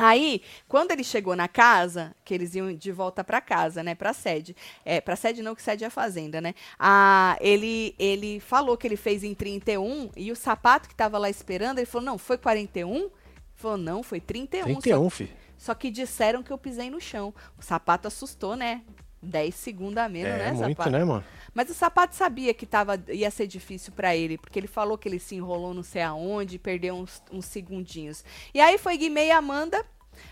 Aí, 0.00 0.42
quando 0.68 0.92
ele 0.92 1.02
chegou 1.02 1.34
na 1.34 1.48
casa, 1.48 2.14
que 2.24 2.32
eles 2.32 2.54
iam 2.54 2.72
de 2.72 2.92
volta 2.92 3.24
pra 3.24 3.40
casa, 3.40 3.82
né, 3.82 3.96
pra 3.96 4.12
sede. 4.12 4.54
É, 4.84 5.00
pra 5.00 5.16
sede 5.16 5.42
não, 5.42 5.56
que 5.56 5.62
sede 5.62 5.82
é 5.82 5.88
a 5.88 5.90
fazenda, 5.90 6.40
né? 6.40 6.54
Ah, 6.78 7.36
ele, 7.40 7.96
ele 7.98 8.38
falou 8.38 8.76
que 8.76 8.86
ele 8.86 8.96
fez 8.96 9.24
em 9.24 9.34
31 9.34 10.10
e 10.16 10.30
o 10.30 10.36
sapato 10.36 10.88
que 10.88 10.94
tava 10.94 11.18
lá 11.18 11.28
esperando, 11.28 11.78
ele 11.80 11.86
falou: 11.86 12.04
"Não, 12.06 12.16
foi 12.16 12.38
41?" 12.38 12.94
Ele 12.96 13.10
falou: 13.56 13.76
"Não, 13.76 14.02
foi 14.04 14.20
31". 14.20 14.62
Só, 14.74 14.80
31, 14.80 15.10
fi. 15.10 15.30
só 15.56 15.74
que 15.74 15.90
disseram 15.90 16.44
que 16.44 16.52
eu 16.52 16.58
pisei 16.58 16.88
no 16.90 17.00
chão. 17.00 17.34
O 17.58 17.62
sapato 17.62 18.06
assustou, 18.06 18.54
né? 18.54 18.82
10 19.20 19.52
segundos 19.52 19.96
a 19.98 20.08
menos, 20.08 20.30
É 20.32 20.38
né, 20.38 20.52
muito, 20.52 20.76
sapato? 20.76 20.90
né, 20.90 21.04
mano? 21.04 21.24
Mas 21.58 21.70
o 21.70 21.74
sapato 21.74 22.14
sabia 22.14 22.54
que 22.54 22.64
tava, 22.64 23.02
ia 23.08 23.28
ser 23.32 23.48
difícil 23.48 23.92
pra 23.92 24.14
ele, 24.14 24.38
porque 24.38 24.60
ele 24.60 24.68
falou 24.68 24.96
que 24.96 25.08
ele 25.08 25.18
se 25.18 25.34
enrolou 25.34 25.74
não 25.74 25.82
sei 25.82 26.02
aonde 26.02 26.56
perdeu 26.56 26.94
uns, 26.94 27.20
uns 27.32 27.46
segundinhos. 27.46 28.24
E 28.54 28.60
aí 28.60 28.78
foi 28.78 28.96
Guimê 28.96 29.26
e 29.26 29.30
Amanda, 29.32 29.84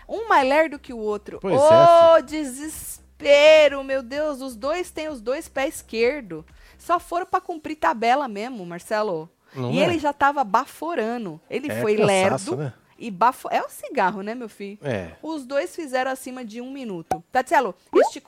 um 0.07 0.29
mais 0.29 0.47
lerdo 0.47 0.79
que 0.79 0.93
o 0.93 0.97
outro. 0.97 1.39
Pois 1.41 1.59
Ô, 1.59 2.15
é, 2.15 2.21
desespero, 2.21 3.83
meu 3.83 4.01
Deus, 4.01 4.39
os 4.39 4.55
dois 4.55 4.89
têm 4.89 5.09
os 5.09 5.19
dois 5.19 5.49
pés 5.49 5.75
esquerdos. 5.75 6.45
Só 6.77 6.97
foram 6.97 7.25
pra 7.25 7.41
cumprir 7.41 7.75
tabela 7.75 8.29
mesmo, 8.29 8.65
Marcelo. 8.65 9.29
Não 9.53 9.69
e 9.69 9.81
é? 9.81 9.83
ele 9.83 9.99
já 9.99 10.13
tava 10.13 10.45
baforando. 10.45 11.41
Ele 11.49 11.69
É 11.69 11.81
foi 11.81 11.97
cansaço, 11.97 12.51
lerdo 12.51 12.55
né? 12.55 12.73
e 12.97 13.11
bafo... 13.11 13.49
É 13.51 13.61
o 13.61 13.67
cigarro, 13.67 14.21
né, 14.21 14.33
meu 14.33 14.47
filho? 14.47 14.79
É. 14.81 15.11
Os 15.21 15.45
dois 15.45 15.75
fizeram 15.75 16.09
acima 16.09 16.45
de 16.45 16.61
um 16.61 16.71
minuto. 16.71 17.21
Tatielo, 17.33 17.75
este 17.93 18.21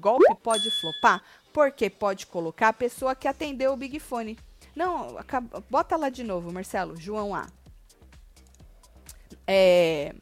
contragolpe 0.00 0.34
pode 0.42 0.70
flopar 0.70 1.22
porque 1.52 1.90
pode 1.90 2.26
colocar 2.26 2.68
a 2.68 2.72
pessoa 2.72 3.14
que 3.14 3.26
atendeu 3.26 3.72
o 3.72 3.76
Big 3.76 3.98
Fone. 3.98 4.38
Não, 4.76 5.18
acaba- 5.18 5.62
bota 5.68 5.96
lá 5.96 6.08
de 6.08 6.22
novo, 6.22 6.52
Marcelo. 6.52 6.96
João 6.96 7.34
A. 7.34 7.46
É, 9.46 10.14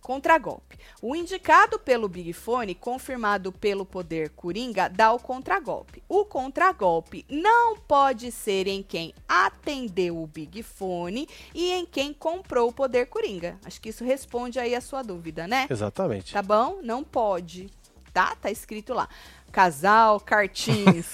contragolpe. 0.00 0.78
O 1.02 1.14
indicado 1.14 1.78
pelo 1.78 2.08
Big 2.08 2.32
Fone, 2.32 2.74
confirmado 2.74 3.52
pelo 3.52 3.84
poder 3.86 4.30
Coringa, 4.30 4.88
dá 4.88 5.12
o 5.12 5.18
contragolpe. 5.18 6.02
O 6.08 6.24
contragolpe 6.24 7.24
não 7.28 7.76
pode 7.76 8.32
ser 8.32 8.66
em 8.66 8.82
quem 8.82 9.14
atendeu 9.28 10.20
o 10.20 10.26
Big 10.26 10.62
Fone 10.62 11.28
e 11.54 11.70
em 11.70 11.86
quem 11.86 12.12
comprou 12.12 12.68
o 12.68 12.72
poder 12.72 13.06
Coringa. 13.06 13.58
Acho 13.64 13.80
que 13.80 13.90
isso 13.90 14.04
responde 14.04 14.58
aí 14.58 14.74
a 14.74 14.80
sua 14.80 15.02
dúvida, 15.02 15.46
né? 15.46 15.66
Exatamente. 15.70 16.32
Tá 16.32 16.42
bom? 16.42 16.80
Não 16.82 17.04
pode. 17.04 17.70
Tá? 18.12 18.34
Tá 18.40 18.50
escrito 18.50 18.92
lá. 18.94 19.08
Casal 19.52 20.20
Cartins. 20.20 21.06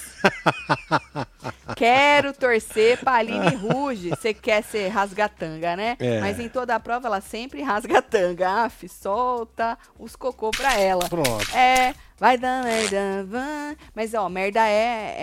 Quero 1.75 2.33
torcer 2.33 2.99
pra 2.99 3.13
Aline 3.15 3.55
Ruge. 3.55 4.09
Você 4.09 4.33
quer 4.33 4.63
ser 4.63 4.87
rasgatanga, 4.89 5.75
né? 5.75 5.95
É. 5.99 6.19
Mas 6.21 6.39
em 6.39 6.47
toda 6.49 6.75
a 6.75 6.79
prova 6.79 7.07
ela 7.07 7.21
sempre 7.21 7.61
rasgatanga. 7.61 8.65
Af, 8.65 8.87
solta 8.87 9.77
os 9.97 10.15
cocô 10.15 10.51
pra 10.51 10.73
ela. 10.79 11.07
Pronto. 11.09 11.55
É, 11.55 11.93
vai 12.17 12.37
dar 12.37 12.63
merda. 12.63 13.25
Van. 13.25 13.75
Mas 13.95 14.13
ó, 14.13 14.27
merda 14.29 14.67
é. 14.67 15.15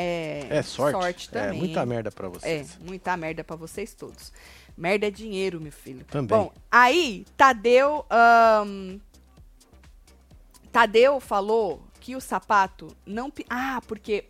É, 0.51 0.57
É 0.59 0.63
sorte. 0.63 1.31
também. 1.31 1.49
É 1.51 1.53
muita 1.53 1.87
merda 1.87 2.11
pra 2.11 2.27
É, 2.27 2.31
vocês. 2.31 2.79
muita 2.81 3.17
merda 3.17 3.45
pra 3.45 3.57
vocês 3.57 3.95
todos. 3.95 4.33
Merda 4.77 5.07
é 5.07 5.11
dinheiro, 5.11 5.61
meu 5.61 5.71
filho. 5.73 6.05
Também. 6.07 6.37
Bom, 6.37 6.53
aí, 6.71 7.25
Tadeu. 7.37 8.05
ahn, 8.11 8.99
Tadeu 10.75 11.21
falou 11.21 11.81
que 12.01 12.17
o 12.17 12.21
sapato 12.21 12.89
não. 13.07 13.31
pi- 13.31 13.47
Ah, 13.49 13.81
porque 13.87 14.25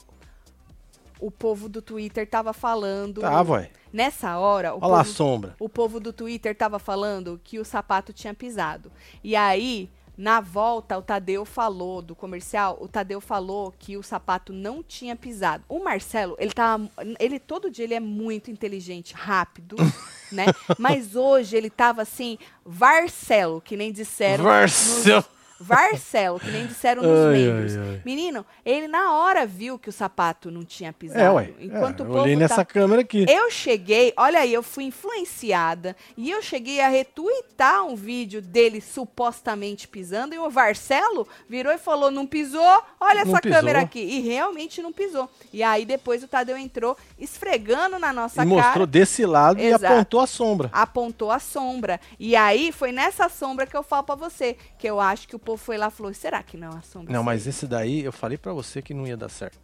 o 1.19 1.31
povo 1.31 1.71
do 1.71 1.81
Twitter 1.81 2.29
tava 2.29 2.53
falando. 2.53 3.23
Tá, 3.23 3.43
vai. 3.43 3.71
Nessa 3.91 4.37
hora, 4.39 4.75
o 4.75 4.79
Olha 4.79 4.87
lá 4.89 5.01
a 5.01 5.05
povo, 5.05 5.17
sombra. 5.17 5.57
o 5.59 5.69
povo 5.71 5.99
do 6.01 6.13
Twitter 6.13 6.55
tava 6.55 6.79
falando 6.79 7.41
que 7.43 7.59
o 7.59 7.65
sapato 7.65 8.13
tinha 8.13 8.35
pisado. 8.35 8.93
E 9.23 9.35
aí, 9.35 9.89
na 10.19 10.39
volta, 10.41 10.99
o 10.99 11.03
Tadeu 11.03 11.47
falou 11.47 12.03
do 12.03 12.15
comercial, 12.15 12.77
o 12.79 12.87
Tadeu 12.89 13.23
falou 13.23 13.73
que 13.79 13.97
o 13.97 14.03
sapato 14.03 14.53
não 14.53 14.83
tinha 14.83 15.17
pisado. 15.17 15.65
O 15.67 15.83
Marcelo, 15.83 16.37
ele 16.39 16.53
tá. 16.53 16.79
Ele 17.19 17.39
todo 17.39 17.71
dia 17.71 17.85
ele 17.85 17.95
é 17.95 18.01
muito 18.01 18.51
inteligente, 18.51 19.15
rápido, 19.15 19.77
né? 20.31 20.45
Mas 20.79 21.17
hoje 21.17 21.57
ele 21.57 21.71
tava 21.71 22.03
assim, 22.03 22.37
Varcelo, 22.67 23.63
que 23.63 23.77
nem 23.79 23.91
disseram. 23.91 24.45
Varcelo. 24.45 25.25
Varcelo, 25.61 26.41
que 26.41 26.51
nem 26.51 26.67
disseram 26.67 27.03
nos 27.03 27.27
Ai, 27.27 27.33
membros. 27.33 27.77
ai, 27.77 27.83
ai. 27.89 28.03
Menino, 28.05 28.45
ele 28.65 28.89
na 28.89 29.13
hora 29.15 29.47
viu 29.47 29.79
que 29.79 29.89
o 29.89 29.93
sapato 29.93 30.51
não 30.51 30.65
tinha 30.65 30.93
pisado. 30.93 31.21
É, 31.21 31.31
ué. 31.31 31.51
Enquanto 31.61 32.01
é, 32.01 32.03
o 32.03 32.07
eu 32.07 32.11
povo 32.13 32.21
olhei 32.23 32.37
nessa 32.37 32.57
tá- 32.57 32.65
câmera 32.65 33.03
aqui. 33.03 33.25
eu 33.29 33.51
cheguei, 33.51 34.13
olha 34.17 34.41
aí, 34.41 34.53
eu 34.53 34.63
fui 34.63 34.85
influenciada 34.85 35.97
e 36.17 36.31
eu 36.31 36.43
cheguei 36.43 36.81
a 36.81 36.89
retweetar 36.89 37.85
um 37.87 37.95
vídeo 37.95 38.43
dele 38.43 38.81
supostamente 38.81 39.87
pisando 39.89 40.35
e 40.35 40.39
o 40.39 40.51
Varcelo 40.51 41.27
virou 41.49 41.73
e 41.73 41.79
falou: 41.79 42.11
não 42.11 42.27
pisou? 42.27 42.83
Olha 43.01 43.25
Não 43.25 43.33
essa 43.33 43.41
pisou. 43.41 43.57
câmera 43.59 43.81
aqui. 43.81 44.01
E 44.01 44.21
realmente 44.21 44.83
não 44.83 44.93
pisou. 44.93 45.31
E 45.53 45.63
aí 45.63 45.85
depois 45.85 46.23
o 46.23 46.29
Tadeu 46.29 46.57
entrou 46.57 46.97
esfregando 47.19 47.99
na 47.99 48.13
nossa 48.13 48.43
E 48.45 48.49
cara. 48.49 48.63
mostrou 48.63 48.87
desse 48.87 49.25
lado 49.25 49.61
Exato. 49.61 49.85
e 49.85 49.87
apontou 49.87 50.21
a 50.21 50.27
sombra. 50.27 50.71
Apontou 50.73 51.31
a 51.31 51.39
sombra. 51.39 52.01
E 52.19 52.35
aí 52.37 52.73
foi 52.73 52.93
nessa 52.93 53.29
sombra 53.29 53.67
que 53.67 53.77
eu 53.77 53.83
falo 53.83 54.03
pra 54.05 54.15
você. 54.15 54.57
Que 54.79 54.89
eu 54.89 55.01
acho 55.01 55.29
que 55.29 55.37
o 55.37 55.39
povo 55.45 55.57
foi 55.63 55.77
lá 55.77 55.89
e 55.89 55.91
falou: 55.91 56.13
será 56.15 56.43
que 56.43 56.57
não 56.57 56.71
é 56.73 56.77
a 56.79 56.83
sombra? 56.83 57.13
Não, 57.13 57.23
mas 57.23 57.47
esse 57.47 57.67
daí 57.67 58.03
eu 58.05 58.13
falei 58.13 58.37
pra 58.39 58.53
você 58.53 58.81
que 58.83 58.93
não 58.95 59.07
ia 59.07 59.17
dar 59.17 59.29
certo. 59.29 59.59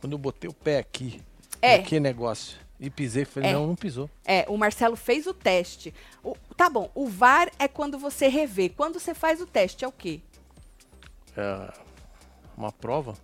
Quando 0.00 0.12
eu 0.12 0.18
botei 0.18 0.48
o 0.48 0.54
pé 0.54 0.78
aqui, 0.78 1.20
É. 1.60 1.78
que 1.78 1.98
negócio, 2.00 2.58
e 2.78 2.88
pisei, 2.88 3.24
falei, 3.24 3.50
É. 3.50 3.52
não, 3.52 3.66
não 3.66 3.76
pisou. 3.76 4.08
É, 4.24 4.44
o 4.48 4.56
Marcelo 4.56 4.96
fez 4.96 5.26
o 5.26 5.34
teste. 5.34 5.92
O- 6.22 6.36
tá 6.56 6.70
bom, 6.70 6.90
o 6.94 7.06
VAR 7.06 7.50
é 7.58 7.68
quando 7.68 7.98
você 7.98 8.28
revê. 8.28 8.68
Quando 8.70 8.98
você 8.98 9.12
faz 9.14 9.40
o 9.40 9.46
teste, 9.46 9.84
é 9.84 9.88
o 9.88 9.92
quê? 9.92 10.20
É 11.36 11.72
uma 12.56 12.72
prova. 12.72 13.14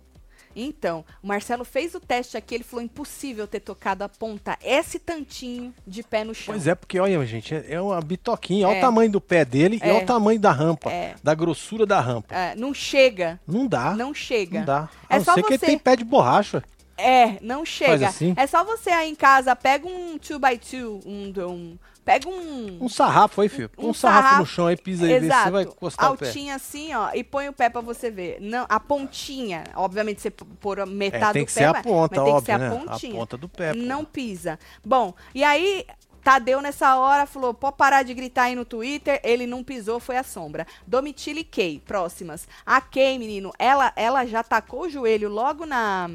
Então, 0.59 1.05
o 1.21 1.27
Marcelo 1.27 1.63
fez 1.63 1.93
o 1.93 1.99
teste 1.99 2.35
aqui, 2.35 2.55
ele 2.55 2.63
falou 2.63 2.83
impossível 2.83 3.45
ter 3.47 3.59
tocado 3.59 4.03
a 4.03 4.09
ponta 4.09 4.57
esse 4.63 4.97
tantinho 4.97 5.71
de 5.85 6.01
pé 6.01 6.23
no 6.23 6.33
chão. 6.33 6.53
Pois 6.55 6.65
é, 6.65 6.73
porque 6.73 6.99
olha, 6.99 7.23
gente, 7.25 7.53
é 7.53 7.65
é 7.73 7.81
uma 7.81 8.01
bitoquinha. 8.01 8.67
Olha 8.67 8.75
É. 8.75 8.79
o 8.79 8.81
tamanho 8.81 9.11
do 9.11 9.21
pé 9.21 9.45
dele 9.45 9.79
e 9.81 9.87
É. 9.87 9.93
olha 9.93 10.03
o 10.03 10.05
tamanho 10.05 10.39
da 10.39 10.51
rampa, 10.51 10.89
É. 10.91 11.13
da 11.23 11.35
grossura 11.35 11.85
da 11.85 11.99
rampa. 12.01 12.33
É, 12.33 12.55
não 12.55 12.73
chega, 12.73 13.39
Não 13.47 13.67
dá. 13.67 13.93
não 13.93 14.13
chega. 14.13 14.59
Não 14.59 14.65
dá. 14.65 14.89
É 15.09 15.15
A 15.15 15.17
não 15.19 15.25
só 15.25 15.33
ser 15.35 15.43
que 15.43 15.51
ele 15.53 15.59
você- 15.59 15.65
tem 15.67 15.77
pé 15.77 15.95
de 15.95 16.03
borracha. 16.03 16.63
É, 16.97 17.37
não 17.43 17.63
chega. 17.63 18.07
assim? 18.07 18.33
É 18.35 18.47
só 18.47 18.63
você 18.63 18.89
aí 18.89 19.07
em 19.11 19.13
casa, 19.13 19.55
pega 19.55 19.85
um 19.87 20.17
2x2, 20.17 21.03
um, 21.05 21.31
um, 21.47 21.77
pega 22.07 22.29
um... 22.29 22.77
Um 22.85 22.87
sarrafo 22.87 23.41
aí, 23.41 23.49
filho. 23.49 23.69
Um, 23.77 23.89
Um 23.89 23.93
sarrafo, 23.93 24.21
sarrafo. 24.23 24.39
no 24.39 24.45
chão 24.45 24.67
aí, 24.67 24.77
pisa 24.77 25.05
aí, 25.05 25.19
vê 25.19 25.25
Exato, 25.25 25.43
você 25.43 25.51
vai 25.51 25.63
encostar 25.63 26.11
o 26.13 26.17
pé. 26.17 26.25
altinha 26.27 26.55
assim, 26.55 26.93
ó, 26.93 27.09
e 27.13 27.21
põe 27.21 27.49
o 27.49 27.53
pé 27.53 27.69
pra 27.69 27.81
você 27.81 28.09
ver. 28.09 28.37
Não, 28.39 28.65
a 28.69 28.79
pontinha, 28.79 29.65
obviamente 29.75 30.21
você 30.21 30.31
pôr 30.31 30.79
a 30.79 30.83
É, 30.83 30.85
metade 30.85 31.33
tem 31.33 31.43
do 31.43 31.47
que 31.47 31.53
pé, 31.53 31.59
ser 31.59 31.65
a 31.65 31.73
mas- 31.73 31.81
ponta, 31.83 32.15
mas 32.21 32.25
tem 32.31 32.39
que 32.39 32.45
ser 32.45 32.51
a 32.53 32.57
né? 32.57 32.69
pontinha. 32.69 33.13
A 33.13 33.17
ponta 33.17 33.37
do 33.37 33.49
pé. 33.49 33.73
pô. 33.73 33.79
Não 33.79 34.05
pisa. 34.05 34.57
Bom, 34.85 35.13
e 35.35 35.43
aí 35.43 35.85
Tadeu 36.23 36.59
nessa 36.61 36.97
hora 36.97 37.25
falou, 37.25 37.53
pode 37.53 37.77
parar 37.77 38.03
de 38.03 38.13
gritar 38.13 38.43
aí 38.43 38.55
no 38.55 38.65
Twitter, 38.65 39.19
ele 39.23 39.45
não 39.47 39.63
pisou, 39.63 39.97
foi 39.99 40.17
a 40.17 40.23
sombra. 40.23 40.65
Domitila 40.85 41.39
e 41.39 41.43
Kay, 41.43 41.79
próximas. 41.85 42.47
A 42.65 42.81
Kay, 42.81 43.17
menino, 43.17 43.53
ela, 43.57 43.93
ela 43.95 44.25
já 44.25 44.43
tacou 44.43 44.81
o 44.83 44.89
joelho 44.89 45.29
logo 45.29 45.65
na... 45.65 46.09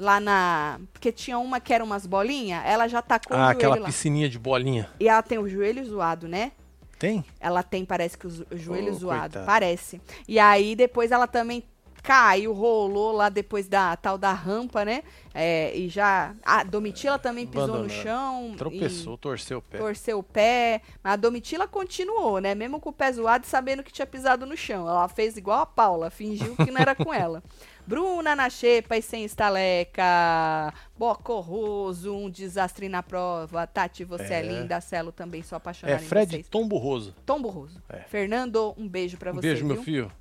Lá 0.00 0.18
na... 0.18 0.80
Porque 0.94 1.12
tinha 1.12 1.38
uma 1.38 1.60
que 1.60 1.74
era 1.74 1.84
umas 1.84 2.06
bolinhas, 2.06 2.62
ela 2.64 2.88
já 2.88 3.02
tacou 3.02 3.36
o 3.36 3.38
Ah, 3.38 3.44
joelho 3.44 3.56
aquela 3.58 3.76
lá. 3.76 3.86
piscininha 3.86 4.30
de 4.30 4.38
bolinha. 4.38 4.88
E 4.98 5.06
ela 5.06 5.22
tem 5.22 5.36
o 5.38 5.46
joelho 5.46 5.84
zoado, 5.84 6.26
né? 6.26 6.52
Tem? 6.98 7.22
Ela 7.38 7.62
tem, 7.62 7.84
parece 7.84 8.16
que 8.16 8.26
o, 8.26 8.46
o 8.50 8.56
joelho 8.56 8.92
Oh, 8.92 8.96
zoado. 8.98 9.40
Parece. 9.44 10.00
E 10.26 10.38
aí, 10.38 10.74
depois 10.74 11.10
ela 11.12 11.26
também 11.26 11.62
caiu, 12.02 12.54
rolou 12.54 13.12
lá 13.12 13.28
depois 13.28 13.68
da 13.68 13.94
tal 13.94 14.16
da 14.16 14.32
rampa, 14.32 14.86
né? 14.86 15.02
É, 15.34 15.76
e 15.76 15.86
já. 15.90 16.34
A 16.42 16.62
Domitila 16.62 17.18
também 17.18 17.46
pisou 17.46 17.66
no 17.68 17.74
Abandonou. 17.74 18.02
chão. 18.02 18.54
Tropeçou, 18.56 19.18
torceu 19.18 19.58
o 19.58 19.62
pé. 19.62 19.76
Torceu 19.76 20.18
o 20.18 20.22
pé. 20.22 20.80
Mas 21.04 21.12
a 21.12 21.16
Domitila 21.16 21.68
continuou, 21.68 22.38
né? 22.38 22.54
Mesmo 22.54 22.80
com 22.80 22.88
o 22.88 22.92
pé 22.92 23.12
zoado 23.12 23.44
e 23.44 23.48
sabendo 23.50 23.82
que 23.82 23.92
tinha 23.92 24.06
pisado 24.06 24.46
no 24.46 24.56
chão. 24.56 24.88
Ela 24.88 25.08
fez 25.08 25.36
igual 25.36 25.60
a 25.60 25.66
Paula, 25.66 26.08
fingiu 26.10 26.56
que 26.56 26.70
não 26.70 26.80
era 26.80 26.94
com 26.94 27.12
ela. 27.12 27.42
Bruna 27.90 28.36
na 28.36 28.48
xepa 28.48 28.96
e 28.96 29.02
sem 29.02 29.24
estaleca. 29.24 30.72
Bocorroso, 30.96 32.14
um 32.14 32.30
desastre 32.30 32.88
na 32.88 33.02
prova. 33.02 33.66
Tati, 33.66 34.04
você 34.04 34.32
é, 34.32 34.38
É. 34.38 34.42
linda. 34.42 34.80
Celo 34.80 35.10
também 35.10 35.42
sou 35.42 35.56
É 35.56 35.58
apaixonada 35.58 36.00
em 36.00 36.06
Fred 36.06 36.30
vocês. 36.30 36.48
Tom 36.48 36.68
Burroso. 36.68 37.12
Tom 37.26 37.42
Burroso. 37.42 37.82
É. 37.88 38.02
Fernando, 38.02 38.72
um 38.78 38.88
beijo 38.88 39.16
pra 39.16 39.32
Um 39.32 39.34
você. 39.34 39.40
beijo, 39.48 39.66
meu 39.66 39.74
viu? 39.76 39.84
filho. 39.84 40.12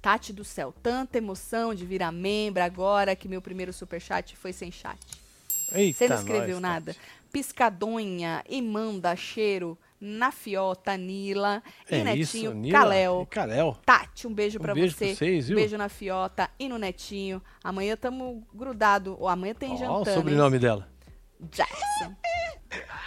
Tati 0.00 0.32
do 0.32 0.42
céu, 0.42 0.72
tanta 0.82 1.18
emoção 1.18 1.74
de 1.74 1.84
virar 1.84 2.10
membro 2.10 2.62
agora 2.62 3.14
que 3.14 3.28
meu 3.28 3.42
primeiro 3.42 3.74
superchat 3.74 4.34
foi 4.34 4.50
sem 4.54 4.72
chat. 4.72 4.98
Eita, 5.72 5.98
Você 5.98 6.08
não 6.08 6.16
escreveu 6.16 6.54
nós, 6.54 6.62
nada. 6.62 6.94
Tati. 6.94 7.06
Piscadonha 7.30 8.42
e 8.48 8.62
manda 8.62 9.14
cheiro 9.14 9.76
na 10.00 10.32
fiota, 10.32 10.96
Nila 10.96 11.62
e 11.90 11.94
É 11.96 12.04
Netinho, 12.04 12.50
isso. 12.52 12.54
Tati, 13.84 14.26
um 14.26 14.32
beijo 14.32 14.58
Um 14.58 14.62
pra 14.62 14.74
beijo 14.74 14.94
você. 14.96 15.06
pra 15.06 15.14
vocês, 15.14 15.48
viu? 15.48 15.56
Beijo 15.56 15.76
na 15.76 15.88
fiota 15.90 16.48
e 16.58 16.68
no 16.68 16.78
Netinho. 16.78 17.42
Amanhã 17.62 17.96
tamo 17.96 18.46
grudado. 18.54 19.16
Ou 19.20 19.28
amanhã 19.28 19.54
tem 19.54 19.72
Ó, 19.72 19.76
jantando. 19.76 20.04
o 20.04 20.08
hein? 20.08 20.14
sobrenome 20.14 20.58
dela. 20.58 20.88
Jackson. 21.40 22.14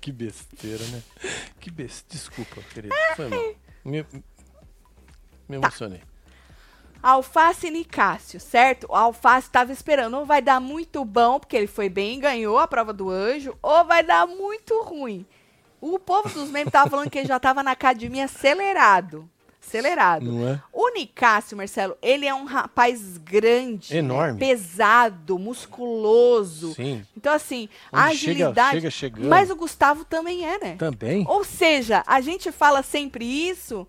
Que 0.00 0.12
besteira, 0.12 0.84
né? 0.86 1.02
Que 1.58 1.70
besteira. 1.70 2.14
Desculpa, 2.14 2.62
querido. 2.72 2.94
Foi 3.16 3.28
mal. 3.28 3.54
Me, 3.84 4.06
me 5.48 5.60
Tá. 5.60 6.00
Alface 7.08 7.66
e 7.66 7.70
Nicásio, 7.70 8.40
certo? 8.40 8.86
O 8.90 8.94
Alface 8.94 9.50
tava 9.50 9.72
esperando, 9.72 10.16
ou 10.18 10.24
vai 10.26 10.42
dar 10.42 10.60
muito 10.60 11.04
bom, 11.04 11.38
porque 11.38 11.56
ele 11.56 11.66
foi 11.66 11.88
bem 11.88 12.16
e 12.18 12.20
ganhou 12.20 12.58
a 12.58 12.66
prova 12.66 12.92
do 12.92 13.08
anjo, 13.10 13.56
ou 13.62 13.84
vai 13.84 14.02
dar 14.02 14.26
muito 14.26 14.82
ruim. 14.82 15.24
O 15.80 15.98
povo 15.98 16.28
dos 16.28 16.50
memes 16.50 16.72
tava 16.72 16.90
falando 16.90 17.10
que 17.10 17.18
ele 17.18 17.28
já 17.28 17.38
tava 17.38 17.62
na 17.62 17.72
academia 17.72 18.24
acelerado. 18.24 19.28
Acelerado. 19.64 20.24
Não 20.24 20.48
é? 20.48 20.62
O 20.72 20.90
Nicásio, 20.94 21.56
Marcelo, 21.56 21.96
ele 22.00 22.24
é 22.24 22.32
um 22.34 22.44
rapaz 22.44 23.18
grande, 23.18 23.92
né? 23.94 23.98
Enorme. 23.98 24.38
pesado, 24.38 25.38
musculoso. 25.38 26.72
Sim. 26.74 27.04
Então, 27.16 27.32
assim, 27.32 27.68
a 27.92 28.06
Onde 28.06 28.16
chega- 28.16 28.32
agilidade. 28.32 28.76
chega 28.76 28.90
chegando. 28.90 29.28
Mas 29.28 29.50
o 29.50 29.56
Gustavo 29.56 30.04
também 30.04 30.44
é, 30.46 30.58
né? 30.58 30.76
Também? 30.78 31.24
Ou 31.28 31.44
seja, 31.44 32.02
a 32.06 32.20
gente 32.20 32.52
fala 32.52 32.82
sempre 32.82 33.24
isso, 33.24 33.86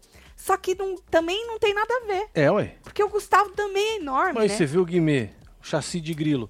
Só 0.48 0.56
que 0.56 0.74
não- 0.76 0.96
também 1.12 1.46
não 1.46 1.60
tem 1.60 1.74
nada 1.74 1.94
a 1.94 2.06
ver. 2.08 2.30
É, 2.34 2.50
ué. 2.50 2.76
Porque 2.82 3.04
o 3.04 3.10
Gustavo 3.10 3.50
também 3.50 3.84
é 3.84 3.96
enorme, 3.98 4.36
Mas 4.40 4.52
né? 4.52 4.58
você 4.58 4.66
viu 4.66 4.82
o 4.82 4.86
Guimê, 4.86 5.30
o 5.62 5.66
chassi 5.68 6.00
de 6.00 6.14
grilo. 6.14 6.50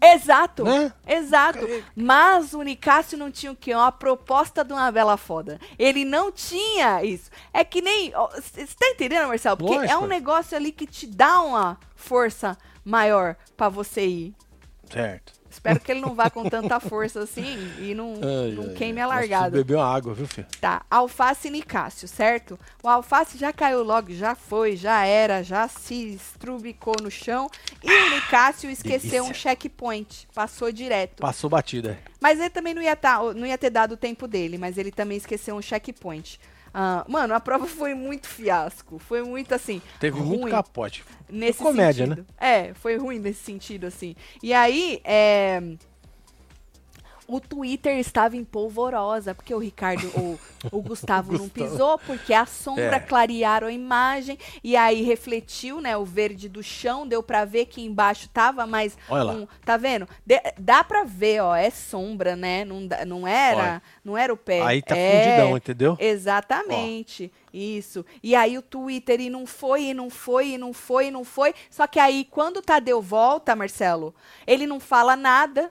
Exato. 0.00 0.64
Né? 0.64 0.90
Exato. 1.06 1.58
Mas 1.94 2.54
o 2.54 2.62
Nicásio 2.62 3.18
não 3.18 3.30
tinha 3.30 3.52
o 3.52 3.56
quê? 3.56 3.74
Uma 3.74 3.92
proposta 3.92 4.64
de 4.64 4.72
uma 4.72 4.90
vela 4.90 5.18
foda. 5.18 5.60
Ele 5.78 6.06
não 6.06 6.32
tinha 6.32 7.04
isso. 7.04 7.30
É 7.52 7.62
que 7.64 7.82
nem. 7.82 8.12
Você 8.34 8.64
tá 8.78 8.88
entendendo, 8.88 9.28
Marcelo? 9.28 9.58
Porque 9.58 9.74
é 9.74 9.78
Lógico. 9.80 10.04
um 10.04 10.06
negócio 10.06 10.56
ali 10.56 10.72
que 10.72 10.86
te 10.86 11.06
dá 11.06 11.42
uma 11.42 11.78
força 11.96 12.56
maior 12.82 13.36
pra 13.58 13.68
você 13.68 14.06
ir. 14.06 14.34
Certo. 14.90 15.32
Espero 15.58 15.80
que 15.80 15.90
ele 15.90 16.00
não 16.00 16.14
vá 16.14 16.30
com 16.30 16.48
tanta 16.48 16.78
força 16.78 17.20
assim 17.20 17.72
e 17.80 17.92
não, 17.92 18.14
Ai, 18.22 18.52
não 18.52 18.62
ai, 18.68 18.74
queime 18.74 19.00
ai. 19.00 19.04
a 19.04 19.08
largada. 19.08 19.60
uma 19.74 19.84
água, 19.84 20.14
viu, 20.14 20.24
filho? 20.28 20.46
Tá, 20.60 20.82
alface 20.88 21.48
e 21.48 21.50
Nicásio, 21.50 22.06
certo? 22.06 22.56
O 22.80 22.88
alface 22.88 23.36
já 23.36 23.52
caiu 23.52 23.82
logo, 23.82 24.12
já 24.12 24.36
foi, 24.36 24.76
já 24.76 25.04
era, 25.04 25.42
já 25.42 25.66
se 25.66 26.14
estrubicou 26.14 26.94
no 27.02 27.10
chão. 27.10 27.50
E 27.82 27.90
o 27.92 28.10
Nicásio 28.10 28.70
esqueceu 28.70 29.24
um 29.24 29.26
Delícia. 29.32 29.50
checkpoint, 29.50 30.28
passou 30.32 30.70
direto. 30.70 31.20
Passou 31.20 31.50
batida. 31.50 31.98
Mas 32.20 32.38
ele 32.38 32.50
também 32.50 32.72
não 32.72 32.80
ia, 32.80 32.94
tá, 32.94 33.20
não 33.34 33.44
ia 33.46 33.58
ter 33.58 33.70
dado 33.70 33.92
o 33.92 33.96
tempo 33.96 34.28
dele, 34.28 34.58
mas 34.58 34.78
ele 34.78 34.92
também 34.92 35.18
esqueceu 35.18 35.56
um 35.56 35.62
checkpoint. 35.62 36.38
Ah, 36.72 37.04
mano, 37.08 37.34
a 37.34 37.40
prova 37.40 37.66
foi 37.66 37.94
muito 37.94 38.28
fiasco. 38.28 38.98
Foi 38.98 39.22
muito 39.22 39.54
assim. 39.54 39.80
Teve 39.98 40.20
muito 40.20 40.42
ruim 40.42 40.50
capote. 40.50 41.04
nesse 41.28 41.58
comédia, 41.58 42.06
sentido. 42.06 42.26
É, 42.38 42.74
foi 42.74 42.96
ruim 42.96 43.18
nesse 43.18 43.44
sentido, 43.44 43.86
assim. 43.86 44.14
E 44.42 44.52
aí, 44.52 45.00
é. 45.04 45.60
O 47.30 47.40
Twitter 47.40 47.98
estava 47.98 48.38
em 48.38 48.42
polvorosa, 48.44 49.34
porque 49.34 49.52
o 49.54 49.58
Ricardo, 49.58 50.06
o, 50.18 50.40
o 50.72 50.80
Gustavo 50.80 51.36
não 51.36 51.46
pisou, 51.46 51.98
porque 51.98 52.32
a 52.32 52.46
sombra 52.46 52.96
É. 52.96 53.00
clarearam 53.00 53.66
a 53.66 53.72
imagem, 53.72 54.38
e 54.64 54.74
aí 54.74 55.02
refletiu, 55.02 55.78
né, 55.78 55.94
o 55.94 56.06
verde 56.06 56.48
do 56.48 56.62
chão, 56.62 57.06
deu 57.06 57.22
pra 57.22 57.44
ver 57.44 57.66
que 57.66 57.82
embaixo 57.84 58.30
tava 58.30 58.66
mais 58.66 58.96
Olha 59.10 59.22
lá. 59.24 59.32
um- 59.34 59.46
tá 59.62 59.76
vendo? 59.76 60.08
De- 60.24 60.40
dá 60.58 60.82
pra 60.82 61.04
ver, 61.04 61.40
ó, 61.42 61.54
é 61.54 61.68
sombra, 61.68 62.34
né? 62.34 62.64
Não, 62.64 62.80
não 63.06 63.28
era, 63.28 63.58
Olha. 63.60 63.82
não 64.02 64.16
era 64.16 64.32
o 64.32 64.36
pé. 64.36 64.62
Aí 64.62 64.80
tá 64.80 64.96
é, 64.96 65.22
fundidão, 65.22 65.56
entendeu? 65.58 65.96
Exatamente. 66.00 67.30
Isso. 67.52 68.06
E 68.22 68.34
aí 68.34 68.56
o 68.56 68.62
Twitter 68.62 69.20
e 69.20 69.28
não 69.28 69.44
foi, 69.46 69.84
e 69.84 69.94
não 69.94 70.08
foi, 70.08 70.52
e 70.54 70.58
não 70.58 70.72
foi, 70.72 71.08
e 71.08 71.10
não 71.10 71.24
foi. 71.24 71.54
Só 71.70 71.86
que 71.86 71.98
aí, 71.98 72.26
quando 72.30 72.58
o 72.58 72.62
Tadeu 72.62 73.02
volta, 73.02 73.54
Marcelo, 73.54 74.14
ele 74.46 74.66
não 74.66 74.80
fala 74.80 75.14
nada. 75.14 75.70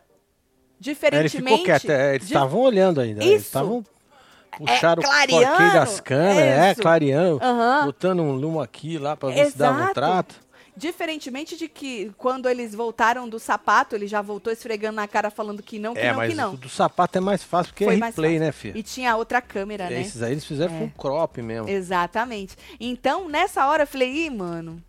É, 0.80 0.84
Ele 0.90 0.94
Diferentemente. 0.94 1.50
ficou 1.62 1.66
quieto. 1.66 1.90
é, 1.90 2.16
eles 2.16 2.28
de- 2.28 2.34
estavam 2.34 2.60
olhando 2.62 3.02
ainda. 3.02 3.20
né? 3.20 3.26
Eles 3.26 3.42
Isso. 3.42 3.48
estavam. 3.48 3.84
Puxaram 4.58 5.02
o 5.02 5.06
clareando, 5.06 5.46
porquinho 5.48 5.74
das 5.74 6.00
câmeras, 6.00 6.38
é, 6.66 6.72
isso. 6.72 6.82
clareando. 6.82 7.40
Aham. 7.44 7.86
Botando 7.86 8.20
um 8.22 8.32
lumo 8.32 8.60
aqui 8.60 8.98
lá 8.98 9.16
pra 9.16 9.30
ver 9.30 9.52
se 9.52 9.58
dava 9.58 9.78
um 9.78 9.82
Exato. 9.82 9.94
trato. 9.94 10.36
Diferentemente 10.76 11.58
de 11.58 11.68
que 11.68 12.12
quando 12.18 12.48
eles 12.48 12.74
voltaram 12.76 13.28
do 13.28 13.40
sapato, 13.40 13.96
ele 13.96 14.06
já 14.08 14.22
voltou 14.22 14.54
esfregando 14.54 14.96
na 14.98 15.08
cara 15.08 15.32
falando 15.32 15.62
que 15.64 15.80
não, 15.80 15.94
que 15.96 16.00
É, 16.00 16.10
não, 16.12 16.18
mas 16.18 16.30
que 16.30 16.36
não. 16.36 16.54
o 16.54 16.58
do 16.58 16.70
sapato 16.70 17.18
é 17.18 17.22
mais 17.22 17.44
fácil 17.44 17.74
porque 17.74 17.84
Foi 17.86 17.96
é 17.96 18.06
replay, 18.06 18.34
fácil. 18.34 18.40
né, 18.46 18.52
filho? 18.52 18.78
E 18.78 18.84
tinha 18.84 19.16
outra 19.16 19.42
câmera, 19.42 19.90
né? 19.90 20.02
Esses 20.02 20.22
aí 20.22 20.34
eles 20.34 20.46
fizeram 20.46 20.76
É. 20.76 20.78
full 20.78 20.92
crop 20.96 21.42
mesmo. 21.42 21.68
Exatamente. 21.68 22.56
Então, 22.80 23.28
nessa 23.28 23.66
hora, 23.68 23.84
eu 23.84 23.88
falei, 23.88 24.26
ih, 24.26 24.30
mano, 24.30 24.80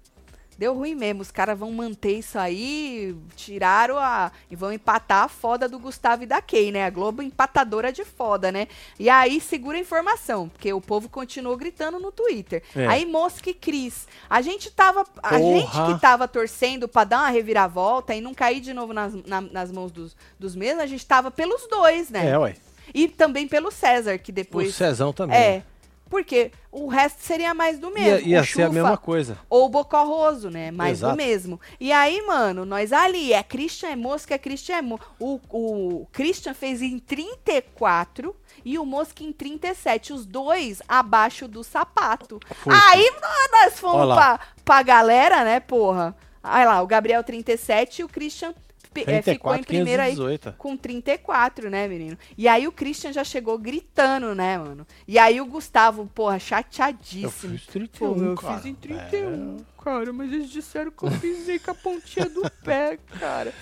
deu 0.58 0.74
ruim 0.74 0.94
mesmo. 0.94 1.22
Os 1.22 1.30
caras 1.30 1.56
vão 1.58 1.70
manter 1.72 2.18
isso 2.18 2.38
aí, 2.38 3.16
tiraram 3.36 3.96
a. 3.96 4.30
e 4.50 4.56
vão 4.56 4.72
empatar 4.72 5.24
a 5.24 5.28
foda 5.28 5.68
do 5.68 5.78
Gustavo 5.78 6.24
e 6.24 6.26
da 6.26 6.42
Kay, 6.42 6.72
né? 6.72 6.84
A 6.84 6.90
Globo 6.90 7.22
empatadora 7.22 7.92
de 7.92 8.04
foda, 8.04 8.50
né? 8.50 8.66
E 8.98 9.08
aí, 9.08 9.40
segura 9.40 9.78
a 9.78 9.80
informação, 9.80 10.48
porque 10.48 10.72
o 10.72 10.80
povo 10.80 11.08
continuou 11.08 11.56
gritando 11.56 11.98
no 12.00 12.10
Twitter. 12.10 12.62
É. 12.74 12.86
Aí, 12.88 13.06
Mosca 13.06 13.48
e 13.50 13.54
Cris. 13.54 14.06
A 14.28 14.42
gente 14.42 14.70
tava. 14.70 15.06
A 15.22 15.38
Porra. 15.38 15.40
gente 15.60 15.94
que 15.94 16.00
tava 16.00 16.26
torcendo 16.26 16.88
pra 16.88 17.04
dar 17.04 17.18
uma 17.20 17.28
reviravolta 17.30 18.14
e 18.14 18.20
não 18.20 18.34
cair 18.34 18.60
de 18.60 18.74
novo 18.74 18.92
nas, 18.92 19.14
na- 19.24 19.40
nas 19.40 19.70
mãos 19.70 19.92
dos, 19.92 20.16
dos 20.38 20.56
mesmos, 20.56 20.82
a 20.82 20.86
gente 20.86 21.06
tava 21.06 21.30
pelos 21.30 21.66
dois, 21.68 22.10
né? 22.10 22.30
É, 22.30 22.38
ué. 22.38 22.56
E 22.92 23.06
também 23.06 23.46
pelo 23.46 23.70
César, 23.70 24.18
que 24.18 24.30
O 24.30 24.34
depois. 24.34 24.74
Cezão 24.74 25.12
também. 25.12 25.36
É. 25.36 25.62
Porque 26.08 26.50
o 26.72 26.88
resto 26.88 27.20
seria 27.22 27.52
mais 27.54 27.78
do 27.78 27.90
mesmo. 27.90 28.26
Ia, 28.26 28.38
ia 28.38 28.44
ser 28.44 28.62
a 28.62 28.70
mesma 28.70 28.96
coisa. 28.96 29.38
Ou 29.48 29.66
o 29.66 29.68
Bocorroso, 29.68 30.50
né? 30.50 30.70
Mais 30.70 30.98
Exato. 30.98 31.12
do 31.12 31.16
mesmo. 31.16 31.60
E 31.78 31.92
aí, 31.92 32.22
mano, 32.26 32.64
nós 32.64 32.92
ali, 32.92 33.32
é 33.32 33.42
Christian 33.42 33.90
é 33.90 33.96
Mosca, 33.96 34.34
é 34.34 34.38
Christian 34.38 34.76
é 34.76 34.82
Mosca. 34.82 35.06
O, 35.18 35.40
o 35.50 36.06
Christian 36.12 36.54
fez 36.54 36.82
em 36.82 36.98
34 36.98 38.34
e 38.64 38.78
o 38.78 38.84
Mosca 38.84 39.22
em 39.22 39.32
37. 39.32 40.12
Os 40.12 40.24
dois 40.24 40.80
abaixo 40.88 41.46
do 41.46 41.62
sapato. 41.62 42.40
Foi, 42.62 42.74
aí 42.74 43.10
nós 43.52 43.78
fomos 43.78 44.14
pra, 44.14 44.40
pra 44.64 44.82
galera, 44.82 45.44
né, 45.44 45.60
porra? 45.60 46.16
Aí 46.42 46.64
lá, 46.64 46.80
o 46.80 46.86
Gabriel 46.86 47.22
37 47.22 48.00
e 48.00 48.04
o 48.04 48.08
Christian 48.08 48.54
é, 48.94 49.22
ficou 49.22 49.54
em 49.54 49.62
34, 49.62 49.66
primeiro 49.66 50.02
aí 50.02 50.10
518. 50.14 50.54
com 50.58 50.76
34, 50.76 51.70
né, 51.70 51.88
menino? 51.88 52.18
E 52.36 52.48
aí 52.48 52.66
o 52.66 52.72
Christian 52.72 53.12
já 53.12 53.24
chegou 53.24 53.58
gritando, 53.58 54.34
né, 54.34 54.58
mano? 54.58 54.86
E 55.06 55.18
aí 55.18 55.40
o 55.40 55.46
Gustavo, 55.46 56.06
porra, 56.14 56.36
Eu 56.36 56.40
chateadíssimo. 56.40 57.30
fiz 57.30 57.66
31, 57.66 58.14
Pô, 58.14 58.20
eu 58.24 58.34
cara. 58.34 58.56
fiz 58.56 58.66
em 58.66 58.74
31, 58.74 59.56
cara, 59.82 60.12
mas 60.12 60.32
eles 60.32 60.50
disseram 60.50 60.90
que 60.90 61.02
eu 61.04 61.10
pisei 61.20 61.58
com 61.58 61.70
a 61.70 61.74
pontinha 61.74 62.28
do 62.28 62.50
pé, 62.64 62.98
cara. 63.18 63.52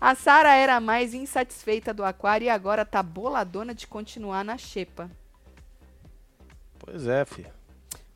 A 0.00 0.14
Sara 0.14 0.54
era 0.54 0.80
mais 0.80 1.12
insatisfeita 1.12 1.92
do 1.92 2.02
aquário 2.02 2.46
e 2.46 2.48
agora 2.48 2.84
tá 2.86 3.02
boladona 3.02 3.74
de 3.74 3.86
continuar 3.86 4.42
na 4.44 4.56
xepa. 4.56 5.10
Pois 6.78 7.06
é, 7.06 7.24
filho. 7.24 7.50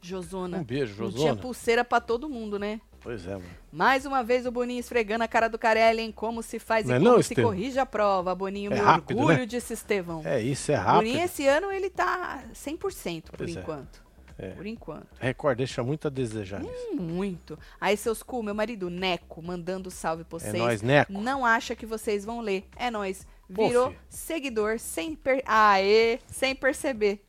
Josona. 0.00 0.58
Um 0.58 0.64
beijo, 0.64 1.02
Não 1.02 1.10
tinha 1.10 1.20
Josona. 1.28 1.40
pulseira 1.42 1.84
pra 1.84 2.00
todo 2.00 2.28
mundo, 2.28 2.58
né? 2.58 2.80
Pois 3.05 3.24
é, 3.26 3.32
mano. 3.34 3.44
Mais 3.70 4.05
uma 4.07 4.24
vez 4.24 4.46
o 4.46 4.50
Boninho 4.50 4.80
esfregando 4.80 5.22
a 5.22 5.28
cara 5.28 5.46
do 5.48 5.59
Carelli 5.59 6.00
em 6.02 6.11
como 6.11 6.42
se 6.42 6.59
faz 6.59 6.86
Não 6.86 6.94
e 6.94 6.96
é 6.96 6.98
como 6.98 7.11
não, 7.11 7.22
se 7.22 7.32
Estevão? 7.32 7.50
corrige 7.52 7.78
a 7.78 7.86
prova. 7.86 8.34
Boninho, 8.34 8.72
É 8.72 8.76
meu 8.76 8.84
rápido, 8.84 9.18
orgulho, 9.18 9.38
né? 9.40 9.46
disse 9.46 9.74
Estevão. 9.74 10.22
É 10.24 10.40
isso, 10.40 10.72
é 10.72 10.76
Boninho 10.76 11.14
rápido. 11.18 11.24
esse 11.24 11.46
ano 11.46 11.70
ele 11.70 11.90
tá 11.90 12.42
100% 12.52 13.24
por 13.30 13.36
Pois 13.38 13.57
é. 13.57 13.61
enquanto. 13.61 14.02
É. 14.36 14.48
Por 14.48 14.66
enquanto. 14.66 15.07
Record 15.20 15.59
deixa 15.59 15.82
muito 15.84 16.09
a 16.09 16.11
desejar 16.11 16.61
Hum, 16.61 16.66
nisso. 16.66 16.96
Muito. 17.02 17.59
Aí 17.80 17.96
seus 17.96 18.20
cu, 18.22 18.42
meu 18.42 18.55
marido 18.55 18.90
Neco, 18.90 19.40
mandando 19.40 19.90
salve 19.92 20.24
pra 20.24 20.38
É 20.38 20.40
vocês. 20.40 20.55
nóis, 20.55 20.82
Neco. 20.82 21.12
Não 21.12 21.46
acha 21.46 21.76
que 21.76 21.86
vocês 21.86 22.24
vão 22.24 22.40
ler. 22.40 22.66
É 22.74 22.90
nóis. 22.90 23.24
Pô, 23.55 23.68
Virou 23.68 23.88
filho. 23.90 24.00
seguidor 24.09 24.78
sem 24.80 25.14
per... 25.14 25.42
Aê, 25.46 26.18
sem 26.26 26.55
perceber. 26.55 27.22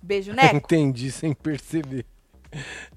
Beijo, 0.00 0.32
Neco. 0.32 0.54
Entendi 0.64 1.10
sem 1.10 1.34
perceber. 1.34 2.06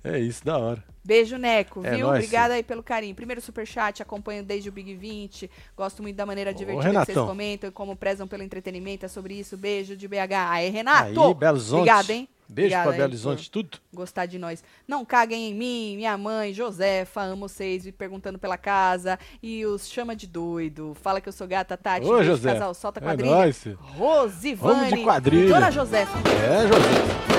É 0.03 0.17
isso, 0.19 0.43
da 0.45 0.57
hora. 0.57 0.83
Beijo, 1.03 1.37
Neco, 1.37 1.83
É 1.85 1.95
viu? 1.95 2.07
nóis, 2.07 2.19
Obrigada 2.19 2.53
aí 2.53 2.61
pelo 2.63 2.83
carinho. 2.83 3.15
Primeiro 3.15 3.41
superchat, 3.41 4.01
acompanho 4.01 4.43
desde 4.43 4.69
o 4.69 4.71
Big 4.71 4.93
20. 4.93 5.49
Gosto 5.75 6.03
muito 6.03 6.15
da 6.15 6.25
maneira 6.25 6.53
divertida 6.53 6.99
que 7.05 7.05
vocês 7.13 7.17
comentam 7.25 7.69
e 7.69 7.71
como 7.71 7.95
prezam 7.95 8.27
pelo 8.27 8.43
entretenimento. 8.43 9.05
É 9.05 9.09
sobre 9.09 9.33
isso. 9.33 9.57
Beijo 9.57 9.95
de 9.95 10.07
BH. 10.07 10.33
Aê, 10.49 10.69
Renato! 10.69 11.07
Aí, 11.21 11.33
Belo 11.33 11.53
Horizonte. 11.57 11.79
Obrigado, 11.79 12.09
hein? 12.11 12.29
Beijo 12.47 12.67
Obrigada 12.67 12.83
pra 12.83 12.91
aí 12.91 12.97
Belo 12.97 13.09
Horizonte, 13.09 13.49
tudo. 13.51 13.77
Gostar 13.93 14.25
de 14.27 14.37
nós. 14.37 14.63
Não 14.87 15.03
caguem 15.05 15.49
em 15.49 15.53
mim, 15.53 15.95
minha 15.97 16.17
mãe, 16.17 16.53
Josefa, 16.53 17.21
amo 17.21 17.47
vocês, 17.47 17.85
me 17.85 17.91
perguntando 17.91 18.37
pela 18.37 18.57
casa. 18.57 19.17
E 19.41 19.65
os 19.65 19.87
chama 19.89 20.15
de 20.15 20.27
doido. 20.27 20.95
Fala 21.01 21.19
que 21.21 21.29
eu 21.29 21.33
sou 21.33 21.47
gata, 21.47 21.75
Tati. 21.77 22.05
Ô, 22.05 22.23
José. 22.23 22.53
casal, 22.53 22.73
solta 22.73 22.99
É 22.99 23.03
quadrilha. 23.03 23.31
nóis, 23.35 23.57
filho. 23.63 23.79
Rosivane. 23.81 24.73
Vamos 24.75 24.89
de 24.93 25.03
quadrilha. 25.03 25.53
Dona 25.53 25.71
Josefa. 25.71 26.17
É, 26.19 26.67
José. 26.67 27.38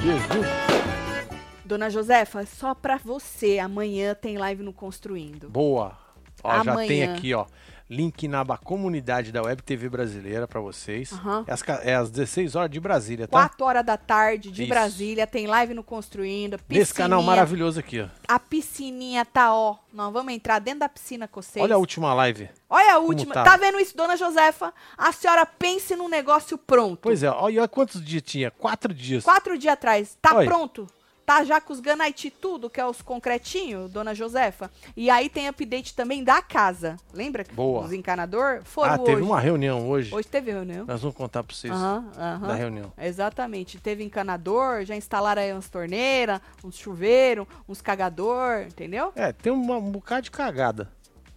Viu? 0.00 0.14
Dona 1.64 1.88
Josefa, 1.88 2.44
só 2.44 2.74
pra 2.74 2.98
você, 2.98 3.58
amanhã 3.58 4.14
tem 4.14 4.36
live 4.36 4.62
no 4.62 4.72
Construindo. 4.72 5.48
Boa. 5.48 5.96
Ó, 6.44 6.62
já 6.62 6.72
Amanhã. 6.72 6.88
tem 6.88 7.02
aqui, 7.04 7.34
ó. 7.34 7.46
Link 7.92 8.26
na 8.26 8.40
aba 8.40 8.56
comunidade 8.56 9.30
da 9.30 9.42
Web 9.42 9.62
TV 9.62 9.88
brasileira 9.88 10.48
pra 10.48 10.60
vocês. 10.60 11.12
Aham. 11.12 11.44
É, 11.46 11.52
às, 11.52 11.62
é 11.82 11.94
às 11.94 12.10
16 12.10 12.56
horas 12.56 12.70
de 12.70 12.80
Brasília, 12.80 13.28
tá? 13.28 13.38
4 13.48 13.66
horas 13.66 13.84
da 13.84 13.98
tarde 13.98 14.50
de 14.50 14.62
Isso. 14.62 14.70
Brasília, 14.70 15.26
tem 15.26 15.46
live 15.46 15.74
no 15.74 15.84
Construindo. 15.84 16.58
Nesse 16.68 16.94
canal 16.94 17.18
piscininha. 17.18 17.36
maravilhoso 17.36 17.80
aqui, 17.80 18.00
ó. 18.00 18.08
A 18.26 18.38
piscininha 18.38 19.26
tá, 19.26 19.54
ó. 19.54 19.76
Nós 19.92 20.10
vamos 20.10 20.32
entrar 20.32 20.58
dentro 20.58 20.80
da 20.80 20.88
piscina 20.88 21.28
com 21.28 21.42
vocês. 21.42 21.62
Olha 21.62 21.74
a 21.74 21.78
última 21.78 22.14
live. 22.14 22.48
Olha 22.68 22.94
a 22.94 22.98
última. 22.98 23.34
tá? 23.34 23.44
Tá 23.44 23.56
vendo 23.58 23.78
isso, 23.78 23.94
dona 23.94 24.16
Josefa? 24.16 24.72
A 24.96 25.12
senhora 25.12 25.44
pense 25.44 25.94
num 25.94 26.08
negócio 26.08 26.56
pronto. 26.56 27.00
Pois 27.02 27.22
é, 27.22 27.30
olha 27.30 27.60
olha 27.60 27.68
quantos 27.68 28.02
dias 28.02 28.22
tinha. 28.22 28.50
Quatro 28.50 28.94
dias. 28.94 29.22
Quatro 29.22 29.58
dias 29.58 29.74
atrás. 29.74 30.16
Tá 30.20 30.42
pronto? 30.42 30.86
Tá 31.32 31.44
já 31.44 31.62
com 31.62 31.72
os 31.72 31.80
Ganaiti 31.80 32.30
tudo, 32.30 32.68
que 32.68 32.78
é 32.78 32.86
os 32.86 33.00
concretinhos, 33.00 33.90
dona 33.90 34.14
Josefa. 34.14 34.70
E 34.94 35.08
aí 35.08 35.30
tem 35.30 35.48
update 35.48 35.94
também 35.94 36.22
da 36.22 36.42
casa. 36.42 36.98
Lembra 37.10 37.42
que 37.42 37.54
Boa. 37.54 37.86
os 37.86 37.92
encanador 37.94 38.60
foram 38.64 38.92
ah, 38.92 38.98
teve 38.98 39.16
hoje. 39.16 39.22
uma 39.22 39.40
reunião 39.40 39.88
hoje. 39.88 40.14
Hoje 40.14 40.28
teve 40.28 40.50
reunião. 40.52 40.84
Nós 40.84 41.00
vamos 41.00 41.16
contar 41.16 41.42
pra 41.42 41.56
vocês 41.56 41.72
Aham, 41.72 42.04
aham. 42.18 42.48
da 42.48 42.54
reunião. 42.54 42.92
Exatamente. 42.98 43.78
Teve 43.78 44.04
encanador, 44.04 44.84
já 44.84 44.94
instalaram 44.94 45.40
aí 45.40 45.50
umas 45.54 45.70
torneiras, 45.70 46.38
uns 46.62 46.76
chuveiros, 46.76 47.46
uns 47.66 47.80
cagador, 47.80 48.66
entendeu? 48.66 49.10
É, 49.16 49.32
tem 49.32 49.50
uma, 49.50 49.78
um 49.78 49.90
bocado 49.90 50.24
de 50.24 50.30
cagada. 50.30 50.90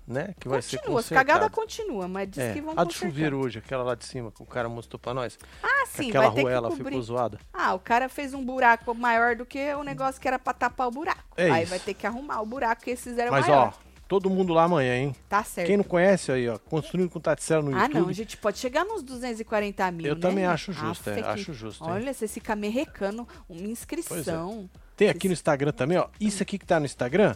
Né? 0.07 0.33
Que 0.39 0.47
vai 0.47 0.61
ser 0.61 0.77
Continua, 0.77 0.95
consertada. 0.97 1.25
cagadas 1.33 1.55
continuam, 1.55 2.07
mas 2.07 2.29
diz 2.29 2.39
É, 2.43 2.53
que 2.53 2.61
vão 2.61 2.73
a 2.73 2.75
consertar. 2.85 3.07
chuveiro 3.09 3.37
hoje, 3.39 3.59
aquela 3.59 3.83
lá 3.83 3.95
de 3.95 4.05
cima 4.05 4.31
que 4.31 4.41
o 4.41 4.45
cara 4.45 4.69
mostrou 4.69 4.99
pra 4.99 5.13
nós. 5.13 5.37
Ah, 5.63 5.85
sim, 5.87 6.09
aquela 6.09 6.25
vai 6.27 6.35
ter 6.35 6.41
ruela 6.43 6.71
ficou 6.71 7.01
zoada. 7.01 7.39
Ah, 7.53 7.73
o 7.73 7.79
cara 7.79 8.07
fez 8.09 8.33
um 8.33 8.43
buraco 8.43 8.93
maior 8.93 9.35
do 9.35 9.45
que 9.45 9.73
o 9.73 9.83
negócio 9.83 10.19
que 10.21 10.27
era 10.27 10.37
pra 10.39 10.53
tapar 10.53 10.87
o 10.87 10.91
buraco. 10.91 11.23
É 11.37 11.49
Aí 11.49 11.63
isso. 11.63 11.69
vai 11.71 11.79
ter 11.79 11.93
que 11.93 12.05
arrumar 12.05 12.41
o 12.41 12.45
buraco 12.45 12.83
que 12.83 12.91
eles 12.91 13.03
fizeram 13.03 13.31
Mas 13.31 13.47
maior. 13.47 13.73
ó, 13.75 13.85
todo 14.07 14.29
mundo 14.29 14.53
lá 14.53 14.63
amanhã, 14.65 14.95
hein? 14.95 15.15
tá 15.27 15.43
certo. 15.43 15.67
Quem 15.67 15.77
não 15.77 15.83
conhece 15.83 16.31
aí, 16.31 16.47
ó, 16.47 16.59
construindo 16.59 17.09
com 17.09 17.19
Taticela 17.19 17.63
no 17.63 17.75
Ah, 17.75 17.81
YouTube. 17.81 17.99
não, 18.01 18.09
a 18.09 18.13
gente 18.13 18.37
pode 18.37 18.59
chegar 18.59 18.85
nos 18.85 19.01
240 19.01 19.89
mil, 19.91 20.05
Eu 20.05 20.15
né? 20.15 20.21
também 20.21 20.45
acho 20.45 20.71
justo, 20.71 21.09
Aff, 21.09 21.09
é, 21.09 21.21
que- 21.23 21.27
acho 21.29 21.53
justo, 21.53 21.83
hein? 21.83 21.89
Olha, 21.91 22.13
você 22.13 22.27
fica 22.27 22.55
merrecando 22.55 23.27
uma 23.49 23.67
inscrição. 23.67 24.69
Tem 24.95 25.09
aqui 25.09 25.27
no 25.27 25.33
Instagram 25.33 25.73
também, 25.73 25.97
ó. 25.97 26.07
Isso 26.21 26.41
aqui 26.41 26.57
que 26.57 26.65
tá 26.65 26.79
no 26.79 26.85
Instagram. 26.85 27.35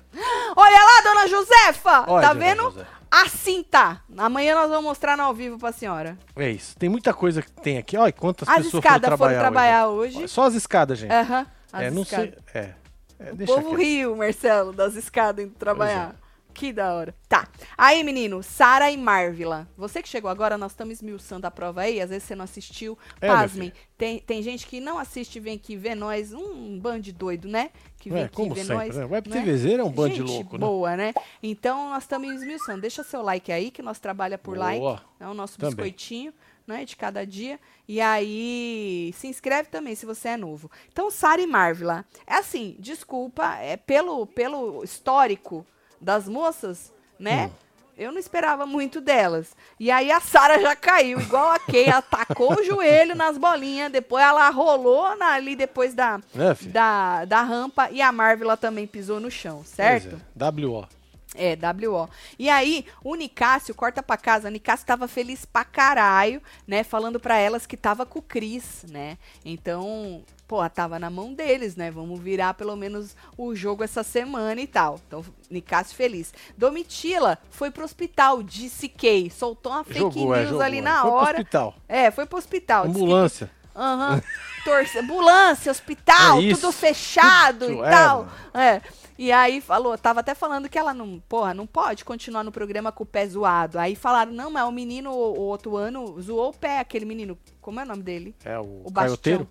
Olha 0.60 0.84
lá, 0.84 1.01
dona 1.03 1.28
Josefa! 1.28 2.05
Olha, 2.12 2.28
tá 2.28 2.34
vendo? 2.34 2.86
Assim 3.12 3.64
tá. 3.64 4.01
Amanhã 4.18 4.53
nós 4.55 4.70
vamos 4.70 4.84
mostrar 4.84 5.16
no 5.18 5.24
ao 5.24 5.34
vivo 5.34 5.57
pra 5.57 5.72
senhora. 5.72 6.18
É 6.36 6.49
isso. 6.49 6.78
Tem 6.78 6.88
muita 6.89 7.14
coisa 7.14 7.41
que 7.41 7.49
tem 7.51 7.78
aqui. 7.78 7.97
Olha 7.97 8.12
quantas 8.12 8.47
As 8.47 8.57
pessoas 8.57 8.84
escadas 8.84 9.05
foram 9.05 9.18
foram 9.18 9.30
trabalhar, 9.39 9.39
trabalhar 9.39 9.88
hoje. 9.88 10.16
hoje. 10.18 10.26
Ó, 10.26 10.28
Só 10.28 10.43
as 10.43 10.53
escadas, 10.53 10.99
gente. 10.99 11.12
Aham. 11.12 11.47
as 11.74 11.82
é, 11.82 11.91
não 11.91 12.01
escadas. 12.03 12.34
sei. 12.51 12.62
É. 12.62 12.74
é 13.20 13.32
O 13.32 13.38
povo 13.45 13.70
quieto. 13.70 13.76
riu, 13.80 14.16
Marcelo, 14.16 14.72
das 14.74 14.95
escadas 14.95 15.43
indo 15.45 15.55
trabalhar. 15.55 16.16
Que 16.60 16.74
da 16.74 16.93
hora. 16.93 17.16
Tá. 17.30 17.47
Aí, 17.78 18.03
menino, 18.03 18.43
Sara 18.43 18.91
e 18.91 18.97
Marvila. 18.97 19.66
Você 19.78 20.01
que 20.01 20.10
chegou 20.10 20.30
agora, 20.30 20.57
nós 20.57 20.74
estamos 20.74 20.95
esmiuçando 20.95 21.47
a 21.47 21.51
prova 21.51 21.82
aí. 21.84 22.01
Às 22.01 22.10
vezes 22.10 22.24
você 22.26 22.36
não 22.36 22.43
assistiu. 22.43 22.97
É, 23.22 23.28
Pasmem. 23.28 23.72
Tem, 23.97 24.20
tem 24.20 24.43
gente 24.43 24.68
que 24.68 24.82
não 24.82 24.97
assiste 24.97 25.38
e 25.38 25.39
vem 25.39 25.55
aqui 25.55 25.78
ver 25.78 25.95
nós. 25.95 26.34
Um 26.34 26.78
bando 26.78 26.99
de 26.99 27.14
doido, 27.14 27.47
né? 27.47 27.70
Que 27.97 28.10
vem 28.10 28.24
É, 28.24 28.26
aqui 28.26 28.49
ver 28.49 28.55
sempre, 28.66 28.74
nós. 28.74 28.95
né? 28.97 29.05
Web 29.05 29.30
não 29.30 29.38
é? 29.38 29.41
TVZ 29.41 29.66
é 29.68 29.84
um 29.86 29.89
bando 29.89 30.16
de 30.16 30.22
louco, 30.22 30.57
né? 30.57 30.66
boa, 30.66 30.97
né? 30.97 31.14
Então, 31.41 31.91
nós 31.91 32.03
estamos 32.03 32.30
esmiuçando. 32.30 32.82
Deixa 32.82 33.03
seu 33.03 33.22
like 33.22 33.53
aí, 33.53 33.72
que 33.72 33.82
nós 33.82 33.97
trabalha 33.97 34.38
por 34.38 34.57
like. 34.57 34.82
Boa. 34.82 35.01
É 35.18 35.28
o 35.30 35.34
nosso 35.34 35.57
Também. 35.57 35.76
biscoitinho, 35.76 36.34
né? 36.68 36.84
De 36.84 36.97
cada 36.97 37.26
dia. 37.26 37.57
E 37.88 38.01
aí, 38.01 39.14
se 39.16 39.28
inscreve 39.28 39.70
também 39.70 39.95
se 39.95 40.05
você 40.05 40.28
é 40.30 40.38
novo. 40.38 40.70
Então, 40.91 41.10
Sara 41.10 41.41
e 41.41 41.47
Marvila. 41.47 42.03
É 42.28 42.36
assim, 42.36 42.76
desculpa, 42.80 43.55
é 43.62 43.78
pelo, 43.78 44.26
pelo 44.28 44.84
histórico 44.84 45.66
das 46.02 46.28
moças, 46.28 46.91
né? 47.20 47.47
Hum. 47.47 47.70
Eu 47.97 48.14
não 48.14 48.20
esperava 48.20 48.66
muito 48.66 49.02
delas. 49.02 49.54
E 49.78 49.91
aí 49.91 50.10
a 50.10 50.22
Sara 50.22 50.58
já 50.62 50.74
caiu, 50.74 51.20
igual 51.20 51.50
a 51.52 51.60
Kay, 51.60 51.89
atacou 51.89 52.54
o 52.58 52.64
joelho 52.64 53.14
nas 53.14 53.38
bolinhas, 53.38 53.91
depois 53.91 54.24
ela 54.24 54.50
rolou 54.50 55.18
na- 55.18 55.34
ali 55.34 55.54
depois 55.54 55.93
da, 55.93 56.18
filho? 56.56 56.72
da, 56.72 57.26
da 57.26 57.41
rampa 57.41 57.89
e 57.91 58.02
a 58.02 58.10
Marvila 58.10 58.56
também 58.56 58.88
pisou 58.88 59.20
no 59.20 59.30
chão, 59.30 59.66
certo? 59.66 60.16
É. 60.39 60.45
WO. 60.66 60.88
É, 61.36 61.58
WO. 61.58 62.10
E 62.39 62.50
aí, 62.50 62.86
o 63.04 63.16
Nicásio, 63.16 63.76
corta 63.76 64.02
pra 64.02 64.16
casa, 64.18 64.47
o 64.47 64.52
Nicásio 64.52 64.86
tava 64.86 65.06
feliz 65.08 65.43
pra 65.45 65.66
caralho, 65.66 66.41
né? 66.66 66.84
Falando 66.86 67.20
pra 67.20 67.38
elas 67.38 67.66
que 67.68 67.76
tava 67.76 68.06
com 68.06 68.20
o 68.20 68.22
Cris, 68.22 68.86
né? 68.89 69.18
Então, 69.43 70.24
pô, 70.50 70.68
tava 70.68 70.97
na 70.97 71.12
mão 71.12 71.32
deles, 71.32 71.76
né? 71.76 71.91
Vamos 71.91 72.20
virar 72.20 72.56
pelo 72.56 72.76
menos 72.76 73.16
o 73.38 73.54
jogo 73.54 73.84
essa 73.84 74.02
semana 74.02 74.60
e 74.60 74.66
tal. 74.66 75.00
Então, 75.08 75.24
Nicásio 75.50 75.95
feliz. 75.95 76.34
Domitila 76.58 77.38
foi 77.52 77.70
pro 77.70 77.86
hospital, 77.86 78.41
disse 78.41 78.89
Kay. 78.89 79.30
Soltou 79.30 79.72
uma 79.72 79.84
fake 79.84 80.00
Jogou, 80.00 80.34
é, 80.34 80.39
news 80.39 80.50
jogou. 80.50 80.64
ali 80.66 80.80
é. 80.80 80.82
na 80.82 81.02
Foi 81.04 81.12
pro 81.12 81.20
hora. 81.20 81.38
hospital. 81.38 81.76
É, 81.88 82.10
foi 82.10 82.26
pro 82.26 82.38
hospital. 82.39 82.82
Que- 82.84 82.89
Ambulância. 82.89 83.52
Aham. 83.76 84.22
Torce, 84.66 84.97
ambulância, 84.97 85.72
hospital, 85.72 86.41
É 86.41 86.50
tudo 86.54 86.72
fechado 86.72 87.72
e 87.72 87.80
é, 87.80 87.89
tal. 87.89 88.28
É. 88.54 88.82
E 89.18 89.32
aí 89.32 89.62
falou, 89.62 89.97
tava 89.97 90.20
até 90.22 90.34
falando 90.34 90.68
que 90.68 90.78
ela 90.80 90.93
não, 90.93 91.20
porra, 91.30 91.54
não 91.54 91.68
pode 91.68 92.04
continuar 92.04 92.43
no 92.43 92.52
programa 92.52 92.91
com 92.91 93.04
o 93.04 93.06
pé 93.06 93.26
zoado. 93.28 93.78
Aí 93.78 93.95
falaram, 93.95 94.32
não, 94.32 94.50
mas 94.50 94.64
o 94.66 94.72
menino, 94.72 95.12
o, 95.12 95.38
o 95.38 95.41
outro 95.41 95.78
ano, 95.78 96.20
zoou 96.22 96.50
o 96.50 96.54
pé, 96.54 96.80
aquele 96.80 97.06
menino. 97.06 97.38
Como 97.62 97.80
é 97.80 97.84
o 97.84 97.88
nome 97.88 98.02
dele? 98.02 98.36
É 98.43 98.58
o, 98.58 98.64
O. 98.86 98.89
Bastião. 98.89 98.93
Caioteiro. 98.93 99.47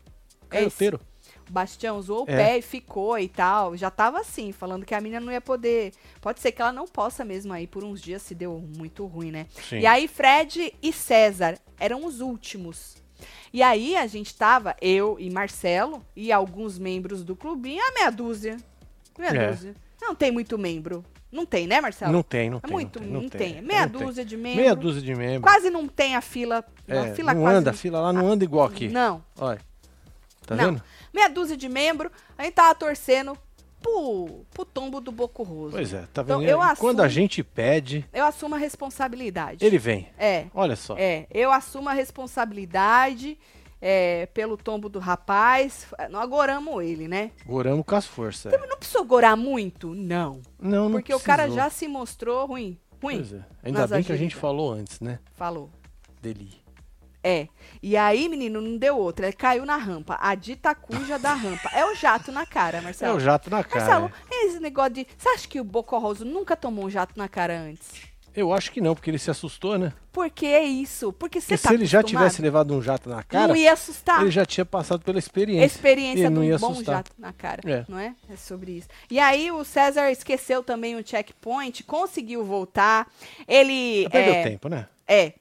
O 1.49 1.53
Bastião 1.53 2.01
zoou 2.03 2.27
o 2.27 2.31
É. 2.31 2.37
pé 2.37 2.59
e 2.59 2.63
ficou 2.63 3.19
e 3.19 3.27
tal. 3.29 3.75
Já 3.77 3.91
tava 3.91 4.21
assim, 4.21 4.53
falando 4.53 4.85
que 4.85 4.95
a 4.95 5.01
menina 5.01 5.21
não 5.21 5.33
ia 5.33 5.41
poder. 5.41 5.93
Pode 6.21 6.41
ser 6.41 6.53
que 6.53 6.61
ela 6.61 6.73
não 6.73 6.87
possa 6.87 7.25
mesmo 7.25 7.53
aí 7.55 7.67
por 7.67 7.83
uns 7.85 8.03
dias, 8.03 8.21
se 8.23 8.35
deu 8.35 8.63
muito 8.77 9.07
ruim, 9.07 9.31
né? 9.31 9.47
Sim. 9.69 9.79
E 9.79 9.87
aí, 9.87 10.07
Fred 10.07 10.75
e 10.83 10.93
César 10.93 11.59
eram 11.81 12.05
os 12.05 12.21
últimos. 12.21 12.97
E 13.53 13.63
aí, 13.63 13.97
a 13.97 14.07
gente 14.07 14.35
tava, 14.35 14.77
eu 14.81 15.17
e 15.19 15.31
Marcelo, 15.31 16.05
e 16.15 16.31
alguns 16.31 16.79
membros 16.79 17.25
do 17.25 17.35
clubinho, 17.35 17.83
a 17.83 17.93
meia 17.93 18.11
dúzia. 18.11 18.59
Meia 19.19 19.31
É. 19.31 19.51
dúzia. 19.51 19.75
Não 20.01 20.15
tem 20.15 20.31
muito 20.31 20.59
membro. 20.59 21.03
Não 21.33 21.45
tem, 21.45 21.67
né, 21.67 21.81
Marcelo? 21.81 22.13
Não 22.13 22.23
tem, 22.23 22.49
não 22.49 22.59
é 22.59 22.61
tem. 22.61 22.71
muito, 22.71 23.03
não 23.03 23.29
tem. 23.29 23.55
tem. 23.55 23.63
Meia 23.63 23.87
não 23.87 23.99
tem. 23.99 24.07
dúzia 24.07 24.25
de 24.25 24.37
membros. 24.37 24.57
Meia 24.63 24.77
dúzia 24.77 25.03
de 25.03 25.15
membros. 25.15 25.43
Quase 25.51 25.71
não 25.71 25.87
tem 25.89 26.15
a 26.15 26.21
fila. 26.21 26.65
É, 26.87 26.99
a 26.99 27.15
fila 27.15 27.35
não 27.35 27.47
anda, 27.47 27.71
a 27.71 27.75
fila 27.75 28.01
lá 28.01 28.13
não 28.13 28.29
anda 28.29 28.45
igual 28.45 28.67
aqui. 28.67 28.89
Não. 28.89 29.23
Olha. 29.39 29.61
Tá 30.49 30.57
Não. 30.57 30.65
vendo? 30.73 30.83
Meia 31.15 31.29
dúzia 31.29 31.57
de 31.57 31.69
membro, 31.69 32.11
a 32.37 32.43
gente 32.45 32.55
tava 32.55 32.75
torcendo 32.75 33.37
pro, 33.81 34.45
pro 34.51 34.65
tombo 34.65 35.01
do 35.01 35.13
Boco 35.13 35.43
Roso. 35.43 35.73
Pois 35.73 35.93
é, 35.93 36.01
tá 36.13 36.23
Então, 36.23 36.41
vendo? 36.41 36.49
eu 36.49 36.59
E 36.63 36.77
Quando 36.77 37.01
a 37.01 37.05
assumo- 37.05 37.09
gente 37.09 37.43
pede, 37.45 38.05
Eu 38.13 38.25
assumo 38.25 38.55
a 38.55 38.59
responsabilidade. 38.59 39.65
ele 39.65 39.79
vem. 39.79 40.09
É, 40.19 40.47
Olha 40.55 40.75
só. 40.75 40.97
é. 40.99 41.27
Eu 41.31 41.53
assumo 41.53 41.89
a 41.89 41.93
responsabilidade 41.93 43.39
é, 43.81 44.27
pelo 44.35 44.57
tombo 44.57 44.89
do 44.89 44.99
rapaz. 44.99 45.87
Nós 46.11 46.23
agoramos 46.23 46.83
ele, 46.83 47.07
né? 47.07 47.31
Goramos 47.47 47.85
com 47.87 47.95
as 47.95 48.07
forças. 48.07 48.53
é. 48.53 48.59
Não 48.67 48.77
precisou 48.77 49.05
gorar 49.05 49.37
muito? 49.37 49.95
Não. 49.95 50.41
Não, 50.59 50.89
não 50.89 50.93
Porque 50.93 51.15
o 51.15 51.21
cara 51.21 51.45
precisou. 51.45 51.65
já 51.65 51.71
se 51.71 51.87
mostrou 51.87 52.47
ruim. 52.47 52.79
Ruim. 53.03 53.19
Pois 53.19 53.33
é. 53.33 53.45
Ainda 53.63 53.87
bem 53.87 54.03
que 54.03 54.13
a 54.13 54.17
gente 54.17 54.35
falou 54.35 54.73
antes, 54.73 54.99
né? 55.01 55.21
Falou. 55.35 55.71
Dele. 56.21 56.51
É. 57.23 57.49
E 57.83 57.97
aí, 57.97 58.29
menino, 58.29 58.61
não 58.61 58.77
deu 58.79 58.97
outra. 58.97 59.27
Ele 59.27 59.37
caiu 59.37 59.67
na 59.67 59.77
rampa. 59.77 60.17
A 60.21 60.35
dita 60.35 60.75
cuja 60.75 61.19
da 61.19 61.35
rampa. 61.35 61.69
É 61.75 61.85
o 61.85 61.95
jato 61.95 62.31
na 62.33 62.47
cara, 62.47 62.79
É 62.79 62.81
Marcelo. 62.81 63.17
o 63.17 63.21
jato 63.21 63.51
na 63.51 63.63
cara. 63.65 63.85
Marcelo, 63.85 64.13
é. 64.31 64.47
esse 64.47 64.61
negócio 64.61 64.93
de. 64.95 65.07
Você 65.17 65.29
acha 65.31 65.49
que 65.49 65.61
o 65.61 65.65
Bocorroso 65.65 66.25
nunca 66.25 66.57
tomou 66.57 66.85
um 66.87 66.91
jato 66.91 67.15
na 67.17 67.29
cara 67.29 67.59
antes? 67.59 68.09
Eu 68.37 68.53
acho 68.53 68.71
que 68.71 68.81
não, 68.81 68.95
porque 68.95 69.11
ele 69.11 69.19
se 69.19 69.31
assustou, 69.33 69.77
né? 69.77 69.93
Por 70.13 70.31
que 70.31 70.47
é 70.47 70.63
isso? 70.63 71.13
Porque 71.13 71.41
você 71.41 71.49
Porque 71.57 71.63
tá 71.63 71.69
se 71.71 71.75
ele 71.75 71.87
já 71.87 72.05
tivesse 72.05 72.41
levado 72.41 72.73
um 72.73 72.81
jato 72.81 73.09
na 73.09 73.21
cara, 73.23 73.49
Não 73.49 73.57
ia 73.57 73.73
assustar. 73.73 74.21
ele 74.21 74.31
já 74.31 74.47
tinha 74.47 74.65
passado 74.65 75.03
pela 75.03 75.19
experiência. 75.19 75.65
Experiência 75.67 76.21
Ele 76.27 76.29
de 76.29 76.35
não 76.35 76.43
um 76.43 76.59
bom 76.59 76.71
assustar. 76.73 76.97
jato 76.99 77.11
na 77.19 77.33
cara, 77.33 77.61
É. 77.69 77.85
não 77.89 77.99
é? 77.99 78.15
É 78.31 78.37
sobre 78.37 78.73
isso. 78.73 78.87
E 79.11 79.19
aí 79.19 79.51
o 79.51 79.65
César 79.65 80.09
esqueceu 80.13 80.63
também 80.63 80.95
o 80.95 81.05
checkpoint, 81.05 81.83
conseguiu 81.83 82.45
voltar. 82.45 83.09
Ele 83.49 84.05
Já 84.05 84.11
perdeu 84.11 84.35
é, 84.35 84.43
tempo, 84.45 84.69
né? 84.69 84.87
é, 85.09 85.33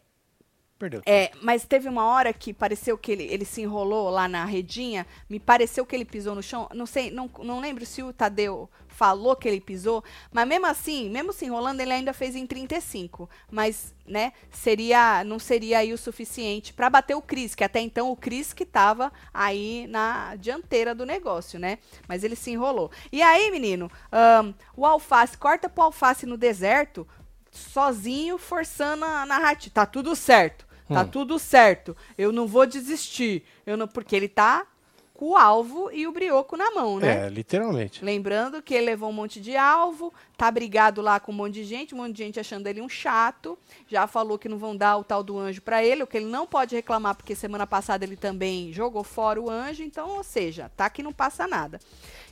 Perdeu 0.77 1.01
é, 1.05 1.31
mas 1.41 1.65
teve 1.65 1.89
uma 1.89 2.05
hora 2.05 2.31
que 2.31 2.53
pareceu 2.53 2.97
que 2.97 3.11
ele, 3.11 3.23
ele 3.23 3.45
se 3.45 3.61
enrolou 3.61 4.09
lá 4.09 4.27
na 4.27 4.45
redinha, 4.45 5.07
me 5.27 5.39
pareceu 5.39 5.85
que 5.85 5.95
ele 5.95 6.05
pisou 6.05 6.35
no 6.35 6.43
chão. 6.43 6.69
Não 6.73 6.85
sei, 6.85 7.09
não, 7.09 7.29
não 7.39 7.59
lembro 7.59 7.85
se 7.85 8.03
o 8.03 8.13
Tadeu 8.13 8.69
falou 8.97 9.35
que 9.35 9.47
ele 9.47 9.61
pisou, 9.61 10.03
mas 10.31 10.47
mesmo 10.47 10.65
assim, 10.65 11.07
mesmo 11.09 11.31
se 11.31 11.45
enrolando, 11.45 11.81
ele 11.81 11.93
ainda 11.93 12.13
fez 12.13 12.35
em 12.35 12.47
35. 12.47 13.29
Mas, 13.49 13.93
né, 14.05 14.33
seria, 14.51 15.23
não 15.23 15.37
seria 15.37 15.79
aí 15.79 15.93
o 15.93 15.97
suficiente 15.97 16.73
para 16.73 16.89
bater 16.89 17.15
o 17.15 17.21
Cris, 17.21 17.55
que 17.55 17.63
até 17.63 17.79
então 17.79 18.11
o 18.11 18.15
Cris 18.15 18.53
que 18.53 18.65
tava 18.65 19.11
aí 19.33 19.87
na 19.87 20.35
dianteira 20.35 20.93
do 20.93 21.05
negócio, 21.05 21.59
né? 21.59 21.77
Mas 22.07 22.23
ele 22.23 22.35
se 22.35 22.51
enrolou. 22.51 22.91
E 23.11 23.21
aí, 23.21 23.49
menino, 23.51 23.91
ahn, 24.11 24.53
o 24.75 24.85
alface, 24.85 25.37
corta 25.37 25.69
pro 25.69 25.83
alface 25.83 26.25
no 26.25 26.37
deserto, 26.37 27.07
sozinho, 27.51 28.37
forçando 28.37 29.05
a 29.05 29.25
narrativa. 29.25 29.73
Tá 29.73 29.85
tudo 29.85 30.15
certo. 30.15 30.66
Tá 30.87 31.01
Hum. 31.01 31.07
tudo 31.07 31.37
certo. 31.37 31.95
Eu 32.17 32.31
não 32.31 32.47
vou 32.47 32.65
desistir. 32.65 33.43
Eu 33.65 33.75
não, 33.75 33.87
porque 33.87 34.15
ele 34.15 34.27
tá 34.29 34.65
com 35.13 35.29
o 35.29 35.35
alvo 35.35 35.89
e 35.91 36.05
o 36.05 36.11
brioco 36.11 36.55
na 36.55 36.69
mão, 36.69 36.99
né? 36.99 37.25
É, 37.25 37.29
literalmente. 37.29 38.05
Lembrando 38.05 38.61
que 38.61 38.75
ele 38.75 38.85
levou 38.85 39.09
um 39.09 39.13
monte 39.13 39.41
de 39.41 39.57
alvo, 39.57 40.13
tá 40.37 40.49
brigado 40.51 41.01
lá 41.01 41.19
com 41.19 41.31
um 41.31 41.35
monte 41.35 41.55
de 41.55 41.63
gente, 41.63 41.95
um 41.95 41.97
monte 41.97 42.13
de 42.13 42.23
gente 42.23 42.39
achando 42.39 42.67
ele 42.67 42.79
um 42.81 42.87
chato. 42.87 43.57
Já 43.87 44.05
falou 44.05 44.37
que 44.37 44.47
não 44.47 44.59
vão 44.59 44.75
dar 44.77 44.95
o 44.97 45.03
tal 45.03 45.23
do 45.23 45.35
anjo 45.39 45.59
pra 45.59 45.83
ele, 45.83 46.03
o 46.03 46.07
que 46.07 46.17
ele 46.17 46.27
não 46.27 46.45
pode 46.45 46.75
reclamar, 46.75 47.15
porque 47.15 47.33
semana 47.33 47.65
passada 47.65 48.05
ele 48.05 48.15
também 48.15 48.71
jogou 48.71 49.03
fora 49.03 49.41
o 49.41 49.49
anjo, 49.49 49.81
então, 49.81 50.17
ou 50.17 50.23
seja, 50.23 50.71
tá 50.77 50.87
que 50.87 51.01
não 51.01 51.11
passa 51.11 51.47
nada. 51.47 51.79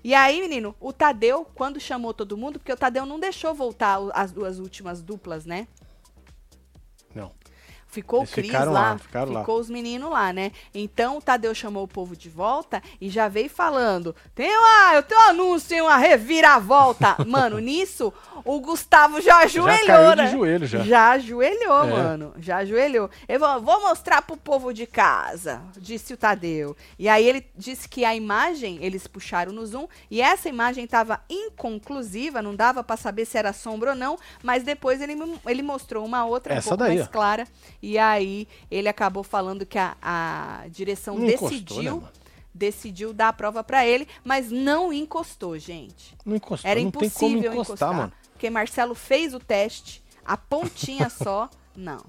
E 0.04 0.14
aí, 0.14 0.40
menino, 0.40 0.76
o 0.80 0.94
Tadeu, 0.94 1.44
quando 1.56 1.80
chamou 1.80 2.14
todo 2.14 2.38
mundo, 2.38 2.60
porque 2.60 2.72
o 2.72 2.78
Tadeu 2.78 3.08
não 3.08 3.20
deixou 3.20 3.56
voltar 3.56 3.98
as 4.14 4.32
duas 4.32 4.60
últimas 4.60 5.02
duplas, 5.02 5.44
né? 5.44 5.68
Não. 7.16 7.32
Ficou 7.96 8.20
Eles 8.20 8.32
o 8.32 8.34
Cris 8.34 8.48
ficaram 8.48 8.74
lá, 8.74 8.92
lá, 8.92 8.98
ficaram 8.98 9.32
lá. 9.32 9.40
ficou 9.40 9.58
os 9.58 9.70
meninos 9.70 10.10
lá, 10.12 10.34
né? 10.34 10.52
Então 10.74 11.18
o 11.18 11.22
Tadeu 11.22 11.56
chamou 11.56 11.84
o 11.84 11.88
povo 11.88 12.14
de 12.14 12.30
volta 12.30 12.84
e 13.00 13.10
já 13.10 13.30
veio 13.30 13.50
falando: 13.50 14.14
tem 14.36 14.50
uma, 14.58 14.96
eu 14.96 15.02
tenho 15.02 15.22
um 15.22 15.24
anúncio, 15.30 15.70
tem 15.70 15.82
uma 15.82 15.96
reviravolta. 15.98 17.16
mano, 17.26 17.58
nisso 17.60 18.14
o 18.44 18.60
Gustavo 18.60 19.22
já 19.22 19.38
ajoelhou, 19.38 19.88
caiu 19.88 20.10
de 20.12 20.16
né? 20.24 20.28
joelho, 20.32 20.66
já. 20.68 20.80
Já 20.84 21.10
ajoelhou, 21.12 21.84
É. 21.86 21.92
mano. 21.92 22.34
Já 22.38 22.58
ajoelhou. 22.58 23.10
Eu 23.30 23.40
vou, 23.40 23.62
vou 23.62 23.82
mostrar 23.82 24.22
pro 24.22 24.36
povo 24.36 24.74
de 24.74 24.86
casa, 24.86 25.62
disse 25.78 26.14
o 26.14 26.18
Tadeu. 26.18 26.76
E 27.00 27.08
aí 27.08 27.26
ele 27.26 27.46
disse 27.58 27.88
que 27.88 28.04
a 28.04 28.14
imagem, 28.14 28.78
eles 28.82 29.08
puxaram 29.08 29.54
no 29.54 29.66
zoom, 29.66 29.88
e 30.12 30.22
essa 30.22 30.50
imagem 30.50 30.86
tava 30.86 31.22
inconclusiva, 31.30 32.42
não 32.42 32.56
dava 32.56 32.84
pra 32.84 32.98
saber 32.98 33.26
se 33.26 33.38
era 33.38 33.54
sombra 33.54 33.92
ou 33.92 33.96
não, 33.96 34.18
mas 34.44 34.64
depois 34.64 35.02
ele, 35.02 35.16
ele 35.48 35.62
mostrou 35.64 36.06
uma 36.06 36.26
outra 36.26 36.54
um 36.54 36.58
Essa 36.58 36.70
pouco 36.70 36.84
daí, 36.84 36.96
mais 36.98 37.08
ó. 37.08 37.12
clara. 37.12 37.48
E 37.86 38.00
aí 38.00 38.48
ele 38.72 38.90
acabou 38.90 39.22
falando 39.22 39.64
que 39.64 39.78
a, 39.78 39.96
a 40.02 40.68
direção 40.70 41.20
Não 41.20 41.28
decidiu, 41.28 42.02
né, 42.02 42.08
decidiu 42.52 43.14
dar 43.14 43.28
a 43.28 43.34
prova 43.34 43.64
pra 43.64 43.86
ele, 43.86 44.08
mas 44.24 44.50
não 44.50 44.92
encostou, 44.92 45.56
gente. 45.60 46.18
Não 46.26 46.36
encostou. 46.36 46.72
Era 46.72 46.80
não 46.80 46.88
impossível 46.88 47.54
encostar, 47.54 47.62
encostar, 47.62 47.94
mano. 47.94 48.14
porque 48.34 48.50
Marcelo 48.50 48.96
fez 48.96 49.36
o 49.36 49.40
teste, 49.40 50.04
a 50.26 50.36
pontinha 50.36 51.12
só, 51.14 51.48
não. 51.76 52.04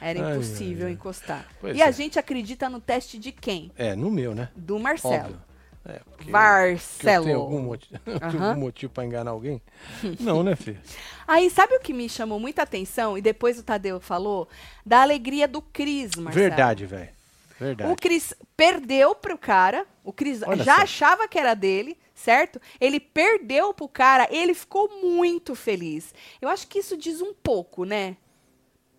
Era 0.00 0.30
impossível 0.30 0.86
ai, 0.86 0.92
ai. 0.92 0.94
encostar. 0.94 1.44
E 1.74 1.82
a 1.82 1.88
é. 1.88 1.92
gente 1.92 2.20
acredita 2.20 2.70
no 2.70 2.80
teste 2.80 3.18
de 3.18 3.32
quem? 3.32 3.72
É, 3.76 3.96
no 3.96 4.12
meu, 4.12 4.32
né? 4.32 4.48
Do 4.54 4.78
Marcelo. 4.78 5.24
Óbvio. 5.24 5.40
É, 5.88 6.00
porque 6.04 6.30
Marcelo. 6.30 7.24
tenho 7.24 7.38
algum 7.38 7.72
algum 8.20 8.60
motivo 8.60 8.92
pra 8.92 9.04
enganar 9.04 9.30
alguém? 9.30 9.62
Não, 10.18 10.42
né, 10.42 10.56
filho? 10.56 10.80
Aí, 11.26 11.48
sabe 11.50 11.74
o 11.76 11.80
que 11.80 11.92
me 11.92 12.08
chamou 12.08 12.40
muita 12.40 12.62
atenção? 12.62 13.16
E 13.16 13.22
depois 13.22 13.58
o 13.58 13.62
Tadeu 13.62 14.00
falou? 14.00 14.48
Da 14.84 15.02
alegria 15.02 15.46
do 15.46 15.62
Cris, 15.62 16.14
Marcelo. 16.16 16.32
Verdade, 16.32 16.86
velho. 16.86 17.08
Verdade. 17.58 17.90
O 17.90 17.96
Cris 17.96 18.34
perdeu 18.56 19.14
pro 19.14 19.38
cara. 19.38 19.86
O 20.04 20.12
Cris 20.12 20.40
já 20.40 20.76
só. 20.76 20.82
achava 20.82 21.28
que 21.28 21.38
era 21.38 21.54
dele, 21.54 21.96
certo? 22.14 22.60
Ele 22.80 23.00
perdeu 23.00 23.72
pro 23.72 23.88
cara, 23.88 24.28
ele 24.30 24.54
ficou 24.54 24.88
muito 25.02 25.54
feliz. 25.54 26.14
Eu 26.40 26.48
acho 26.48 26.66
que 26.66 26.78
isso 26.78 26.96
diz 26.96 27.20
um 27.20 27.32
pouco, 27.32 27.84
né? 27.84 28.16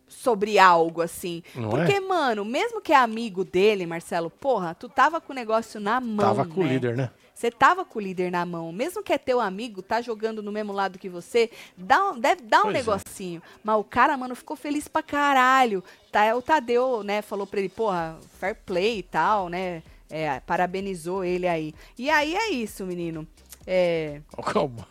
Sobre 0.07 0.57
algo 0.57 1.01
assim. 1.01 1.43
Não 1.53 1.69
Porque, 1.69 1.93
é? 1.93 1.99
mano, 1.99 2.45
mesmo 2.45 2.81
que 2.81 2.93
é 2.93 2.95
amigo 2.95 3.43
dele, 3.43 3.85
Marcelo, 3.85 4.29
porra, 4.29 4.73
tu 4.73 4.87
tava 4.87 5.19
com 5.19 5.33
o 5.33 5.35
negócio 5.35 5.79
na 5.79 5.99
mão. 5.99 6.25
Tava 6.25 6.45
com 6.45 6.61
o 6.61 6.63
né? 6.63 6.69
líder, 6.73 6.95
né? 6.95 7.11
Você 7.33 7.51
tava 7.51 7.85
com 7.85 7.99
o 7.99 8.01
líder 8.01 8.31
na 8.31 8.43
mão. 8.45 8.71
Mesmo 8.71 9.03
que 9.03 9.13
é 9.13 9.17
teu 9.17 9.39
amigo, 9.39 9.83
tá 9.83 10.01
jogando 10.01 10.41
no 10.41 10.51
mesmo 10.51 10.73
lado 10.73 10.97
que 10.97 11.07
você, 11.07 11.51
dá 11.77 12.09
um, 12.11 12.19
deve 12.19 12.41
dar 12.41 12.61
um 12.61 12.63
Pois 12.63 12.75
é. 12.75 12.77
negocinho. 12.79 13.43
Mas 13.63 13.77
o 13.77 13.83
cara, 13.83 14.17
mano, 14.17 14.33
ficou 14.35 14.57
feliz 14.57 14.87
pra 14.87 15.03
caralho. 15.03 15.83
Tá, 16.11 16.35
o 16.35 16.41
Tadeu, 16.41 17.03
né, 17.03 17.21
falou 17.21 17.45
pra 17.45 17.59
ele, 17.59 17.69
porra, 17.69 18.17
fair 18.39 18.55
play 18.65 18.99
e 18.99 19.03
tal, 19.03 19.49
né? 19.49 19.83
É, 20.09 20.39
parabenizou 20.39 21.23
ele 21.23 21.47
aí. 21.47 21.75
E 21.95 22.09
aí 22.09 22.33
é 22.35 22.49
isso, 22.49 22.85
menino. 22.85 23.27
É, 23.67 24.21
Calma. 24.51 24.87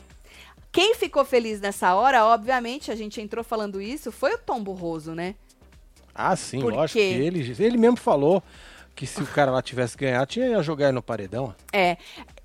Quem 0.77 0.95
ficou 0.95 1.25
feliz 1.25 1.59
nessa 1.59 1.95
hora, 1.95 2.27
obviamente, 2.27 2.91
a 2.91 2.95
gente 2.95 3.19
entrou 3.19 3.43
falando 3.43 3.81
isso, 3.81 4.13
foi 4.13 4.35
o 4.35 4.39
Tom 4.39 4.63
Burroso, 4.63 5.15
né? 5.15 5.35
Ah, 6.15 6.37
sim, 6.37 6.61
Por 6.61 6.71
lógico 6.71 6.99
que 6.99 7.05
ele, 7.05 7.57
ele 7.59 7.79
mesmo 7.79 7.97
falou 7.97 8.43
que 8.95 9.07
se 9.07 9.23
o 9.23 9.27
cara 9.27 9.51
lá 9.51 9.63
tivesse 9.63 9.97
ganhado, 9.97 10.27
tinha 10.27 10.47
ia 10.47 10.63
jogar 10.63 10.93
no 10.93 11.03
paredão. 11.03 11.55
É. 11.73 11.97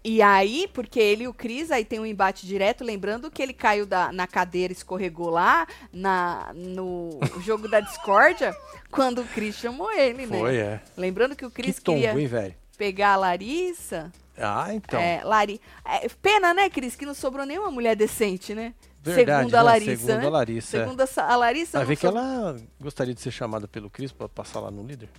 E 0.02 0.22
aí, 0.22 0.70
porque 0.74 0.98
ele 0.98 1.26
e 1.26 1.28
o 1.28 1.34
Cris, 1.34 1.72
aí 1.72 1.84
tem 1.84 2.00
um 2.00 2.06
embate 2.06 2.48
direto, 2.48 2.86
lembrando 2.86 3.30
que 3.30 3.42
ele 3.42 3.52
caiu 3.52 3.86
da, 3.86 4.14
na 4.14 4.26
cadeira, 4.26 4.72
escorregou 4.72 5.30
lá 5.30 5.68
na, 5.92 6.54
no 6.56 7.20
jogo 7.42 7.68
da 7.68 7.82
discórdia, 7.82 8.56
quando 8.90 9.24
o 9.24 9.26
Cris 9.26 9.56
chamou 9.56 9.92
ele, 9.92 10.26
né? 10.26 10.40
Foi, 10.40 10.56
é. 10.56 10.82
Lembrando 10.96 11.36
que 11.36 11.46
o 11.46 11.52
Que 11.52 11.64
Cris 11.64 11.84
tombo, 11.84 12.00
queria 12.00 12.18
hein, 12.18 12.28
velho? 12.28 12.56
pegar 12.78 13.12
a 13.12 13.18
Larissa. 13.18 14.10
Ah, 14.38 14.74
então. 14.74 15.00
É, 15.00 15.22
Lari... 15.24 15.60
é, 15.86 16.08
pena, 16.22 16.54
né, 16.54 16.70
Cris, 16.70 16.96
que 16.96 17.06
não 17.06 17.14
sobrou 17.14 17.46
nenhuma 17.46 17.70
mulher 17.72 17.96
decente, 17.96 18.54
né? 18.56 18.74
Verdade, 19.04 19.40
Segundo 19.50 19.56
a 19.56 19.58
né? 19.58 19.64
Larissa. 19.64 20.06
Segundo 20.06 20.22
né? 20.22 20.28
a 20.28 20.30
Larissa, 20.30 20.78
é. 20.78 20.80
Segundo 20.84 21.02
a 21.02 21.08
Sa- 21.08 21.26
a 21.26 21.36
Larissa. 21.36 21.78
Vai 21.80 21.86
ver 21.88 21.96
que 21.96 22.02
sobrou- 22.08 22.24
ela 22.24 22.56
gostaria 22.80 23.14
de 23.14 23.22
ser 23.22 23.32
chamada 23.32 23.68
pelo 23.68 23.90
Cris 23.90 24.12
pra 24.12 24.30
passar 24.30 24.60
lá 24.60 24.70
no 24.72 24.84
líder? 24.86 25.10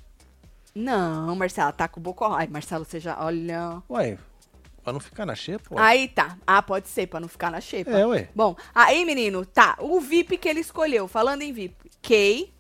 Não, 0.75 1.35
Marcela, 1.37 1.73
tá 1.73 1.87
com 1.89 2.01
o 2.01 2.03
Bocó. 2.03 2.33
Ai, 2.33 2.47
Marcelo, 2.47 2.85
você 2.85 2.99
já. 2.99 3.17
Olha. 3.23 3.83
Ué, 3.91 4.17
pra 4.83 4.93
não 4.93 5.01
ficar 5.01 5.27
na 5.27 5.35
xepa, 5.35 5.75
ué. 5.75 5.83
Aí 5.83 6.09
tá. 6.09 6.37
Ah, 6.47 6.63
pode 6.63 6.89
ser, 6.89 7.07
pra 7.09 7.21
não 7.21 7.29
ficar 7.29 7.51
na 7.51 7.61
xepa. 7.61 7.91
É, 7.91 8.07
ué. 8.07 8.29
Bom, 8.35 8.57
aí, 8.75 9.05
menino, 9.05 9.45
tá. 9.45 9.77
O 9.81 10.01
VIP 10.01 10.39
que 10.39 10.49
ele 10.49 10.61
escolheu, 10.61 11.07
falando 11.07 11.43
em 11.43 11.53
VIP, 11.53 11.91
Kay. 12.01 12.53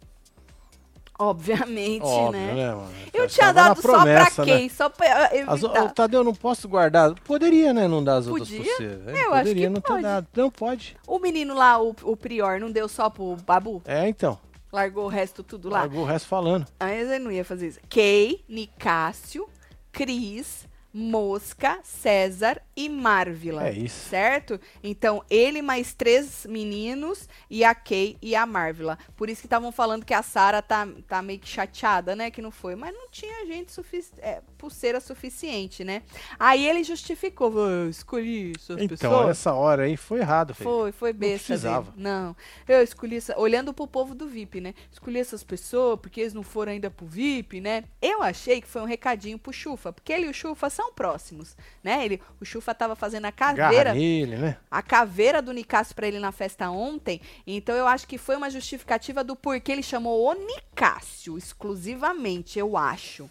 Obviamente, 1.19 2.03
Óbvio, 2.05 2.33
né? 2.33 2.55
né, 2.55 2.75
mano? 2.75 2.91
Eu 3.13 3.29
Já 3.29 3.29
tinha 3.29 3.53
dado 3.53 3.81
promessa, 3.83 4.31
só 4.31 4.35
pra 4.35 4.45
né? 4.47 4.59
Kay, 4.59 4.71
só 4.71 4.89
pra 4.89 5.27
As, 5.47 5.63
o, 5.63 5.67
evitar. 5.67 5.93
Tadeu, 5.93 6.25
não 6.25 6.35
posso 6.35 6.69
guardar. 6.69 7.15
Poderia, 7.21 7.73
né? 7.73 7.87
Não 7.87 8.03
dar 8.03 8.17
as 8.17 8.27
outras 8.27 8.49
Podia? 8.49 8.65
pulseiras. 8.65 9.09
É, 9.09 9.11
Eu 9.25 9.33
acho 9.35 9.43
poderia 9.43 9.67
que 9.69 9.75
não 9.75 9.81
pode. 9.81 9.97
ter 9.97 10.03
dado. 10.03 10.27
Não, 10.35 10.51
pode. 10.51 10.97
O 11.07 11.19
menino 11.19 11.55
lá, 11.55 11.81
o, 11.81 11.95
o 12.03 12.17
Prior, 12.17 12.59
não 12.59 12.71
deu 12.71 12.89
só 12.89 13.09
pro 13.11 13.37
Babu? 13.47 13.83
É, 13.85 14.09
então. 14.09 14.39
Largou 14.73 15.05
o 15.05 15.09
resto 15.09 15.43
tudo 15.43 15.69
lá? 15.69 15.81
Largou 15.81 16.03
o 16.03 16.07
resto 16.07 16.27
falando. 16.29 16.67
Aí 16.81 16.99
ele 17.01 17.19
não 17.19 17.31
ia 17.31 17.45
fazer 17.45 17.69
isso. 17.69 17.81
Kay, 17.91 18.43
Nicásio, 18.49 19.47
Cris, 19.93 20.67
Mosca, 20.93 21.79
César 21.83 22.61
e 22.75 22.89
Marvila. 22.89 23.68
É 23.68 23.73
isso. 23.73 24.09
Certo? 24.09 24.61
Então, 24.83 25.23
ele 25.29 25.61
mais 25.62 25.93
três 25.95 26.47
meninos 26.49 27.29
e 27.51 27.64
a 27.64 27.75
Kay 27.75 28.16
e 28.23 28.35
a 28.35 28.47
Marvila. 28.47 28.99
Por 29.16 29.29
isso 29.29 29.41
que 29.43 29.47
estavam 29.47 29.70
falando 29.70 30.05
que 30.05 30.14
a 30.14 30.23
Sara 30.23 30.62
tá, 30.62 30.89
tá 31.07 31.20
meio 31.23 31.39
que 31.39 31.49
chateada, 31.49 32.16
né? 32.16 32.31
Que 32.31 32.41
não 32.41 32.51
foi. 32.51 32.75
Mas 32.75 32.95
não 32.95 33.09
tinha 33.11 33.45
gente 33.47 33.73
sufici 33.73 34.12
é, 34.18 34.41
pulseira 34.57 35.01
suficiente, 35.01 35.85
né? 35.85 36.03
Aí 36.39 36.66
ele 36.66 36.83
justificou. 36.85 37.53
"Ah, 37.64 37.70
Eu 37.83 37.91
escolhi 37.91 38.53
essas 38.57 38.81
Então, 38.81 38.97
pessoas. 38.97 39.29
essa 39.31 39.53
hora 39.53 39.83
aí 39.85 39.97
foi 39.97 40.20
errado, 40.20 40.55
filho. 40.55 40.68
Foi, 40.70 40.93
foi 40.93 41.12
besta 41.12 41.47
precisava. 41.49 41.91
dele. 41.91 42.03
Não, 42.03 42.37
eu 42.68 42.83
escolhi 42.83 43.16
essa, 43.16 43.39
olhando 43.39 43.75
pro 43.75 43.87
povo 43.87 44.14
do 44.14 44.27
VIP, 44.29 44.61
né? 44.61 44.75
Escolhi 44.91 45.18
essas 45.18 45.43
pessoas 45.43 45.99
porque 46.01 46.20
eles 46.20 46.33
não 46.33 46.43
foram 46.43 46.73
ainda 46.73 46.91
pro 46.91 47.05
VIP, 47.07 47.61
né? 47.61 47.85
Eu 48.01 48.23
achei 48.23 48.61
que 48.61 48.68
foi 48.68 48.81
um 48.81 48.87
recadinho 48.87 49.39
pro 49.39 49.53
Chufa, 49.53 49.93
porque 49.93 50.12
ele 50.12 50.27
e 50.27 50.31
o 50.31 50.35
Chufa 50.35 50.70
são 50.70 50.93
próximos, 50.93 51.57
né? 51.83 52.05
Ele, 52.05 52.20
o 52.41 52.45
Chufa 52.45 52.62
tava 52.75 52.95
fazendo 52.95 53.25
a 53.27 53.33
caveira, 53.33 53.93
né? 53.93 54.57
a 54.71 54.83
caveira 54.83 55.43
do 55.43 55.53
Nicásio 55.53 55.95
pra 55.95 56.07
ele 56.07 56.19
na 56.19 56.31
festa 56.33 56.71
ontem, 56.71 57.21
então 57.47 57.75
eu 57.75 57.87
acho 57.87 58.07
que 58.07 58.17
foi 58.19 58.37
uma 58.37 58.49
justificativa 58.51 59.25
do 59.25 59.35
porquê 59.35 59.73
ele 59.73 59.83
chamou 59.83 60.25
o 60.31 60.35
Nicásio 60.35 61.37
exclusivamente, 61.37 62.59
eu 62.59 62.77
acho. 62.77 63.29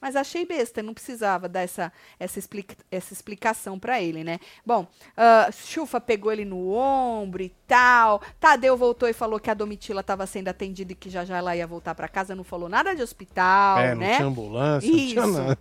Mas 0.00 0.16
achei 0.16 0.44
besta, 0.44 0.82
não 0.82 0.92
precisava 0.92 1.48
dar 1.48 1.62
essa, 1.62 1.90
essa, 2.20 2.38
explica- 2.38 2.76
essa 2.90 3.14
explicação 3.14 3.78
pra 3.78 4.02
ele, 4.02 4.22
né? 4.22 4.38
Bom, 4.64 4.86
ah, 5.16 5.48
Chufa 5.50 5.98
pegou 5.98 6.30
ele 6.30 6.44
no 6.44 6.74
ombro 6.74 7.42
e 7.42 7.48
tal. 7.66 8.20
Tadeu 8.38 8.76
voltou 8.76 9.08
e 9.08 9.14
falou 9.14 9.40
que 9.40 9.50
a 9.50 9.54
Domitila 9.54 10.02
estava 10.02 10.26
sendo 10.26 10.48
atendida 10.48 10.92
e 10.92 10.94
que 10.94 11.08
já 11.08 11.24
já 11.24 11.38
ela 11.38 11.56
ia 11.56 11.66
voltar 11.66 11.94
pra 11.94 12.06
casa. 12.06 12.34
Não 12.34 12.44
falou 12.44 12.68
nada 12.68 12.94
de 12.94 13.00
hospital, 13.02 13.78
é, 13.78 13.94
não 13.94 14.00
né? 14.02 14.16
tinha 14.16 14.28
ambulância, 14.28 14.90
não 14.90 14.98
tinha 14.98 15.20
Isso. 15.22 15.32
nada. 15.32 15.58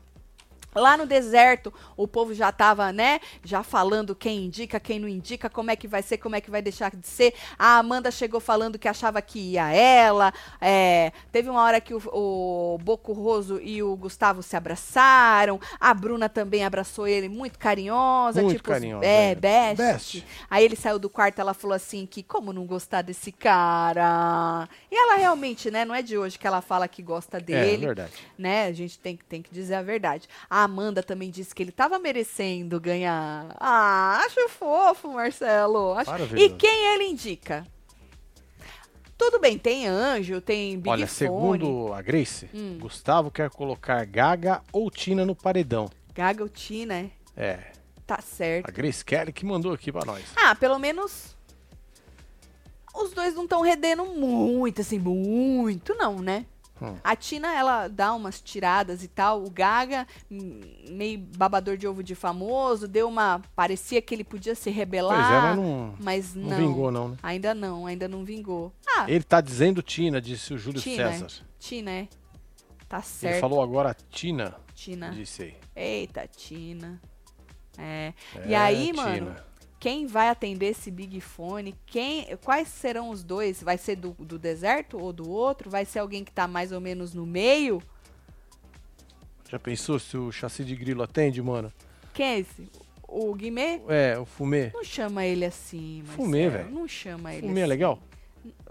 Lá 0.76 0.98
no 0.98 1.06
deserto, 1.06 1.74
o 1.98 2.08
povo 2.08 2.34
já 2.34 2.52
tava, 2.52 2.92
né, 2.92 3.20
já 3.44 3.64
falando 3.64 4.16
quem 4.16 4.46
indica, 4.46 4.80
quem 4.80 5.00
não 5.00 5.08
indica, 5.08 5.50
como 5.50 5.72
é 5.72 5.76
que 5.76 5.88
vai 5.88 6.02
ser, 6.02 6.18
como 6.18 6.36
é 6.36 6.42
que 6.42 6.50
vai 6.52 6.62
deixar 6.62 6.96
de 6.96 7.08
ser. 7.08 7.34
A 7.58 7.78
Amanda 7.78 8.10
chegou 8.12 8.40
falando 8.40 8.78
que 8.80 8.88
achava 8.88 9.22
que 9.22 9.40
ia 9.40 9.72
ela. 9.74 10.34
é, 10.60 11.12
teve 11.32 11.50
uma 11.50 11.62
hora 11.62 11.80
que 11.82 11.94
o, 11.94 12.02
o 12.14 12.78
Boco 12.80 13.14
Roso 13.14 13.60
e 13.62 13.82
o 13.84 13.96
Gustavo 13.96 14.42
se 14.44 14.56
abraçaram. 14.56 15.60
A 15.80 15.94
Bruna 15.94 16.28
também 16.30 16.64
abraçou 16.66 17.08
ele 17.08 17.30
muito 17.30 17.58
carinhosa. 17.60 18.42
Muito 18.42 18.58
tipo, 18.58 18.70
carinhosa, 18.70 19.06
É, 19.06 19.32
é. 19.32 19.36
best. 19.36 19.78
Best. 19.78 20.26
Aí 20.50 20.64
ele 20.66 20.76
saiu 20.76 21.00
do 21.00 21.10
quarto, 21.10 21.40
ela 21.40 21.54
falou 21.54 21.76
assim 21.76 22.06
que 22.06 22.24
como 22.24 22.52
não 22.54 22.66
gostar 22.66 23.02
desse 23.02 23.32
cara. 23.32 24.68
E 24.92 24.96
ela 24.96 25.16
realmente, 25.18 25.70
né, 25.72 25.86
não 25.86 25.94
é 25.96 26.02
de 26.02 26.18
hoje 26.18 26.38
que 26.38 26.48
ela 26.48 26.62
fala 26.62 26.88
que 26.88 27.02
gosta 27.02 27.38
É, 27.38 27.42
dele 27.42 27.86
verdade. 27.86 28.12
né? 28.38 28.66
A 28.68 28.72
gente 28.72 28.98
tem, 29.00 29.16
que- 29.18 29.26
tem 29.26 29.42
que 29.42 29.54
dizer 29.54 29.76
a 29.76 29.82
verdade. 29.82 30.28
A 30.50 30.63
Amanda 30.64 31.02
também 31.04 31.30
disse 31.30 31.54
que 31.54 31.62
ele 31.64 31.72
tava 31.72 32.00
merecendo 32.00 32.80
ganhar. 32.80 33.56
Ah, 33.60 34.22
acho 34.26 34.50
fofo, 34.50 35.14
Marcelo. 35.14 35.94
Acho... 35.94 36.12
E 36.38 36.50
quem 36.52 36.94
ele 36.94 37.06
indica? 37.06 37.66
Tudo 39.18 39.40
bem, 39.40 39.58
tem 39.58 39.88
anjo, 39.88 40.42
tem 40.42 40.76
Big 40.78 40.90
Olha, 40.90 41.08
Fone. 41.08 41.18
segundo 41.18 41.94
a 41.94 42.02
Grace, 42.02 42.50
Hum. 42.54 42.78
Gustavo 42.80 43.32
quer 43.32 43.50
colocar 43.50 44.04
Gaga 44.06 44.62
ou 44.72 44.90
Tina 44.92 45.26
no 45.26 45.36
paredão. 45.36 45.90
Gaga 46.14 46.44
ou 46.44 46.50
Tina, 46.50 46.96
é? 46.96 47.10
É, 47.38 47.72
Tá 48.06 48.20
certo. 48.22 48.68
a 48.68 48.72
Grace 48.72 49.04
Kelly 49.06 49.32
que 49.32 49.46
mandou 49.46 49.72
aqui 49.72 49.92
pra 49.92 50.04
nós. 50.04 50.24
Ah, 50.36 50.54
pelo 50.56 50.78
menos 50.78 51.36
os 52.94 53.12
dois 53.14 53.34
não 53.34 53.44
estão 53.44 53.62
redendo 53.62 54.04
muito, 54.06 54.82
assim, 54.82 55.00
muito 55.00 55.96
não, 55.96 56.20
né? 56.20 56.46
Hum. 56.82 56.96
A 57.04 57.16
Tina, 57.16 57.54
ela 57.56 57.88
dá 57.88 58.14
umas 58.14 58.42
tiradas 58.42 59.04
e 59.04 59.08
tal. 59.08 59.44
O 59.44 59.50
Gaga, 59.50 60.08
hum, 60.30 60.60
meio 60.90 61.20
babador 61.38 61.78
de 61.78 61.88
ovo 61.88 62.04
de 62.04 62.16
famoso, 62.16 62.88
deu 62.88 63.08
uma. 63.08 63.42
Parecia 63.56 64.02
que 64.02 64.14
ele 64.14 64.24
podia 64.24 64.56
se 64.56 64.70
rebelar. 64.70 65.18
Pois 65.18 65.32
é, 65.32 65.42
mas 65.42 65.56
não, 65.58 65.96
mas 66.00 66.36
não 66.36 66.50
não. 66.50 66.58
vingou, 66.58 66.92
não, 66.92 67.10
né? 67.10 67.18
Ainda 67.24 67.54
não, 67.54 67.86
ainda 67.86 68.08
não 68.08 68.26
vingou. 68.26 68.74
Ah, 68.88 69.06
Ele 69.10 69.24
tá 69.24 69.40
dizendo 69.40 69.82
Tina, 69.82 70.20
disse 70.20 70.54
o 70.54 70.58
Júlio 70.58 70.82
Tina, 70.82 71.12
César. 71.12 71.28
Tina, 71.60 71.92
é. 71.92 72.08
Tá 72.90 72.98
Ele 72.98 73.06
certo. 73.06 73.40
falou 73.42 73.62
agora 73.62 73.96
Tina, 74.10 74.56
Tina. 74.76 75.10
disse 75.12 75.44
aí. 75.44 75.56
Eita, 75.76 76.28
Tina. 76.28 77.00
É. 77.78 78.14
É, 78.36 78.48
E 78.50 78.54
aí, 78.56 78.88
Tina. 78.92 79.04
mano, 79.04 79.36
quem 79.84 80.08
vai 80.08 80.30
atender 80.30 80.68
esse 80.68 80.90
Big 80.90 81.20
Fone? 81.20 81.76
Quem, 81.86 82.38
quais 82.38 82.70
serão 82.70 83.10
os 83.10 83.22
dois? 83.22 83.62
Vai 83.62 83.78
ser 83.78 83.98
do, 83.98 84.12
do 84.12 84.40
deserto 84.40 84.98
ou 84.98 85.12
do 85.12 85.30
outro? 85.30 85.70
Vai 85.70 85.84
ser 85.84 86.00
alguém 86.00 86.24
que 86.24 86.32
tá 86.32 86.48
mais 86.48 86.72
ou 86.72 86.80
menos 86.80 87.14
no 87.14 87.26
meio? 87.26 87.84
Já 89.52 89.60
pensou 89.60 90.00
se 90.00 90.16
o 90.16 90.32
chassi 90.32 90.64
de 90.64 90.74
grilo 90.74 91.04
atende, 91.04 91.42
mano? 91.42 91.70
Quem 92.14 92.26
é 92.26 92.40
esse? 92.40 92.72
O 93.06 93.36
Guimê? 93.36 93.82
É, 93.90 94.18
o 94.18 94.24
fumê. 94.24 94.72
Não 94.74 94.86
chama 94.86 95.26
ele 95.26 95.44
assim, 95.44 95.98
Marcelo. 95.98 96.16
Fumê, 96.16 96.50
velho. 96.50 96.72
Não 96.72 96.88
chama 96.88 97.34
ele 97.34 97.48
Fumê 97.48 97.60
é 97.60 97.64
assim. 97.64 97.70
legal? 97.70 98.00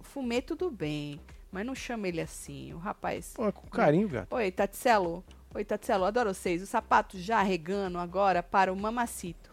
Fumê 0.00 0.40
tudo 0.40 0.70
bem, 0.70 1.20
mas 1.50 1.66
não 1.66 1.74
chama 1.74 2.08
ele 2.08 2.22
assim. 2.22 2.72
O 2.72 2.78
rapaz... 2.78 3.34
Pô, 3.34 3.46
é 3.46 3.52
com 3.52 3.66
carinho, 3.66 4.08
gato. 4.08 4.34
Oi, 4.34 4.50
Tatselo. 4.50 5.22
Oi, 5.54 5.62
Tatselo, 5.62 6.06
adoro 6.06 6.32
vocês. 6.32 6.62
O 6.62 6.66
sapato 6.66 7.18
já 7.18 7.42
regando 7.42 7.98
agora 7.98 8.42
para 8.42 8.72
o 8.72 8.76
mamacito. 8.76 9.51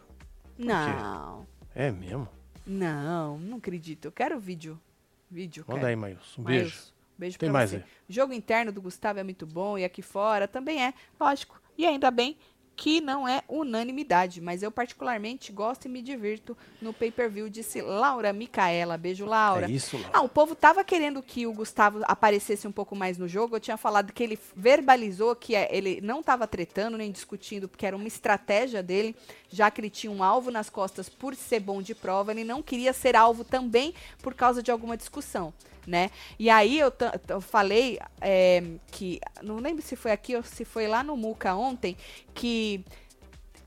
Não, 0.64 1.46
É 1.74 1.90
mesmo? 1.90 2.28
não, 2.66 3.38
não 3.38 3.56
acredito. 3.58 4.04
Eu 4.06 4.12
quero 4.12 4.38
vídeo. 4.38 4.78
Vídeo, 5.30 5.64
Manda 5.66 5.86
aí, 5.86 5.96
Maílson. 5.96 6.40
Um 6.40 6.44
beijo. 6.44 6.64
Maílson, 6.70 6.92
beijo 7.16 7.38
Tem 7.38 7.48
pra 7.48 7.58
mais 7.58 7.70
você. 7.70 7.76
aí? 7.76 7.82
O 8.08 8.12
jogo 8.12 8.32
interno 8.32 8.72
do 8.72 8.82
Gustavo 8.82 9.18
é 9.20 9.22
muito 9.22 9.46
bom 9.46 9.78
e 9.78 9.84
aqui 9.84 10.02
fora 10.02 10.48
também 10.48 10.84
é, 10.84 10.92
lógico. 11.18 11.60
E 11.78 11.86
ainda 11.86 12.10
bem 12.10 12.36
que 12.80 12.98
não 12.98 13.28
é 13.28 13.42
unanimidade, 13.46 14.40
mas 14.40 14.62
eu 14.62 14.70
particularmente 14.70 15.52
gosto 15.52 15.84
e 15.84 15.88
me 15.90 16.00
divirto 16.00 16.56
no 16.80 16.94
pay-per-view, 16.94 17.50
disse 17.50 17.82
Laura 17.82 18.32
Micaela. 18.32 18.96
Beijo, 18.96 19.26
Laura. 19.26 19.66
É 19.66 19.70
isso, 19.70 19.98
Laura. 19.98 20.10
Ah, 20.14 20.22
o 20.22 20.30
povo 20.30 20.54
tava 20.54 20.82
querendo 20.82 21.22
que 21.22 21.46
o 21.46 21.52
Gustavo 21.52 22.00
aparecesse 22.04 22.66
um 22.66 22.72
pouco 22.72 22.96
mais 22.96 23.18
no 23.18 23.28
jogo. 23.28 23.54
Eu 23.54 23.60
tinha 23.60 23.76
falado 23.76 24.14
que 24.14 24.22
ele 24.22 24.38
verbalizou 24.56 25.36
que 25.36 25.54
é, 25.54 25.68
ele 25.70 26.00
não 26.00 26.20
estava 26.20 26.46
tretando 26.46 26.96
nem 26.96 27.12
discutindo, 27.12 27.68
porque 27.68 27.84
era 27.84 27.94
uma 27.94 28.08
estratégia 28.08 28.82
dele, 28.82 29.14
já 29.50 29.70
que 29.70 29.78
ele 29.82 29.90
tinha 29.90 30.10
um 30.10 30.24
alvo 30.24 30.50
nas 30.50 30.70
costas 30.70 31.06
por 31.06 31.34
ser 31.34 31.60
bom 31.60 31.82
de 31.82 31.94
prova. 31.94 32.30
Ele 32.30 32.44
não 32.44 32.62
queria 32.62 32.94
ser 32.94 33.14
alvo 33.14 33.44
também 33.44 33.92
por 34.22 34.32
causa 34.32 34.62
de 34.62 34.70
alguma 34.70 34.96
discussão. 34.96 35.52
Né? 35.86 36.10
E 36.38 36.50
aí 36.50 36.78
eu, 36.78 36.92
eu 37.28 37.40
falei 37.40 37.98
é, 38.20 38.62
que, 38.92 39.18
não 39.42 39.56
lembro 39.56 39.82
se 39.82 39.96
foi 39.96 40.12
aqui 40.12 40.36
ou 40.36 40.42
se 40.42 40.64
foi 40.64 40.86
lá 40.86 41.02
no 41.02 41.16
Muca 41.16 41.54
ontem, 41.54 41.96
que 42.34 42.84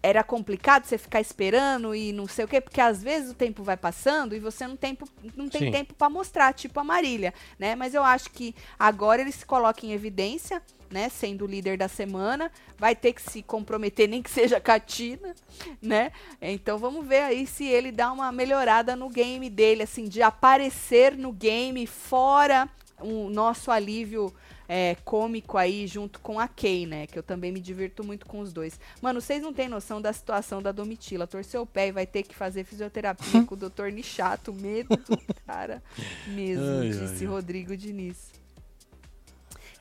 era 0.03 0.21
complicado 0.21 0.83
você 0.83 0.97
ficar 0.97 1.21
esperando 1.21 1.95
e 1.95 2.11
não 2.11 2.27
sei 2.27 2.43
o 2.43 2.47
quê, 2.47 2.59
porque 2.59 2.81
às 2.81 3.01
vezes 3.01 3.31
o 3.31 3.33
tempo 3.33 3.63
vai 3.63 3.77
passando 3.77 4.35
e 4.35 4.39
você 4.39 4.67
não, 4.67 4.75
tempo, 4.75 5.07
não 5.33 5.47
tem 5.47 5.61
Sim. 5.61 5.71
tempo 5.71 5.93
para 5.93 6.09
mostrar, 6.09 6.53
tipo 6.53 6.77
a 6.77 6.83
Marília, 6.83 7.33
né? 7.57 7.73
Mas 7.73 7.93
eu 7.93 8.03
acho 8.03 8.29
que 8.29 8.53
agora 8.77 9.21
ele 9.21 9.31
se 9.31 9.45
coloca 9.45 9.85
em 9.85 9.93
evidência, 9.93 10.61
né? 10.93 11.09
Sendo 11.09 11.43
o 11.43 11.47
líder 11.47 11.77
da 11.77 11.87
semana, 11.87 12.51
vai 12.77 12.95
ter 12.95 13.11
que 13.13 13.21
se 13.21 13.41
comprometer, 13.41 14.07
nem 14.07 14.21
que 14.21 14.29
seja 14.29 14.61
com 14.61 14.71
a 14.71 14.79
Tina, 14.79 15.35
né? 15.81 16.11
Então 16.41 16.77
vamos 16.77 17.05
ver 17.05 17.23
aí 17.23 17.45
se 17.45 17.65
ele 17.65 17.91
dá 17.91 18.11
uma 18.11 18.31
melhorada 18.31 18.95
no 18.95 19.09
game 19.09 19.49
dele, 19.49 19.83
assim, 19.83 20.05
de 20.05 20.21
aparecer 20.21 21.17
no 21.17 21.33
game 21.33 21.85
fora 21.87 22.69
o 22.99 23.29
nosso 23.29 23.71
alívio 23.71 24.33
é, 24.67 24.95
cômico 25.03 25.57
aí 25.57 25.87
junto 25.87 26.19
com 26.19 26.39
a 26.39 26.47
Kay, 26.47 26.85
né? 26.85 27.07
Que 27.07 27.19
eu 27.19 27.23
também 27.23 27.51
me 27.51 27.59
divirto 27.59 28.03
muito 28.03 28.25
com 28.25 28.39
os 28.39 28.53
dois. 28.53 28.79
Mano, 29.01 29.19
vocês 29.19 29.41
não 29.41 29.53
têm 29.53 29.67
noção 29.67 30.01
da 30.01 30.13
situação 30.13 30.61
da 30.61 30.71
Domitila. 30.71 31.27
Torceu 31.27 31.63
o 31.63 31.65
pé 31.65 31.87
e 31.87 31.91
vai 31.91 32.05
ter 32.05 32.23
que 32.23 32.35
fazer 32.35 32.63
fisioterapia 32.63 33.43
com 33.45 33.55
o 33.55 33.57
doutor 33.57 33.91
Nichato. 33.91 34.53
Medo 34.53 34.95
do 34.95 35.17
cara 35.45 35.83
mesmo, 36.27 36.79
Ai, 36.81 36.89
disse 36.89 37.25
ai. 37.25 37.29
Rodrigo 37.29 37.75
Diniz. 37.75 38.42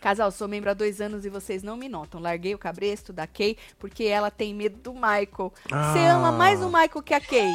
Casal, 0.03 0.31
sou 0.33 0.49
membro 0.49 0.69
há 0.71 0.75
dois 0.75 1.01
anos 1.01 1.25
e 1.25 1.29
vocês 1.31 1.63
não 1.63 1.77
me 1.77 1.89
notam. 1.89 2.21
Larguei 2.21 2.55
o 2.55 2.59
cabresto 2.59 3.13
da 3.13 3.27
Kay 3.27 3.57
porque 3.79 4.05
ela 4.05 4.31
tem 4.33 4.53
medo 4.53 4.77
do 4.79 4.93
Michael. 4.93 5.53
Você 5.65 5.99
Ah. 6.01 6.15
ama 6.17 6.33
mais 6.33 6.61
o 6.61 6.67
Michael 6.67 7.03
que 7.03 7.15
a 7.15 7.21
Kay. 7.21 7.51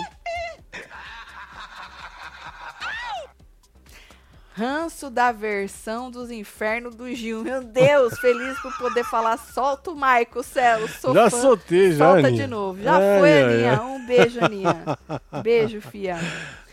Ranço 4.53 5.11
da 5.11 5.31
versão 5.31 6.09
dos 6.09 6.31
infernos 6.31 6.95
do 6.95 7.13
Gil. 7.13 7.43
Meu 7.43 7.63
Deus, 7.63 8.17
feliz 8.19 8.59
por 8.59 8.75
poder 8.79 9.03
falar. 9.03 9.37
Solta 9.37 9.91
o 9.91 9.95
Michael, 9.95 10.41
céu. 10.43 10.87
Sou 10.87 11.13
já 11.13 11.29
fã. 11.29 11.41
soltei, 11.41 11.91
já, 11.91 12.05
Solta 12.13 12.27
Aninha. 12.27 12.43
de 12.43 12.47
novo. 12.49 12.81
Já 12.81 12.97
Ai, 12.97 13.19
foi, 13.19 13.33
ai, 13.33 13.43
Aninha. 13.43 13.71
ai. 13.79 13.85
Um 13.85 14.05
beijo, 14.07 14.43
Aninha. 14.43 14.97
Beijo, 15.43 15.81
fia. 15.81 16.17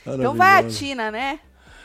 Então 0.06 0.34
vai 0.34 0.60
a. 0.60 0.68
Tina, 0.68 1.10
né? 1.10 1.40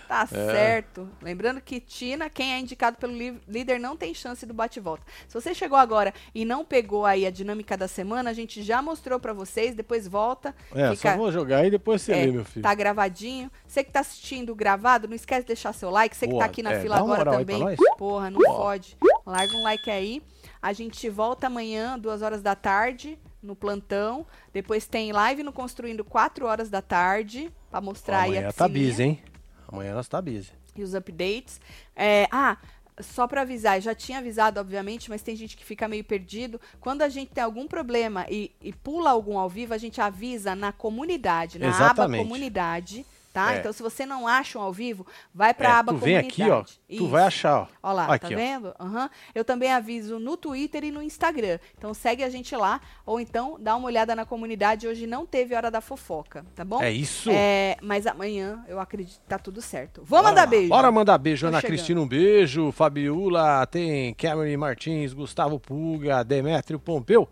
Tá 0.10 0.24
É. 0.24 0.26
certo. 0.28 1.08
Lembrando 1.22 1.62
que 1.62 1.80
Tina, 1.80 2.32
quem 2.32 2.52
é 2.52 2.60
indicado 2.60 2.98
pelo 2.98 3.14
líder, 3.48 3.80
não 3.80 3.96
tem 3.96 4.12
chance 4.12 4.44
do 4.44 4.56
bate-volta. 4.56 5.04
Se 5.28 5.40
você 5.40 5.54
chegou 5.54 5.78
agora 5.78 6.12
e 6.34 6.44
não 6.44 6.66
pegou 6.66 7.06
aí 7.06 7.28
a 7.28 7.30
dinâmica 7.30 7.78
da 7.78 7.88
semana, 7.88 8.32
a 8.32 8.34
gente 8.34 8.64
já 8.64 8.82
mostrou 8.82 9.20
pra 9.20 9.34
vocês, 9.34 9.76
depois 9.76 10.08
volta. 10.08 10.56
É, 10.74 10.90
fica- 10.96 11.12
só 11.12 11.18
vou 11.18 11.32
jogar 11.32 11.64
e 11.64 11.70
depois 11.70 12.02
você 12.02 12.12
é, 12.14 12.26
lê, 12.26 12.32
meu 12.32 12.44
filho. 12.44 12.64
Tá 12.64 12.74
gravadinho. 12.74 13.52
Você 13.68 13.84
que 13.84 13.92
tá 13.92 14.00
assistindo 14.00 14.56
gravado, 14.56 15.08
não 15.08 15.16
esquece 15.16 15.42
de 15.42 15.48
deixar 15.50 15.74
seu 15.74 15.92
like. 15.92 16.16
Você 16.16 16.26
que 16.26 16.32
Boa, 16.32 16.40
tá 16.44 16.50
aqui 16.50 16.64
na 16.64 16.74
é, 16.74 16.82
fila 16.82 16.98
agora 16.98 17.32
também. 17.32 17.62
Porra, 17.96 18.32
não 18.32 18.42
pode. 18.42 18.98
Larga 19.24 19.54
um 19.58 19.62
like 19.62 19.92
aí. 19.92 20.24
A 20.60 20.74
gente 20.74 21.08
volta 21.08 21.46
amanhã, 21.46 22.00
duas 22.00 22.24
horas 22.24 22.42
da 22.42 22.56
tarde, 22.56 23.16
no 23.44 23.56
plantão. 23.56 24.26
Depois 24.52 24.88
tem 24.88 25.12
live 25.12 25.44
no 25.44 25.54
Construindo, 25.54 26.04
quatro 26.04 26.48
horas 26.48 26.68
da 26.68 26.82
tarde, 26.82 27.54
pra 27.70 27.80
mostrar 27.80 28.22
aí 28.22 28.40
a 28.44 28.52
tá 28.52 28.68
busy, 28.68 29.04
hein? 29.04 29.24
Amanhã 29.72 29.94
nós 29.94 30.08
tá 30.08 30.22
busy. 30.22 30.52
e 30.76 30.84
os 30.84 30.94
updates. 30.94 31.60
É, 31.96 32.28
ah, 32.32 32.58
só 33.00 33.28
para 33.28 33.42
avisar, 33.42 33.78
eu 33.78 33.82
já 33.82 33.96
tinha 33.96 34.18
avisado, 34.18 34.60
obviamente, 34.60 35.10
mas 35.10 35.22
tem 35.22 35.36
gente 35.36 35.56
que 35.56 35.64
fica 35.64 35.88
meio 35.88 36.04
perdido. 36.04 36.60
Quando 36.80 37.02
a 37.02 37.10
gente 37.10 37.32
tem 37.32 37.44
algum 37.44 37.68
problema 37.68 38.26
e, 38.30 38.52
e 38.62 38.74
pula 38.74 39.12
algum 39.12 39.38
ao 39.38 39.50
vivo, 39.50 39.74
a 39.74 39.78
gente 39.78 40.02
avisa 40.02 40.56
na 40.56 40.72
comunidade, 40.72 41.60
na 41.60 41.68
aba 41.68 41.78
Exatamente. 41.78 42.24
comunidade, 42.24 43.06
tá? 43.34 43.54
É. 43.56 43.60
Então, 43.60 43.72
se 43.74 43.82
você 43.82 44.06
não 44.06 44.28
acha 44.28 44.58
um 44.58 44.62
ao 44.62 44.74
vivo, 44.74 45.06
vai 45.34 45.54
para 45.54 45.70
É, 45.70 45.72
a 45.72 45.80
aba 45.80 45.94
tu 45.94 45.98
vem 46.00 46.16
comunidade. 46.22 46.42
aqui, 46.44 46.52
ó. 46.52 46.64
Tu 46.64 46.94
Isso. 46.96 47.08
vai 47.08 47.24
achar, 47.24 47.62
ó. 47.62 47.68
Ó 47.84 47.92
lá, 47.94 48.14
Aqui, 48.14 48.30
tá 48.30 48.36
vendo? 48.36 48.74
Aham. 48.80 49.10
Eu 49.34 49.46
também 49.46 49.72
aviso 49.72 50.20
no 50.20 50.36
Twitter 50.38 50.84
e 50.84 50.92
no 50.92 51.02
Instagram. 51.02 51.60
Então 51.78 51.94
segue 51.94 52.24
a 52.24 52.30
gente 52.30 52.56
lá, 52.56 52.82
ou 53.06 53.20
então 53.20 53.58
dá 53.60 53.76
uma 53.76 53.88
olhada 53.88 54.16
na 54.16 54.26
comunidade. 54.26 54.88
Hoje 54.88 55.06
não 55.08 55.26
teve 55.26 55.56
Hora 55.56 55.70
da 55.72 55.82
Fofoca, 55.82 56.46
tá 56.56 56.66
bom? 56.66 56.82
É 56.82 56.92
isso? 56.92 57.30
É, 57.32 57.78
mas 57.82 58.06
amanhã 58.08 58.64
eu 58.68 58.80
acredito 58.80 59.20
que 59.20 59.28
tá 59.28 59.38
tudo 59.38 59.62
certo. 59.62 60.02
Vou 60.04 60.20
Bora 60.20 60.30
mandar 60.30 60.46
beijo. 60.48 60.70
Bora 60.70 60.92
mandar 60.92 61.18
beijo. 61.18 61.42
Tô 61.42 61.48
Ana 61.48 61.62
chegando. 61.62 61.76
Cristina, 61.76 62.02
um 62.02 62.08
beijo. 62.08 62.72
Fabiola, 62.72 63.66
tem 63.68 64.14
Cameron 64.16 64.58
Martins, 64.58 65.14
Gustavo 65.14 65.60
Puga, 65.60 66.24
Demétrio 66.24 66.80
Pompeu. 66.80 67.28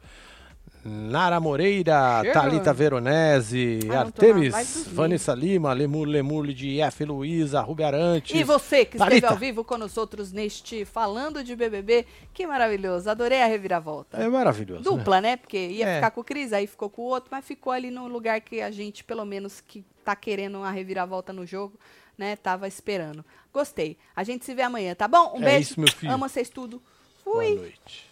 Nara 0.90 1.40
Moreira, 1.40 2.22
Chega. 2.22 2.34
Thalita 2.34 2.74
Veronese, 2.74 3.80
Ah, 3.92 4.00
Artemis, 4.00 4.88
Vanessa 4.94 5.34
Lima, 5.36 5.74
Lemur 5.74 6.06
Lemur 6.08 6.48
de 6.54 6.80
F. 6.80 7.04
Luísa, 7.04 7.60
Rubi 7.62 7.84
Arantes. 7.84 8.34
E 8.40 8.44
você 8.44 8.86
que 8.86 8.96
esteve 8.96 9.10
Thalita. 9.22 9.30
ao 9.30 9.36
vivo 9.36 9.64
com 9.64 9.78
nós 9.78 9.98
outros 9.98 10.32
neste 10.32 10.86
Falando 10.86 11.44
de 11.44 11.56
BBB, 11.56 12.06
que 12.34 12.48
maravilhoso. 12.48 13.10
Adorei 13.10 13.42
a 13.42 13.48
reviravolta. 13.48 14.18
É 14.18 14.30
maravilhoso. 14.30 14.90
né? 14.90 14.98
Dupla, 14.98 15.20
né? 15.22 15.36
Porque 15.36 15.58
ia 15.58 15.86
É. 15.88 15.96
ficar 15.96 16.12
com 16.12 16.22
o 16.22 16.24
Cris, 16.24 16.54
aí 16.54 16.66
ficou 16.68 16.90
com 16.90 17.02
o 17.02 17.06
outro, 17.06 17.30
mas 17.32 17.44
ficou 17.46 17.74
ali 17.74 17.92
no 17.92 18.08
lugar 18.08 18.40
que 18.42 18.62
a 18.62 18.72
gente, 18.72 19.04
pelo 19.04 19.26
menos, 19.26 19.60
que 19.60 19.84
tá 20.06 20.16
querendo 20.16 20.60
uma 20.60 20.72
reviravolta 20.72 21.34
no 21.34 21.46
jogo, 21.46 21.78
né? 22.18 22.36
Tava 22.38 22.68
esperando. 22.68 23.26
Gostei. 23.54 23.98
A 24.16 24.24
gente 24.24 24.46
se 24.46 24.54
vê 24.54 24.62
amanhã, 24.62 24.96
tá 24.96 25.08
bom? 25.08 25.34
Um 25.36 25.42
É 25.42 25.46
beijo. 25.46 25.60
isso, 25.72 25.80
meu 25.80 25.92
filho. 25.92 26.12
Amo 26.14 26.30
vocês 26.30 26.50
tudo. 26.50 26.82
Boa 27.26 27.44
Fui. 27.44 27.56
noite. 27.56 28.08